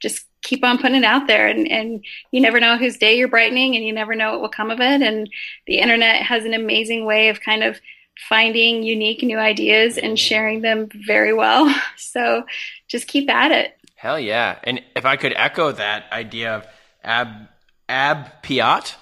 just 0.00 0.26
keep 0.42 0.64
on 0.64 0.78
putting 0.78 0.96
it 0.96 1.04
out 1.04 1.26
there, 1.26 1.46
and 1.46 1.70
and 1.70 2.04
you 2.30 2.40
never 2.40 2.60
know 2.60 2.76
whose 2.76 2.96
day 2.96 3.16
you're 3.16 3.28
brightening, 3.28 3.76
and 3.76 3.84
you 3.84 3.92
never 3.92 4.14
know 4.14 4.32
what 4.32 4.40
will 4.40 4.48
come 4.48 4.70
of 4.70 4.80
it. 4.80 5.02
And 5.02 5.28
the 5.66 5.78
internet 5.78 6.22
has 6.22 6.44
an 6.44 6.54
amazing 6.54 7.04
way 7.04 7.28
of 7.28 7.40
kind 7.40 7.62
of 7.62 7.80
finding 8.28 8.82
unique 8.82 9.22
new 9.22 9.38
ideas 9.38 9.96
and 9.96 10.18
sharing 10.18 10.60
them 10.60 10.88
very 11.06 11.32
well. 11.32 11.74
So, 11.96 12.44
just 12.88 13.06
keep 13.06 13.30
at 13.30 13.52
it. 13.52 13.78
Hell 13.94 14.18
yeah! 14.18 14.58
And 14.64 14.82
if 14.96 15.04
I 15.04 15.16
could 15.16 15.32
echo 15.36 15.70
that 15.70 16.10
idea 16.10 16.56
of 16.56 16.66
ab 17.04 17.48
ab 17.88 18.42
piat, 18.42 18.96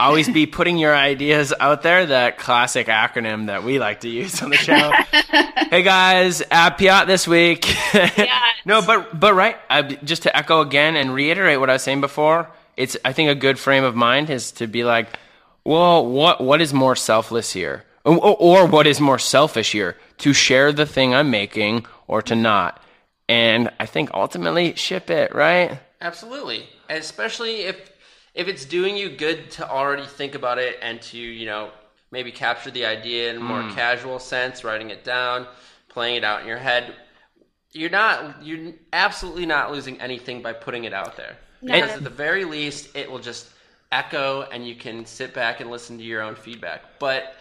always 0.00 0.28
be 0.28 0.46
putting 0.46 0.78
your 0.78 0.94
ideas 0.94 1.52
out 1.58 1.82
there. 1.82 2.06
That 2.06 2.38
classic 2.38 2.86
acronym 2.86 3.46
that 3.46 3.64
we 3.64 3.78
like 3.78 4.00
to 4.00 4.08
use 4.08 4.42
on 4.42 4.50
the 4.50 4.56
show. 4.56 4.92
hey 5.70 5.82
guys, 5.82 6.42
ab 6.50 6.78
piat 6.78 7.06
this 7.06 7.26
week. 7.26 7.66
no, 8.64 8.82
but 8.82 9.18
but 9.18 9.34
right. 9.34 9.56
I, 9.68 9.82
just 9.82 10.22
to 10.22 10.36
echo 10.36 10.60
again 10.60 10.96
and 10.96 11.12
reiterate 11.14 11.60
what 11.60 11.70
I 11.70 11.74
was 11.74 11.82
saying 11.82 12.00
before, 12.00 12.50
it's 12.76 12.96
I 13.04 13.12
think 13.12 13.30
a 13.30 13.34
good 13.34 13.58
frame 13.58 13.84
of 13.84 13.94
mind 13.94 14.30
is 14.30 14.52
to 14.52 14.66
be 14.66 14.84
like, 14.84 15.18
well, 15.64 16.06
what 16.06 16.40
what 16.40 16.60
is 16.60 16.72
more 16.72 16.96
selfless 16.96 17.52
here, 17.52 17.84
or, 18.04 18.18
or 18.18 18.66
what 18.66 18.86
is 18.86 19.00
more 19.00 19.18
selfish 19.18 19.72
here? 19.72 19.96
To 20.18 20.32
share 20.32 20.72
the 20.72 20.86
thing 20.86 21.14
I'm 21.14 21.30
making 21.30 21.86
or 22.06 22.22
to 22.22 22.34
not. 22.34 22.82
And 23.28 23.70
I 23.78 23.84
think 23.84 24.10
ultimately 24.14 24.74
ship 24.74 25.10
it, 25.10 25.34
right? 25.34 25.78
Absolutely, 26.00 26.66
especially 26.88 27.62
if 27.62 27.92
if 28.38 28.46
it's 28.46 28.64
doing 28.64 28.96
you 28.96 29.10
good 29.10 29.50
to 29.50 29.68
already 29.68 30.06
think 30.06 30.36
about 30.36 30.58
it 30.58 30.78
and 30.80 31.02
to 31.02 31.18
you 31.18 31.44
know 31.44 31.70
maybe 32.12 32.30
capture 32.30 32.70
the 32.70 32.86
idea 32.86 33.30
in 33.30 33.36
a 33.36 33.40
more 33.40 33.62
mm. 33.62 33.74
casual 33.74 34.18
sense, 34.18 34.64
writing 34.64 34.90
it 34.90 35.04
down, 35.04 35.46
playing 35.88 36.16
it 36.16 36.24
out 36.24 36.40
in 36.40 36.46
your 36.46 36.56
head. 36.56 36.94
You're 37.72 37.90
not 37.90 38.42
you're 38.42 38.72
absolutely 38.92 39.44
not 39.44 39.72
losing 39.72 40.00
anything 40.00 40.40
by 40.40 40.52
putting 40.52 40.84
it 40.84 40.94
out 40.94 41.16
there. 41.16 41.36
Because 41.60 41.90
at 41.90 42.04
the 42.04 42.10
very 42.10 42.44
least 42.44 42.96
it 42.96 43.10
will 43.10 43.18
just 43.18 43.48
echo 43.90 44.42
and 44.52 44.66
you 44.66 44.76
can 44.76 45.04
sit 45.04 45.34
back 45.34 45.60
and 45.60 45.68
listen 45.68 45.98
to 45.98 46.04
your 46.04 46.22
own 46.22 46.36
feedback. 46.36 46.82
But 47.00 47.34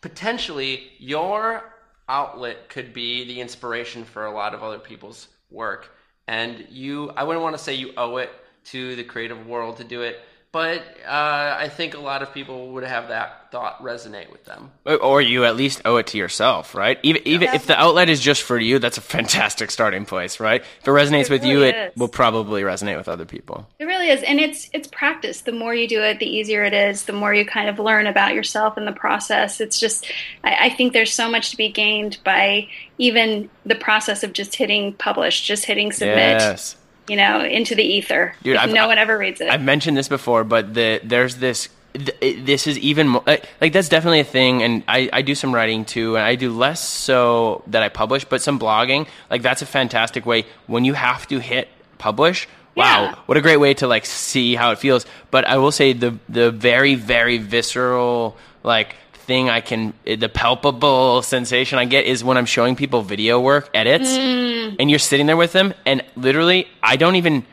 potentially 0.00 0.92
your 0.98 1.62
outlet 2.08 2.70
could 2.70 2.94
be 2.94 3.26
the 3.26 3.38
inspiration 3.42 4.04
for 4.04 4.24
a 4.24 4.32
lot 4.32 4.54
of 4.54 4.62
other 4.62 4.78
people's 4.78 5.28
work. 5.50 5.94
And 6.26 6.66
you, 6.70 7.10
I 7.10 7.24
wouldn't 7.24 7.42
want 7.42 7.56
to 7.58 7.62
say 7.62 7.74
you 7.74 7.92
owe 7.98 8.16
it 8.16 8.30
to 8.66 8.96
the 8.96 9.04
creative 9.04 9.46
world 9.46 9.76
to 9.78 9.84
do 9.84 10.02
it, 10.02 10.20
but 10.50 10.80
uh, 11.06 11.56
I 11.58 11.68
think 11.68 11.94
a 11.94 12.00
lot 12.00 12.22
of 12.22 12.32
people 12.32 12.72
would 12.72 12.84
have 12.84 13.08
that 13.08 13.50
thought 13.50 13.82
resonate 13.82 14.30
with 14.30 14.44
them. 14.44 14.70
Or 14.84 15.20
you 15.20 15.44
at 15.44 15.56
least 15.56 15.82
owe 15.84 15.96
it 15.96 16.08
to 16.08 16.18
yourself, 16.18 16.74
right? 16.74 16.98
Even 17.02 17.22
even 17.26 17.48
if 17.54 17.66
the 17.66 17.78
outlet 17.78 18.08
is 18.08 18.20
just 18.20 18.42
for 18.42 18.58
you, 18.58 18.78
that's 18.78 18.98
a 18.98 19.02
fantastic 19.02 19.70
starting 19.70 20.04
place, 20.04 20.40
right? 20.40 20.62
If 20.80 20.88
it 20.88 20.90
resonates 20.90 21.26
It 21.26 21.30
with 21.30 21.44
you, 21.44 21.58
really 21.58 21.68
it 21.70 21.92
is. 21.92 21.96
will 21.96 22.08
probably 22.08 22.62
resonate 22.62 22.96
with 22.96 23.08
other 23.08 23.24
people. 23.24 23.66
It 23.78 23.84
really 23.84 24.08
is, 24.08 24.22
and 24.22 24.40
it's 24.40 24.68
it's 24.72 24.88
practice. 24.88 25.42
The 25.42 25.52
more 25.52 25.74
you 25.74 25.86
do 25.88 26.02
it, 26.02 26.18
the 26.18 26.26
easier 26.26 26.64
it 26.64 26.74
is. 26.74 27.04
The 27.04 27.12
more 27.12 27.34
you 27.34 27.44
kind 27.44 27.68
of 27.68 27.78
learn 27.78 28.06
about 28.06 28.34
yourself 28.34 28.78
in 28.78 28.84
the 28.84 28.92
process. 28.92 29.60
It's 29.60 29.78
just, 29.78 30.10
I, 30.44 30.66
I 30.66 30.70
think 30.70 30.92
there's 30.92 31.12
so 31.12 31.30
much 31.30 31.50
to 31.50 31.56
be 31.56 31.70
gained 31.70 32.18
by 32.24 32.68
even 32.98 33.48
the 33.64 33.74
process 33.74 34.22
of 34.22 34.32
just 34.32 34.56
hitting 34.56 34.92
publish, 34.94 35.42
just 35.42 35.64
hitting 35.64 35.92
submit. 35.92 36.40
Yes. 36.40 36.76
You 37.08 37.16
know, 37.16 37.42
into 37.44 37.74
the 37.74 37.82
ether. 37.84 38.34
Dude, 38.42 38.58
no 38.72 38.86
one 38.86 38.98
ever 38.98 39.16
reads 39.18 39.40
it. 39.40 39.48
I've 39.50 39.62
mentioned 39.62 39.96
this 39.96 40.08
before, 40.08 40.44
but 40.44 40.74
the 40.74 41.00
there's 41.02 41.36
this. 41.36 41.68
th- 41.94 42.44
This 42.44 42.66
is 42.66 42.78
even 42.78 43.08
more 43.08 43.22
like, 43.26 43.44
like 43.60 43.72
that's 43.72 43.88
definitely 43.88 44.20
a 44.20 44.24
thing, 44.24 44.62
and 44.62 44.82
I, 44.86 45.08
I 45.12 45.22
do 45.22 45.34
some 45.34 45.54
writing 45.54 45.84
too, 45.84 46.16
and 46.16 46.24
I 46.24 46.34
do 46.36 46.52
less 46.52 46.80
so 46.86 47.62
that 47.68 47.82
I 47.82 47.88
publish, 47.88 48.24
but 48.26 48.42
some 48.42 48.58
blogging. 48.58 49.08
Like 49.30 49.42
that's 49.42 49.62
a 49.62 49.66
fantastic 49.66 50.26
way 50.26 50.44
when 50.66 50.84
you 50.84 50.92
have 50.94 51.26
to 51.28 51.38
hit 51.40 51.68
publish. 51.98 52.46
Wow, 52.76 53.02
Yeah. 53.02 53.14
what 53.26 53.36
a 53.36 53.40
great 53.40 53.56
way 53.56 53.74
to 53.74 53.86
like 53.88 54.06
see 54.06 54.54
how 54.54 54.70
it 54.70 54.78
feels. 54.78 55.06
But 55.30 55.46
I 55.46 55.56
will 55.56 55.72
say 55.72 55.94
the 55.94 56.18
the 56.28 56.50
very 56.52 56.94
very 56.94 57.38
visceral 57.38 58.36
like 58.62 58.94
thing 59.28 59.48
I 59.48 59.60
can 59.60 59.92
the 60.04 60.28
palpable 60.28 61.22
sensation 61.22 61.78
I 61.78 61.84
get 61.84 62.06
is 62.06 62.24
when 62.24 62.36
I'm 62.36 62.46
showing 62.46 62.74
people 62.74 63.02
video 63.02 63.38
work 63.38 63.70
edits, 63.72 64.08
and 64.16 64.90
you're 64.90 64.98
sitting 64.98 65.26
there 65.26 65.36
with 65.36 65.52
them, 65.52 65.72
and 65.86 66.02
literally 66.16 66.66
I 66.82 66.96
don't 66.96 67.14
even. 67.14 67.44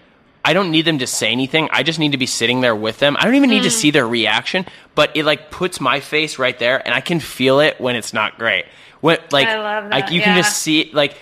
I 0.47 0.53
don't 0.53 0.69
need 0.69 0.85
them 0.85 0.99
to 0.99 1.07
say 1.07 1.31
anything. 1.31 1.69
I 1.71 1.81
just 1.81 1.97
need 1.97 2.11
to 2.11 2.19
be 2.19 2.27
sitting 2.27 2.61
there 2.61 2.75
with 2.75 2.99
them. 2.99 3.17
I 3.19 3.25
don't 3.25 3.33
even 3.33 3.49
need 3.49 3.63
to 3.63 3.71
see 3.71 3.89
their 3.89 4.07
reaction, 4.07 4.67
but 4.93 5.09
it 5.17 5.25
like 5.25 5.49
puts 5.49 5.81
my 5.81 5.99
face 6.01 6.37
right 6.37 6.57
there 6.59 6.77
and 6.85 6.93
I 6.93 7.01
can 7.01 7.19
feel 7.19 7.59
it 7.61 7.81
when 7.81 7.95
it's 7.95 8.13
not 8.13 8.37
great. 8.37 8.65
When 9.01 9.17
like 9.31 9.47
I 9.47 9.57
love 9.57 9.89
like 9.89 10.11
you 10.11 10.21
can 10.21 10.37
just 10.37 10.57
see 10.61 10.81
it 10.81 10.93
like 10.93 11.17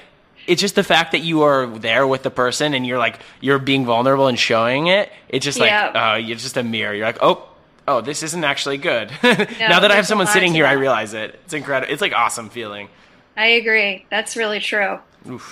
it's 0.46 0.60
just 0.60 0.76
the 0.76 0.84
fact 0.84 1.14
that 1.14 1.20
you 1.22 1.44
are 1.44 1.68
there 1.68 2.06
with 2.06 2.24
the 2.24 2.32
person 2.32 2.74
and 2.74 2.86
you're 2.86 2.98
like 2.98 3.18
you're 3.40 3.60
being 3.60 3.86
vulnerable 3.86 4.28
and 4.28 4.38
showing 4.38 4.88
it. 4.88 5.10
It's 5.30 5.46
just 5.46 5.58
like 5.58 5.70
Yeah. 5.70 6.12
uh 6.14 6.16
you're 6.18 6.36
just 6.38 6.58
a 6.58 6.64
mirror. 6.64 6.94
You're 6.94 7.06
like, 7.08 7.20
"Oh, 7.22 7.48
oh, 7.88 8.02
this 8.02 8.24
isn't 8.24 8.44
actually 8.44 8.78
good." 8.78 9.12
now 9.24 9.80
that 9.80 9.92
I 9.92 9.96
have 9.96 10.06
someone 10.08 10.28
sitting 10.28 10.52
to 10.52 10.58
here, 10.58 10.66
I 10.66 10.74
realize 10.74 11.14
it. 11.14 11.40
It's 11.46 11.54
incredible. 11.54 11.92
It's 11.92 12.02
like 12.02 12.14
awesome 12.14 12.50
feeling. 12.50 12.90
I 13.36 13.48
agree. 13.48 14.06
That's 14.10 14.36
really 14.36 14.60
true. 14.60 15.00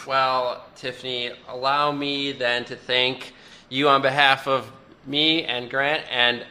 Well, 0.06 0.66
Tiffany, 0.76 1.32
allow 1.48 1.92
me 1.92 2.32
then 2.34 2.66
to 2.66 2.76
thank 2.76 3.34
you 3.70 3.88
on 3.88 4.02
behalf 4.02 4.48
of 4.48 4.70
me 5.08 5.46
and 5.46 5.70
Grant 5.70 6.04
and 6.12 6.46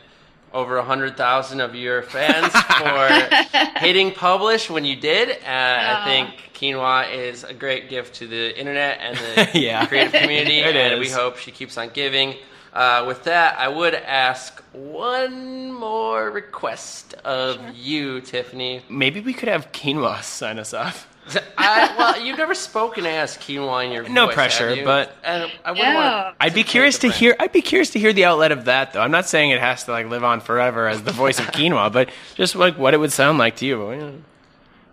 over 0.53 0.79
a 0.79 0.83
hundred 0.83 1.17
thousand 1.17 1.61
of 1.61 1.75
your 1.77 2.03
fans 2.03 2.53
for 2.79 3.79
hitting 3.79 4.11
publish 4.13 4.69
when 4.71 4.85
you 4.85 4.97
did. 4.97 5.31
Uh, 5.31 5.37
I 5.47 6.03
think 6.05 6.51
quinoa 6.55 7.13
is 7.15 7.45
a 7.45 7.55
great 7.55 7.89
gift 7.89 8.17
to 8.17 8.27
the 8.27 8.59
internet 8.59 8.99
and 9.01 9.17
the 9.17 9.51
Yeah. 9.61 9.87
creative 9.87 10.13
community, 10.15 10.59
It 10.61 10.75
and 10.75 10.95
is. 10.95 10.99
we 10.99 11.09
hope 11.15 11.37
she 11.37 11.53
keeps 11.53 11.79
on 11.79 11.91
giving. 11.91 12.35
Uh, 12.73 13.05
with 13.07 13.25
that, 13.25 13.59
I 13.59 13.69
would 13.69 13.95
ask 13.95 14.63
one 14.73 15.73
more 15.73 16.31
request 16.31 17.15
of 17.25 17.59
you, 17.75 18.21
Tiffany. 18.21 18.83
Maybe 18.89 19.21
we 19.21 19.33
could 19.35 19.49
have 19.49 19.73
quinoa 19.73 20.23
sign 20.23 20.59
us 20.59 20.73
off. 20.73 21.09
I, 21.59 21.95
well, 21.99 22.21
you've 22.25 22.39
never 22.39 22.55
spoken 22.55 23.07
as 23.07 23.37
quinoa 23.37 23.85
in 23.87 23.93
your 23.93 24.09
No 24.09 24.27
voice, 24.27 24.35
pressure, 24.35 24.69
have 24.69 24.79
you? 24.79 24.85
but- 24.85 25.15
and 25.25 25.51
I 25.65 25.73
wouldn't 25.73 25.89
No. 25.89 25.95
want 25.97 26.37
I'd 26.41 26.55
be 26.55 26.63
curious 26.65 26.99
to 27.01 27.09
hear. 27.11 27.37
I'd 27.41 27.53
be 27.53 27.63
curious 27.63 27.91
to 27.91 27.99
hear 27.99 28.13
the 28.13 28.25
outlet 28.25 28.53
of 28.53 28.65
that, 28.67 28.93
though. 28.93 29.01
I'm 29.01 29.11
not 29.11 29.27
saying 29.29 29.51
it 29.51 29.61
has 29.61 29.85
to 29.85 29.91
like 29.93 30.07
live 30.09 30.25
on 30.25 30.41
forever 30.41 30.87
as 30.89 31.03
the 31.03 31.13
voice 31.13 31.39
of 31.41 31.47
quinoa, 31.53 31.93
but 31.93 32.09
just 32.37 32.55
like 32.57 32.79
what 32.79 32.95
it 32.95 32.99
would 32.99 33.13
sound 33.13 33.39
like 33.39 33.57
to 33.57 33.67
you. 33.67 33.93
Yeah. 33.93 34.11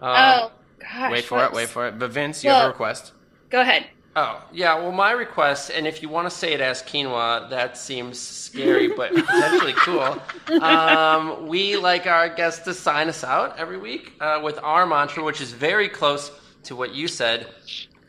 oh 0.02 0.52
gosh. 0.80 1.12
Wait 1.12 1.24
for 1.26 1.44
it. 1.46 1.54
Wait 1.54 1.70
for 1.70 1.88
it. 1.88 1.98
But 2.00 2.12
Vince, 2.12 2.44
you 2.44 2.50
have 2.50 2.66
a 2.66 2.68
request. 2.70 3.14
Go 3.50 3.62
ahead. 3.62 3.86
Oh, 4.20 4.44
yeah. 4.52 4.74
Well, 4.74 4.92
my 4.92 5.12
request, 5.12 5.70
and 5.70 5.86
if 5.86 6.02
you 6.02 6.10
want 6.10 6.28
to 6.28 6.36
say 6.36 6.52
it 6.52 6.60
as 6.60 6.82
quinoa, 6.82 7.52
that 7.52 7.78
seems 7.78 8.18
scary, 8.20 8.88
but 8.88 9.14
potentially 9.16 9.74
cool. 9.74 10.20
Um, 10.60 11.46
we 11.46 11.78
like 11.78 12.08
our 12.08 12.28
guests 12.28 12.66
to 12.66 12.74
sign 12.74 13.10
us 13.10 13.24
out 13.24 13.60
every 13.60 13.78
week 13.78 14.14
uh, 14.20 14.42
with 14.44 14.58
our 14.64 14.88
mantra, 14.88 15.24
which 15.24 15.40
is 15.40 15.52
very 15.52 15.88
close 15.88 16.32
to 16.64 16.76
what 16.76 16.96
you 16.96 17.08
said 17.08 17.46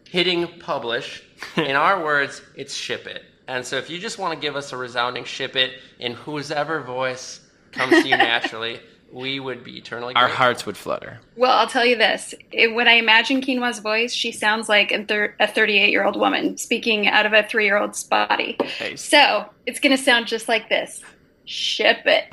hitting 0.05 0.49
publish. 0.61 1.23
In 1.59 1.77
our 1.77 2.03
words, 2.05 2.41
it's 2.55 2.73
ship 2.73 3.07
it. 3.07 3.23
And 3.47 3.63
so 3.63 3.77
if 3.77 3.91
you 3.91 3.99
just 3.99 4.19
want 4.19 4.33
to 4.33 4.41
give 4.41 4.57
us 4.57 4.73
a 4.73 4.79
resounding 4.79 5.25
ship 5.25 5.57
it 5.57 5.73
in 5.99 6.15
whosever 6.15 6.81
voice 6.81 7.41
comes 7.73 8.03
to 8.03 8.09
you 8.09 8.17
naturally, 8.17 8.81
we 9.13 9.41
would 9.41 9.65
be 9.65 9.79
eternally 9.79 10.15
Our 10.15 10.25
grateful. 10.27 10.37
hearts 10.45 10.67
would 10.67 10.77
flutter. 10.77 11.21
Well, 11.37 11.53
I'll 11.53 11.67
tell 11.69 11.85
you 11.85 11.97
this. 11.97 12.35
It, 12.53 12.75
when 12.75 12.89
I 12.89 12.93
imagine 12.95 13.41
Quinoa's 13.41 13.79
voice, 13.79 14.13
she 14.13 14.33
sounds 14.33 14.69
like 14.69 14.93
a, 14.93 15.05
38 15.47 15.91
year 15.91 16.05
old 16.05 16.19
woman 16.19 16.57
speaking 16.57 17.09
out 17.09 17.27
of 17.27 17.33
a 17.33 17.43
three 17.43 17.65
year 17.65 17.79
old's 17.79 18.05
body. 18.05 18.57
Nice. 18.81 19.03
So 19.03 19.47
it's 19.67 19.81
going 19.81 19.97
to 19.97 20.03
sound 20.03 20.27
just 20.27 20.49
like 20.49 20.69
this 20.69 21.03
Ship 21.45 21.99
it. 22.05 22.29